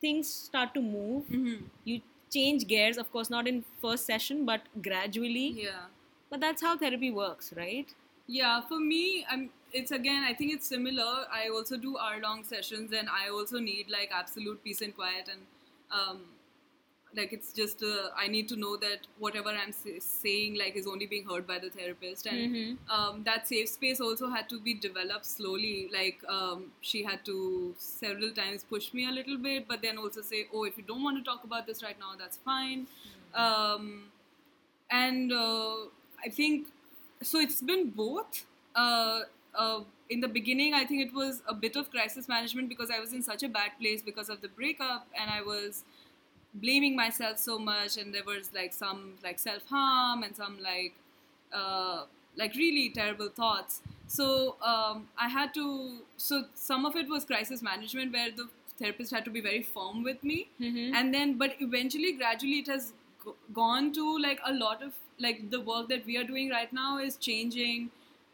things 0.00 0.28
start 0.32 0.74
to 0.74 0.80
move 0.82 1.26
Mhm. 1.38 1.62
you 1.90 2.00
change 2.36 2.66
gears 2.72 2.98
of 3.02 3.10
course 3.14 3.30
not 3.34 3.48
in 3.52 3.64
first 3.84 4.06
session 4.12 4.44
but 4.50 4.68
gradually 4.88 5.46
Yeah. 5.64 5.82
but 6.30 6.40
that's 6.44 6.62
how 6.68 6.76
therapy 6.86 7.10
works 7.24 7.52
right 7.64 7.98
Yeah, 8.34 8.60
for 8.66 8.76
me, 8.80 8.98
I'm. 9.34 9.40
It's 9.78 9.92
again. 9.94 10.24
I 10.26 10.32
think 10.40 10.52
it's 10.56 10.68
similar. 10.72 11.06
I 11.38 11.40
also 11.54 11.76
do 11.84 11.90
hour-long 12.02 12.42
sessions, 12.50 12.92
and 12.98 13.08
I 13.14 13.22
also 13.38 13.60
need 13.64 13.88
like 13.94 14.12
absolute 14.18 14.60
peace 14.66 14.82
and 14.86 14.94
quiet, 14.98 15.30
and 15.32 15.42
um, 16.00 16.20
like 17.16 17.32
it's 17.32 17.52
just. 17.52 17.82
Uh, 17.82 18.08
I 18.16 18.26
need 18.28 18.48
to 18.48 18.56
know 18.56 18.76
that 18.78 19.06
whatever 19.18 19.50
I'm 19.50 19.72
say- 19.72 19.98
saying 20.00 20.54
like 20.58 20.76
is 20.76 20.86
only 20.86 21.06
being 21.06 21.26
heard 21.28 21.46
by 21.46 21.58
the 21.58 21.70
therapist, 21.70 22.26
and 22.26 22.54
Mhm. 22.56 22.78
um, 22.98 23.22
that 23.24 23.48
safe 23.48 23.68
space 23.68 24.00
also 24.00 24.30
had 24.30 24.48
to 24.50 24.60
be 24.60 24.74
developed 24.74 25.26
slowly. 25.26 25.88
Like 25.92 26.24
um, 26.28 26.72
she 26.80 27.02
had 27.02 27.24
to 27.26 27.74
several 27.78 28.30
times 28.32 28.64
push 28.64 28.92
me 28.94 29.06
a 29.08 29.12
little 29.12 29.36
bit, 29.38 29.68
but 29.68 29.82
then 29.82 29.98
also 29.98 30.22
say, 30.22 30.46
"Oh, 30.54 30.64
if 30.64 30.78
you 30.78 30.84
don't 30.92 31.02
want 31.02 31.18
to 31.18 31.24
talk 31.30 31.44
about 31.44 31.66
this 31.66 31.82
right 31.82 31.98
now, 31.98 32.14
that's 32.18 32.38
fine." 32.38 32.86
Um, 33.34 34.04
and 34.90 35.32
uh, 35.32 35.76
I 36.24 36.28
think 36.30 36.68
so. 37.22 37.38
It's 37.38 37.60
been 37.62 37.90
both. 37.90 38.44
Uh, 38.74 39.20
uh, 39.54 39.80
in 40.08 40.20
the 40.20 40.28
beginning, 40.28 40.74
I 40.74 40.84
think 40.84 41.02
it 41.06 41.14
was 41.14 41.42
a 41.48 41.54
bit 41.54 41.76
of 41.76 41.90
crisis 41.90 42.28
management 42.28 42.68
because 42.68 42.90
I 42.90 43.00
was 43.00 43.12
in 43.12 43.22
such 43.22 43.42
a 43.42 43.48
bad 43.48 43.72
place 43.80 44.02
because 44.02 44.28
of 44.28 44.40
the 44.40 44.48
breakup, 44.48 45.06
and 45.18 45.30
I 45.30 45.42
was 45.42 45.84
blaming 46.54 46.96
myself 46.96 47.38
so 47.38 47.58
much, 47.58 47.96
and 47.96 48.14
there 48.14 48.24
was 48.24 48.50
like 48.54 48.72
some 48.72 49.14
like 49.24 49.38
self 49.38 49.64
harm 49.68 50.22
and 50.22 50.36
some 50.36 50.58
like 50.62 50.94
uh, 51.52 52.04
like 52.36 52.54
really 52.54 52.88
terrible 52.90 53.28
thoughts. 53.28 53.80
So 54.06 54.56
um, 54.62 55.08
I 55.18 55.28
had 55.28 55.54
to. 55.54 55.98
So 56.16 56.44
some 56.54 56.84
of 56.86 56.96
it 56.96 57.08
was 57.08 57.24
crisis 57.24 57.62
management 57.62 58.12
where 58.12 58.30
the 58.30 58.48
therapist 58.78 59.12
had 59.12 59.24
to 59.24 59.30
be 59.30 59.40
very 59.40 59.62
firm 59.62 60.02
with 60.02 60.22
me, 60.24 60.48
Mhm. 60.60 60.94
and 60.94 61.14
then 61.14 61.34
but 61.38 61.56
eventually, 61.60 62.12
gradually, 62.12 62.58
it 62.60 62.66
has 62.66 62.92
go- 63.24 63.36
gone 63.52 63.92
to 63.92 64.06
like 64.18 64.40
a 64.44 64.52
lot 64.52 64.82
of 64.82 64.92
like 65.18 65.50
the 65.50 65.60
work 65.60 65.88
that 65.88 66.06
we 66.06 66.16
are 66.16 66.24
doing 66.24 66.48
right 66.50 66.72
now 66.72 66.98
is 66.98 67.16
changing 67.16 67.90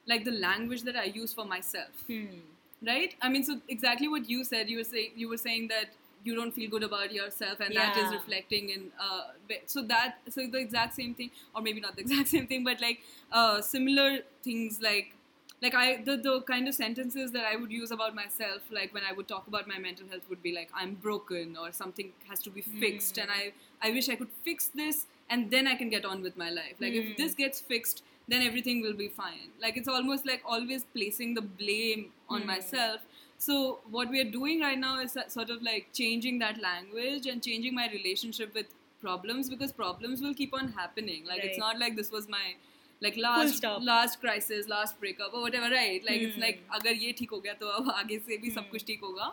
like 0.06 0.24
the 0.24 0.30
language 0.30 0.82
that 0.84 0.96
I 0.96 1.04
use 1.04 1.32
for 1.34 1.44
myself. 1.44 2.04
Hmm. 2.06 2.38
Right? 2.86 3.14
I 3.20 3.28
mean, 3.28 3.42
so 3.42 3.60
exactly 3.68 4.06
what 4.08 4.30
you 4.30 4.44
said. 4.44 4.70
You 4.70 4.78
were 4.78 4.84
saying 4.84 5.10
you 5.16 5.28
were 5.28 5.36
saying 5.44 5.68
that 5.68 5.96
you 6.24 6.34
don't 6.34 6.52
feel 6.52 6.70
good 6.70 6.82
about 6.82 7.12
yourself, 7.12 7.60
and 7.60 7.74
that 7.74 7.96
is 7.96 8.12
reflecting 8.12 8.70
in. 8.70 8.90
Uh, 9.00 9.22
so 9.66 9.82
that 9.82 10.18
so 10.28 10.46
the 10.46 10.58
exact 10.58 10.94
same 10.94 11.14
thing, 11.14 11.30
or 11.54 11.62
maybe 11.62 11.80
not 11.80 11.96
the 11.96 12.02
exact 12.06 12.28
same 12.28 12.46
thing, 12.46 12.64
but 12.64 12.80
like 12.80 13.00
uh, 13.32 13.60
similar 13.60 14.18
things 14.42 14.80
like 14.80 15.14
like 15.62 15.74
I 15.74 16.02
the 16.02 16.16
the 16.16 16.40
kind 16.42 16.68
of 16.68 16.74
sentences 16.74 17.32
that 17.32 17.44
I 17.44 17.56
would 17.56 17.70
use 17.70 17.90
about 17.90 18.14
myself, 18.14 18.62
like 18.70 18.94
when 18.94 19.02
I 19.04 19.12
would 19.12 19.28
talk 19.28 19.46
about 19.46 19.66
my 19.66 19.78
mental 19.78 20.06
health, 20.08 20.28
would 20.28 20.42
be 20.42 20.52
like 20.54 20.70
I'm 20.74 20.94
broken 20.94 21.56
or 21.56 21.72
something 21.72 22.12
has 22.28 22.40
to 22.40 22.50
be 22.50 22.62
fixed, 22.62 23.18
and 23.18 23.30
I 23.30 23.52
I 23.82 23.90
wish 23.90 24.08
I 24.08 24.16
could 24.16 24.30
fix 24.44 24.66
this, 24.66 25.06
and 25.28 25.50
then 25.50 25.66
I 25.66 25.74
can 25.74 25.90
get 25.90 26.04
on 26.04 26.22
with 26.22 26.36
my 26.36 26.50
life. 26.50 26.74
Like 26.80 26.92
if 26.92 27.16
this 27.16 27.34
gets 27.34 27.60
fixed, 27.60 28.02
then 28.28 28.42
everything 28.42 28.82
will 28.82 28.94
be 28.94 29.08
fine. 29.08 29.50
Like 29.60 29.76
it's 29.76 29.88
almost 29.88 30.26
like 30.26 30.42
always 30.44 30.84
placing 30.84 31.34
the 31.34 31.42
blame 31.42 32.10
on 32.28 32.46
myself 32.46 33.00
so 33.38 33.78
what 33.90 34.10
we 34.10 34.20
are 34.20 34.30
doing 34.30 34.60
right 34.60 34.78
now 34.78 34.98
is 35.00 35.16
sort 35.28 35.50
of 35.50 35.62
like 35.62 35.86
changing 35.92 36.38
that 36.40 36.60
language 36.60 37.26
and 37.26 37.42
changing 37.42 37.74
my 37.74 37.88
relationship 37.92 38.54
with 38.54 38.66
problems 39.00 39.48
because 39.48 39.70
problems 39.72 40.20
will 40.20 40.34
keep 40.34 40.52
on 40.52 40.72
happening 40.72 41.24
like 41.24 41.38
right. 41.38 41.50
it's 41.50 41.58
not 41.58 41.78
like 41.78 41.94
this 41.96 42.10
was 42.10 42.28
my 42.28 42.54
like 43.00 43.16
last 43.16 43.64
last 43.80 44.20
crisis 44.20 44.68
last 44.68 44.98
breakup 44.98 45.32
or 45.32 45.40
whatever 45.40 45.70
right 45.70 46.02
like 46.04 46.20
it's 46.20 46.38
like 46.46 46.64
agar 46.78 46.94
ye 47.04 47.12
theek 47.20 47.36
ho 47.36 47.40
gaya 47.44 47.54
to 47.60 47.70
ab 47.74 47.92
aage 47.94 48.16
se 48.26 48.40
bhi 48.46 48.50
hmm. 48.50 48.56
sab 48.58 48.72
kuch 48.72 48.86
theek 48.90 49.06
hoga 49.08 49.28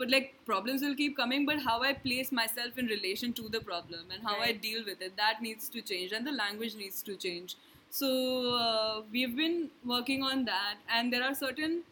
but 0.00 0.12
like 0.14 0.28
problems 0.50 0.84
will 0.86 0.98
keep 1.00 1.16
coming 1.20 1.46
but 1.50 1.62
how 1.68 1.78
i 1.90 1.94
place 2.04 2.32
myself 2.40 2.82
in 2.84 2.92
relation 2.94 3.34
to 3.40 3.48
the 3.56 3.62
problem 3.70 4.14
and 4.16 4.28
how 4.30 4.36
right. 4.42 4.50
i 4.50 4.60
deal 4.68 4.84
with 4.90 5.06
it 5.08 5.16
that 5.24 5.42
needs 5.48 5.72
to 5.76 5.84
change 5.92 6.16
and 6.18 6.32
the 6.32 6.36
language 6.42 6.76
needs 6.84 7.02
to 7.10 7.16
change 7.26 7.56
so 7.98 8.08
uh, 8.62 9.02
we've 9.10 9.36
been 9.36 9.70
working 9.84 10.22
on 10.22 10.44
that 10.44 10.96
and 10.98 11.12
there 11.12 11.24
are 11.28 11.34
certain 11.34 11.82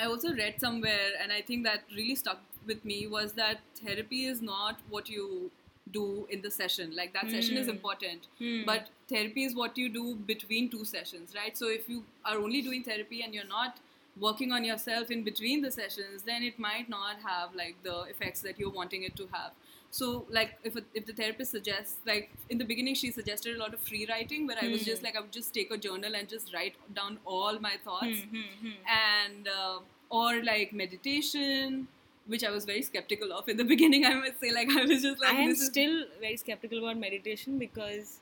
I 0.00 0.06
also 0.06 0.34
read 0.34 0.60
somewhere, 0.60 1.10
and 1.22 1.32
I 1.32 1.40
think 1.40 1.64
that 1.64 1.84
really 1.94 2.14
stuck 2.14 2.40
with 2.66 2.84
me 2.84 3.06
was 3.06 3.32
that 3.34 3.60
therapy 3.84 4.26
is 4.26 4.42
not 4.42 4.78
what 4.90 5.08
you 5.08 5.50
do 5.92 6.26
in 6.30 6.42
the 6.42 6.50
session. 6.50 6.94
Like 6.94 7.12
that 7.12 7.30
session 7.30 7.56
is 7.56 7.66
hmm. 7.66 7.72
important, 7.72 8.26
hmm. 8.38 8.62
but 8.66 8.88
therapy 9.08 9.44
is 9.44 9.54
what 9.54 9.78
you 9.78 9.88
do 9.88 10.16
between 10.16 10.68
two 10.68 10.84
sessions, 10.84 11.34
right? 11.34 11.56
So 11.56 11.68
if 11.68 11.88
you 11.88 12.04
are 12.24 12.36
only 12.36 12.62
doing 12.62 12.82
therapy 12.82 13.22
and 13.22 13.34
you're 13.34 13.46
not 13.46 13.78
working 14.18 14.52
on 14.52 14.64
yourself 14.64 15.10
in 15.10 15.22
between 15.22 15.62
the 15.62 15.70
sessions, 15.70 16.22
then 16.22 16.42
it 16.42 16.58
might 16.58 16.88
not 16.88 17.16
have 17.24 17.54
like 17.54 17.76
the 17.82 18.02
effects 18.04 18.40
that 18.40 18.58
you're 18.58 18.70
wanting 18.70 19.04
it 19.04 19.16
to 19.16 19.28
have. 19.32 19.52
So 19.90 20.26
like 20.30 20.58
if 20.64 20.76
a, 20.76 20.82
if 20.94 21.06
the 21.06 21.12
therapist 21.12 21.50
suggests 21.50 21.96
like 22.06 22.30
in 22.50 22.58
the 22.58 22.64
beginning 22.64 22.94
she 22.94 23.10
suggested 23.10 23.56
a 23.56 23.58
lot 23.58 23.72
of 23.72 23.80
free 23.80 24.06
writing 24.08 24.46
where 24.46 24.58
I 24.60 24.68
was 24.68 24.84
just 24.84 25.00
hmm. 25.00 25.06
like 25.06 25.16
I 25.16 25.20
would 25.20 25.32
just 25.32 25.54
take 25.54 25.70
a 25.70 25.78
journal 25.78 26.14
and 26.14 26.28
just 26.28 26.52
write 26.52 26.74
down 26.94 27.18
all 27.24 27.58
my 27.58 27.74
thoughts. 27.84 28.20
Hmm, 28.30 28.48
hmm, 28.60 28.70
and 28.86 29.48
uh, 29.48 29.78
or 30.10 30.42
like 30.42 30.72
meditation 30.72 31.88
which 32.26 32.42
I 32.42 32.50
was 32.50 32.64
very 32.64 32.82
skeptical 32.82 33.32
of 33.32 33.48
in 33.48 33.56
the 33.56 33.64
beginning 33.74 34.04
I 34.04 34.14
must 34.14 34.40
say. 34.40 34.52
Like 34.52 34.68
I 34.70 34.84
was 34.84 35.02
just 35.02 35.20
like 35.20 35.34
I 35.34 35.40
am 35.40 35.54
still 35.54 36.04
very 36.20 36.36
skeptical 36.36 36.78
about 36.78 36.98
meditation 36.98 37.58
because 37.58 38.20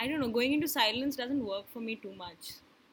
I 0.00 0.08
don't 0.08 0.20
know, 0.20 0.28
going 0.28 0.54
into 0.54 0.66
silence 0.66 1.16
doesn't 1.16 1.44
work 1.44 1.68
for 1.72 1.80
me 1.80 1.96
too 1.96 2.14
much. 2.14 2.52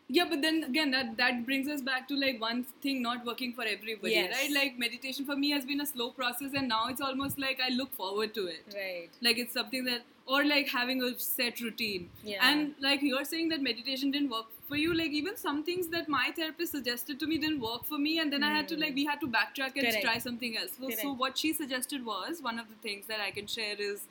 Yeah, 0.10 0.26
but 0.30 0.42
then 0.42 0.64
again, 0.64 0.92
that 0.92 1.18
that 1.18 1.46
brings 1.46 1.68
us 1.68 1.82
back 1.82 2.08
to 2.10 2.16
like 2.20 2.40
one 2.42 2.64
thing 2.82 3.02
not 3.02 3.26
working 3.26 3.54
for 3.54 3.64
everybody, 3.64 4.14
Yes. 4.14 4.34
right? 4.36 4.52
Like 4.58 4.78
meditation 4.80 5.26
for 5.26 5.36
me 5.36 5.50
has 5.52 5.66
been 5.66 5.82
a 5.82 5.86
slow 5.86 6.12
process, 6.12 6.54
and 6.54 6.70
now 6.70 6.88
it's 6.88 7.02
almost 7.02 7.38
like 7.38 7.60
I 7.66 7.70
look 7.80 7.94
forward 7.94 8.34
to 8.36 8.46
it. 8.48 8.64
Right. 8.74 9.10
Like 9.22 9.38
it's 9.38 9.54
something 9.54 9.84
that, 9.90 10.04
or 10.26 10.46
like 10.46 10.70
having 10.70 11.04
a 11.04 11.10
set 11.20 11.60
routine. 11.60 12.10
Yeah. 12.24 12.48
And 12.50 12.74
like 12.80 13.02
you're 13.02 13.26
saying 13.26 13.50
that 13.50 13.62
meditation 13.62 14.12
didn't 14.12 14.30
work 14.30 14.46
for 14.70 14.78
you. 14.78 14.94
Like 14.94 15.12
even 15.12 15.36
some 15.36 15.62
things 15.72 15.90
that 15.90 16.08
my 16.08 16.32
therapist 16.38 16.72
suggested 16.72 17.20
to 17.20 17.28
me 17.28 17.38
didn't 17.38 17.60
work 17.60 17.84
for 17.84 17.98
me, 17.98 18.20
and 18.20 18.32
then 18.32 18.44
I 18.44 18.54
had 18.56 18.70
to 18.70 18.78
like 18.86 18.96
we 18.96 19.06
had 19.06 19.20
to 19.26 19.28
backtrack 19.28 19.76
and 19.76 19.88
Hmm. 19.88 19.92
Correct. 19.92 20.06
try 20.06 20.18
something 20.30 20.56
else. 20.64 20.72
So, 20.80 20.90
so 21.02 21.12
what 21.26 21.38
she 21.38 21.52
suggested 21.52 22.06
was 22.06 22.42
one 22.42 22.60
of 22.60 22.70
the 22.70 22.80
things 22.88 23.08
that 23.08 23.20
I 23.20 23.32
can 23.32 23.46
share 23.58 23.76
is 23.90 24.08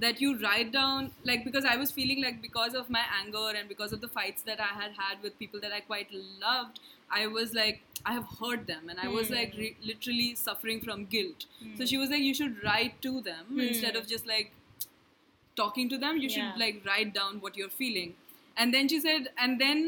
that 0.00 0.20
you 0.20 0.38
write 0.42 0.72
down 0.72 1.10
like 1.24 1.44
because 1.44 1.64
i 1.64 1.76
was 1.76 1.90
feeling 1.90 2.22
like 2.22 2.40
because 2.42 2.74
of 2.74 2.88
my 2.88 3.02
anger 3.20 3.48
and 3.58 3.68
because 3.68 3.92
of 3.92 4.00
the 4.00 4.08
fights 4.08 4.42
that 4.42 4.60
i 4.60 4.72
had 4.80 4.92
had 4.98 5.22
with 5.22 5.38
people 5.38 5.60
that 5.60 5.72
i 5.72 5.80
quite 5.80 6.12
loved 6.40 6.80
i 7.10 7.26
was 7.26 7.54
like 7.54 7.80
i 8.06 8.12
have 8.12 8.26
hurt 8.40 8.66
them 8.66 8.88
and 8.88 9.00
i 9.00 9.08
was 9.08 9.28
hmm. 9.28 9.34
like 9.34 9.54
re- 9.58 9.76
literally 9.84 10.34
suffering 10.34 10.80
from 10.80 11.04
guilt. 11.06 11.46
So 11.76 11.82
hmm. 11.82 11.84
she 11.84 11.96
was 11.96 12.10
like 12.10 12.20
you 12.20 12.34
should 12.34 12.62
write 12.62 13.00
to 13.02 13.20
them 13.20 13.44
hmm. 13.46 13.60
instead 13.60 13.96
of 13.96 14.06
just 14.06 14.26
like 14.26 14.52
talking 15.58 15.88
to 15.94 15.98
them. 16.04 16.18
You 16.24 16.28
Yeah. 16.28 16.34
should 16.34 16.60
like 16.64 16.82
write 16.90 17.14
down 17.20 17.40
what 17.46 17.56
you're 17.62 17.76
feeling. 17.84 18.14
And 18.56 18.74
then 18.74 18.92
she 18.92 19.00
said 19.06 19.32
and 19.46 19.64
then 19.64 19.82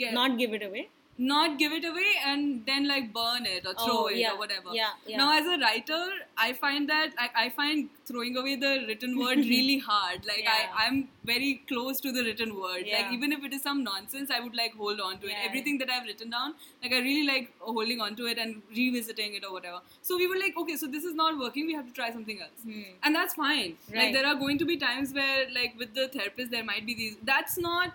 get, 0.00 0.14
Not 0.20 0.38
give 0.38 0.56
it 0.60 0.64
away. 0.68 0.88
Not 1.18 1.58
give 1.58 1.72
it 1.72 1.84
away 1.84 2.10
and 2.24 2.64
then 2.64 2.86
like 2.88 3.12
burn 3.12 3.44
it 3.44 3.66
or 3.66 3.74
throw 3.74 3.98
Oh, 4.04 4.06
it 4.06 4.16
yeah, 4.18 4.32
or 4.32 4.38
whatever. 4.38 4.70
yeah, 4.72 4.90
yeah. 5.06 5.16
Now, 5.16 5.36
as 5.38 5.46
a 5.46 5.58
writer, 5.62 6.04
I 6.36 6.52
find 6.52 6.88
that 6.88 7.10
I, 7.18 7.28
I 7.44 7.48
find 7.50 7.88
throwing 8.06 8.36
away 8.36 8.54
the 8.56 8.84
written 8.86 9.18
word 9.18 9.38
really 9.54 9.78
hard. 9.78 10.24
Like 10.26 10.42
Yeah. 10.44 10.52
I, 10.52 10.86
I'm 10.86 11.08
very 11.24 11.62
close 11.68 12.00
to 12.02 12.12
the 12.12 12.22
written 12.22 12.54
word. 12.60 12.84
Yeah. 12.86 12.98
Like 13.02 13.12
even 13.12 13.32
if 13.32 13.42
it 13.44 13.52
is 13.52 13.62
some 13.62 13.82
nonsense, 13.82 14.30
I 14.30 14.40
would 14.40 14.54
like 14.54 14.76
hold 14.76 15.00
on 15.00 15.18
to 15.18 15.26
it. 15.26 15.34
Everything 15.44 15.78
that 15.78 15.90
I've 15.90 16.04
written 16.04 16.30
down, 16.30 16.54
like 16.82 16.92
I 16.92 17.00
really 17.00 17.26
like 17.26 17.52
holding 17.58 18.00
on 18.00 18.14
to 18.16 18.26
it 18.26 18.38
and 18.38 18.62
revisiting 18.76 19.34
it 19.34 19.44
or 19.44 19.52
whatever. 19.52 19.80
So 20.02 20.16
we 20.16 20.26
were 20.28 20.38
like, 20.38 20.56
okay, 20.56 20.76
so 20.76 20.86
this 20.86 21.04
is 21.04 21.14
not 21.14 21.38
working. 21.38 21.66
We 21.66 21.74
have 21.74 21.86
to 21.86 21.92
try 21.92 22.10
something 22.12 22.40
else, 22.40 22.66
and 23.02 23.14
that's 23.14 23.34
fine. 23.34 23.76
Right. 23.90 23.96
Like 23.96 24.08
Hmm. 24.08 24.12
There 24.14 24.26
are 24.26 24.34
going 24.36 24.58
to 24.58 24.64
be 24.64 24.76
times 24.76 25.12
where, 25.12 25.46
like 25.52 25.74
with 25.78 25.94
the 25.94 26.08
therapist, 26.08 26.50
there 26.50 26.64
might 26.64 26.86
be 26.86 26.94
these. 26.94 27.16
That's 27.22 27.58
not 27.58 27.92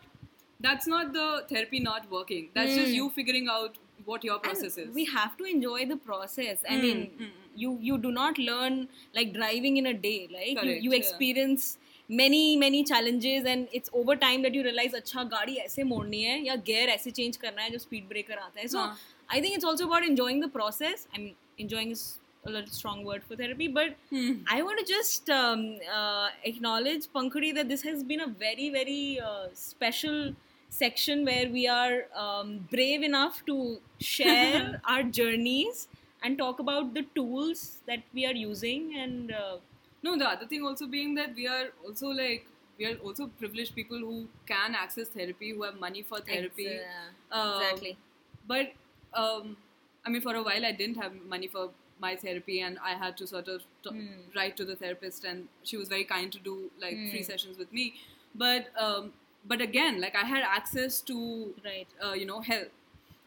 That's 0.62 0.86
not 0.88 1.12
the 1.12 1.44
therapy 1.48 1.80
not 1.80 2.10
working. 2.10 2.48
That's 2.54 2.74
just 2.74 2.92
Hmm. 2.92 2.96
you 3.00 3.10
figuring 3.10 3.48
out 3.48 3.76
what 4.04 4.24
your 4.24 4.38
process 4.46 4.76
And 4.76 4.88
is. 4.88 4.94
we 4.94 5.04
have 5.10 5.36
to 5.40 5.44
enjoy 5.50 5.86
the 5.90 5.96
process. 5.96 6.64
I 6.68 6.76
Mm, 6.76 6.80
mean, 6.86 7.04
mm, 7.18 7.28
you 7.64 7.70
you 7.88 7.98
do 8.06 8.10
not 8.16 8.38
learn 8.48 8.78
like 9.18 9.32
driving 9.36 9.76
in 9.82 9.86
a 9.92 9.94
day. 10.06 10.16
Like 10.32 10.48
you, 10.48 10.56
Correct, 10.62 10.82
you 10.88 10.92
yeah. 10.92 10.98
experience 11.02 11.68
many 12.20 12.42
many 12.56 12.82
challenges 12.90 13.48
and 13.52 13.68
it's 13.78 13.90
over 14.02 14.16
time 14.24 14.44
that 14.48 14.54
you 14.58 14.62
realize 14.66 14.94
अच्छा 15.00 15.24
गाड़ी 15.34 15.56
ऐसे 15.66 15.84
मोड़नी 15.92 16.22
है 16.22 16.38
या 16.46 16.56
gear 16.70 16.86
ऐसे 16.96 17.10
change 17.20 17.36
करना 17.44 17.62
है 17.62 17.70
जो 17.70 17.78
speed 17.86 18.08
breaker 18.14 18.38
आता 18.46 18.60
है. 18.60 18.66
So 18.74 18.78
हाँ. 18.78 18.96
I 19.36 19.40
think 19.44 19.56
it's 19.60 19.70
also 19.72 19.86
about 19.90 20.08
enjoying 20.10 20.40
the 20.46 20.48
process. 20.58 21.06
I 21.14 21.18
mean, 21.24 21.34
enjoying 21.66 21.90
is 21.98 22.04
a 22.46 22.50
little 22.50 22.74
strong 22.80 23.04
word 23.04 23.24
for 23.30 23.36
therapy, 23.42 23.68
but 23.78 23.96
Hmm. 24.10 24.34
I 24.56 24.60
want 24.66 24.78
to 24.80 24.84
just 24.90 25.30
um, 25.38 25.64
uh, 26.00 26.28
acknowledge 26.52 27.08
Pankudi 27.16 27.54
that 27.60 27.68
this 27.68 27.82
has 27.90 28.04
been 28.12 28.22
a 28.26 28.28
very 28.44 28.68
very 28.76 29.00
uh, 29.30 29.48
special 29.62 30.20
section 30.73 31.23
where 31.25 31.49
we 31.49 31.67
are 31.67 32.05
um, 32.15 32.67
brave 32.71 33.03
enough 33.03 33.43
to 33.45 33.57
share 33.99 34.79
our 34.87 35.03
journeys 35.03 35.87
and 36.23 36.37
talk 36.37 36.59
about 36.59 36.93
the 36.93 37.03
tools 37.15 37.81
that 37.87 38.03
we 38.13 38.25
are 38.25 38.33
using 38.33 38.95
and 39.03 39.31
uh, 39.31 39.57
No, 40.05 40.17
the 40.21 40.27
other 40.29 40.45
thing 40.51 40.63
also 40.69 40.85
being 40.93 41.15
that 41.17 41.35
we 41.35 41.47
are 41.47 41.67
also 41.85 42.07
like 42.07 42.47
we 42.79 42.85
are 42.87 42.95
also 43.07 43.27
privileged 43.41 43.75
people 43.75 43.99
who 43.99 44.27
can 44.47 44.73
access 44.75 45.09
therapy, 45.09 45.51
who 45.51 45.63
have 45.63 45.79
money 45.79 46.01
for 46.01 46.19
therapy. 46.29 46.65
Um, 47.31 47.61
exactly. 47.61 47.97
But 48.47 48.73
um, 49.13 49.57
I 50.05 50.09
mean, 50.09 50.21
for 50.21 50.35
a 50.35 50.43
while, 50.43 50.65
I 50.65 50.71
didn't 50.71 50.97
have 50.97 51.13
money 51.35 51.47
for 51.47 51.69
my 51.99 52.15
therapy, 52.15 52.59
and 52.61 52.79
I 52.79 52.95
had 53.03 53.17
to 53.17 53.27
sort 53.27 53.47
of 53.47 53.61
t- 53.83 53.89
Hmm. 53.91 54.23
write 54.35 54.57
to 54.61 54.65
the 54.65 54.75
therapist, 54.75 55.23
and 55.23 55.47
she 55.63 55.77
was 55.77 55.87
very 55.95 56.03
kind 56.13 56.31
to 56.37 56.39
do 56.39 56.55
like 56.85 56.99
free 57.11 57.23
sessions 57.23 57.57
with 57.57 57.71
me. 57.71 57.85
But 58.35 58.67
um, 58.87 59.13
but 59.45 59.61
again, 59.61 59.99
like 60.01 60.15
I 60.15 60.25
had 60.25 60.43
access 60.43 61.01
to 61.11 61.53
Right. 61.65 61.87
uh, 62.03 62.13
you 62.13 62.25
know 62.25 62.41
help. 62.41 62.71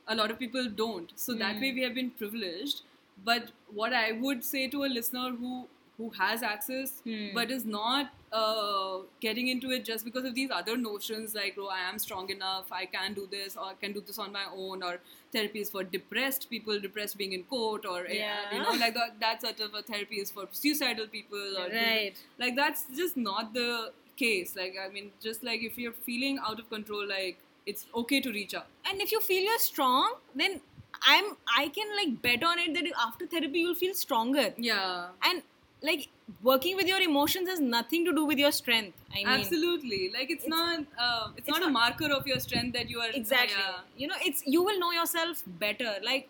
A 0.08 0.14
lot 0.14 0.30
of 0.30 0.38
people 0.38 0.68
don't, 0.82 1.12
so 1.16 1.34
that 1.34 1.54
Hmm. 1.56 1.60
way 1.62 1.72
we 1.72 1.82
have 1.82 1.94
been 1.94 2.10
privileged. 2.10 2.82
But 3.24 3.48
what 3.80 3.92
I 3.92 4.12
would 4.12 4.44
say 4.44 4.68
to 4.76 4.84
a 4.84 4.90
listener 4.98 5.30
who 5.40 5.56
who 5.98 6.08
has 6.16 6.42
access 6.46 6.90
Hmm. 7.04 7.28
but 7.36 7.50
is 7.52 7.62
not 7.64 8.10
uh, 8.38 8.96
getting 9.20 9.46
into 9.52 9.70
it 9.76 9.84
just 9.90 10.04
because 10.08 10.26
of 10.30 10.34
these 10.38 10.50
other 10.56 10.74
notions 10.80 11.34
like 11.38 11.54
oh 11.62 11.68
i 11.76 11.78
am 11.92 11.98
strong 12.02 12.28
enough 12.34 12.72
i 12.78 12.80
can 12.96 13.14
do 13.18 13.24
this 13.36 13.56
or 13.56 13.68
i 13.68 13.72
can 13.84 13.94
do 13.94 14.02
this 14.10 14.18
on 14.24 14.30
my 14.34 14.42
own 14.64 14.82
or 14.88 14.92
therapy 15.36 15.62
is 15.66 15.70
for 15.76 15.84
depressed 15.94 16.44
people 16.50 16.78
depressed 16.86 17.16
being 17.22 17.32
in 17.38 17.44
court 17.54 17.86
or 17.94 18.00
uh, 18.00 18.12
Yeah. 18.18 18.52
you 18.56 18.60
know 18.64 18.74
like 18.82 18.92
that, 18.98 19.18
that 19.20 19.40
sort 19.46 19.60
of 19.68 19.72
a 19.72 19.82
therapy 19.92 20.16
is 20.26 20.30
for 20.30 20.46
suicidal 20.52 21.06
people 21.06 21.56
or 21.62 21.68
Right. 21.70 22.20
like 22.44 22.54
that's 22.56 22.84
just 23.04 23.16
not 23.16 23.54
the 23.54 23.70
case 24.16 24.54
like 24.56 24.76
i 24.84 24.88
mean 24.88 25.10
just 25.22 25.44
like 25.44 25.62
if 25.62 25.78
you're 25.78 25.98
feeling 26.08 26.38
out 26.46 26.58
of 26.58 26.68
control 26.70 27.06
like 27.06 27.38
it's 27.66 27.86
okay 27.94 28.20
to 28.20 28.30
reach 28.32 28.54
out. 28.54 28.66
And 28.88 29.00
if 29.00 29.12
you 29.12 29.20
feel 29.20 29.42
you're 29.42 29.58
strong 29.58 30.14
then 30.34 30.60
i'm 31.02 31.36
i 31.58 31.68
can 31.68 31.88
like 31.96 32.22
bet 32.22 32.42
on 32.42 32.58
it 32.58 32.72
that 32.74 32.84
after 33.06 33.26
therapy 33.26 33.58
you'll 33.60 33.74
feel 33.74 33.94
stronger. 33.94 34.54
Yeah. 34.56 35.08
And 35.24 35.42
like 35.82 36.08
working 36.42 36.76
with 36.76 36.86
your 36.86 37.00
emotions 37.00 37.48
has 37.48 37.60
nothing 37.60 38.04
to 38.04 38.12
do 38.12 38.24
with 38.24 38.38
your 38.38 38.52
strength 38.52 38.96
i 39.12 39.18
mean. 39.18 39.40
Absolutely. 39.40 40.10
Like 40.14 40.30
it's, 40.30 40.46
not 40.46 40.80
uh, 40.98 41.28
it's, 41.36 41.48
it's 41.48 41.58
not, 41.58 41.68
a 41.68 41.70
marker 41.70 42.10
of 42.12 42.26
your 42.26 42.40
strength 42.40 42.72
that 42.74 42.88
you 42.88 43.00
are 43.00 43.10
exactly. 43.12 43.56
yeah. 43.58 43.80
you 43.96 44.06
know 44.06 44.16
it's 44.24 44.42
you 44.46 44.62
will 44.62 44.78
know 44.78 44.92
yourself 44.92 45.42
better. 45.58 45.94
Like 46.04 46.28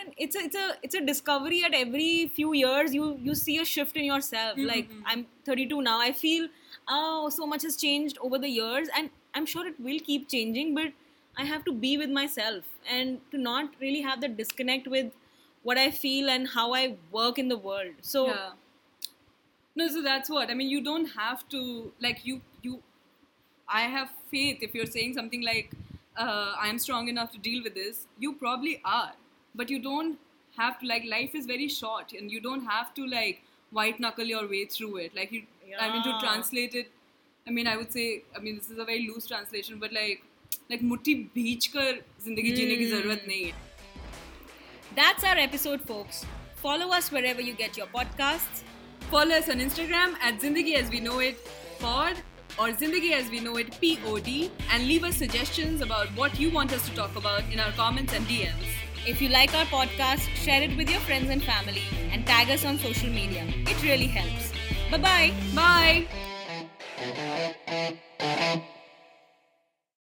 and 0.00 0.14
it's 0.16 0.36
a 0.36 0.40
it's 0.40 0.56
a 0.56 0.66
it's 0.82 0.94
a 0.94 1.00
discovery 1.00 1.62
at 1.64 1.74
every 1.74 2.30
few 2.36 2.52
years 2.54 2.94
you 2.94 3.18
you 3.28 3.34
see 3.34 3.58
a 3.58 3.64
shift 3.64 3.96
in 3.96 4.04
yourself 4.04 4.56
like 4.70 4.88
i'm 5.06 5.26
32 5.44 5.80
now 5.82 6.00
i 6.00 6.12
feel 6.12 6.48
oh 6.88 7.28
so 7.28 7.46
much 7.46 7.62
has 7.62 7.76
changed 7.76 8.18
over 8.22 8.38
the 8.38 8.48
years 8.48 8.88
and 8.96 9.10
i'm 9.34 9.46
sure 9.46 9.66
it 9.66 9.78
will 9.78 10.00
keep 10.10 10.28
changing 10.28 10.74
but 10.74 10.92
i 11.36 11.44
have 11.44 11.64
to 11.64 11.72
be 11.72 11.96
with 11.98 12.10
myself 12.10 12.64
and 12.90 13.20
to 13.30 13.38
not 13.38 13.70
really 13.80 14.00
have 14.00 14.20
that 14.20 14.36
disconnect 14.36 14.88
with 14.88 15.12
what 15.62 15.78
i 15.78 15.90
feel 15.90 16.30
and 16.30 16.48
how 16.48 16.72
i 16.74 16.96
work 17.10 17.38
in 17.38 17.48
the 17.48 17.58
world 17.58 17.94
so 18.00 18.26
yeah. 18.26 18.50
No, 19.74 19.88
so 19.88 20.02
that's 20.02 20.28
what 20.28 20.50
I 20.50 20.54
mean. 20.54 20.68
You 20.68 20.82
don't 20.82 21.06
have 21.16 21.48
to 21.48 21.92
like 22.00 22.24
you 22.24 22.40
you. 22.62 22.82
I 23.68 23.82
have 23.82 24.10
faith 24.30 24.58
if 24.60 24.74
you're 24.74 24.86
saying 24.94 25.14
something 25.14 25.42
like 25.42 25.70
uh, 26.16 26.54
I'm 26.60 26.78
strong 26.78 27.08
enough 27.08 27.32
to 27.32 27.38
deal 27.38 27.62
with 27.62 27.74
this. 27.74 28.06
You 28.18 28.34
probably 28.34 28.80
are, 28.84 29.12
but 29.54 29.70
you 29.70 29.78
don't 29.78 30.18
have 30.56 30.78
to 30.80 30.86
like 30.86 31.04
life 31.04 31.34
is 31.34 31.46
very 31.46 31.68
short 31.68 32.12
and 32.12 32.30
you 32.30 32.40
don't 32.40 32.64
have 32.64 32.92
to 32.94 33.06
like 33.06 33.42
white 33.70 33.98
knuckle 33.98 34.24
your 34.24 34.48
way 34.48 34.64
through 34.66 34.96
it. 34.96 35.14
Like 35.16 35.32
you 35.32 35.42
yeah. 35.72 35.84
i 35.84 35.92
mean 35.92 36.02
to 36.08 36.18
translate 36.24 36.74
it 36.74 36.90
i 37.46 37.50
mean 37.58 37.66
i 37.66 37.76
would 37.76 37.92
say 37.92 38.06
i 38.36 38.40
mean 38.46 38.56
this 38.56 38.70
is 38.70 38.78
a 38.78 38.84
very 38.84 39.08
loose 39.08 39.26
translation 39.26 39.78
but 39.84 39.92
like 39.92 40.22
like 40.70 40.82
mutti 40.92 41.14
beach 41.36 41.68
kar 41.76 41.90
zindagi 42.26 42.56
jeene 42.58 42.74
ki 42.80 42.88
hmm. 42.88 42.96
zarurat 42.96 43.28
nahi 43.32 43.44
hai. 43.50 43.68
That's 44.96 45.24
our 45.28 45.38
episode 45.42 45.84
folks. 45.90 46.18
Follow 46.62 46.88
us 46.96 47.06
wherever 47.12 47.44
you 47.44 47.54
get 47.60 47.78
your 47.80 47.86
podcasts. 47.94 48.60
Follow 49.12 49.38
us 49.42 49.48
on 49.54 49.64
instagram 49.66 50.18
at 50.28 50.44
zindagi 50.44 50.76
as 50.82 50.92
we 50.96 51.00
know 51.06 51.16
it 51.28 51.48
pod 51.86 52.22
or 52.58 52.66
Zindagi 52.80 53.12
as 53.16 53.28
we 53.34 53.38
know 53.44 53.52
it, 53.60 53.70
POD, 53.82 54.32
and 54.72 54.86
leave 54.86 55.04
us 55.04 55.16
suggestions 55.20 55.84
about 55.84 56.10
what 56.22 56.38
you 56.38 56.50
want 56.56 56.74
us 56.78 56.88
to 56.88 56.94
talk 56.98 57.16
about 57.20 57.54
in 57.54 57.62
our 57.66 57.72
comments 57.78 58.12
and 58.18 58.26
DMs. 58.32 58.74
If 59.06 59.20
you 59.20 59.28
like 59.28 59.52
our 59.54 59.64
podcast, 59.66 60.28
share 60.36 60.62
it 60.62 60.76
with 60.76 60.88
your 60.88 61.00
friends 61.00 61.28
and 61.28 61.42
family 61.42 61.82
and 62.12 62.24
tag 62.26 62.50
us 62.50 62.64
on 62.64 62.78
social 62.78 63.10
media. 63.10 63.44
It 63.66 63.82
really 63.82 64.06
helps. 64.06 64.52
Bye 64.90 64.98
bye. 64.98 66.06
Bye. 68.48 68.72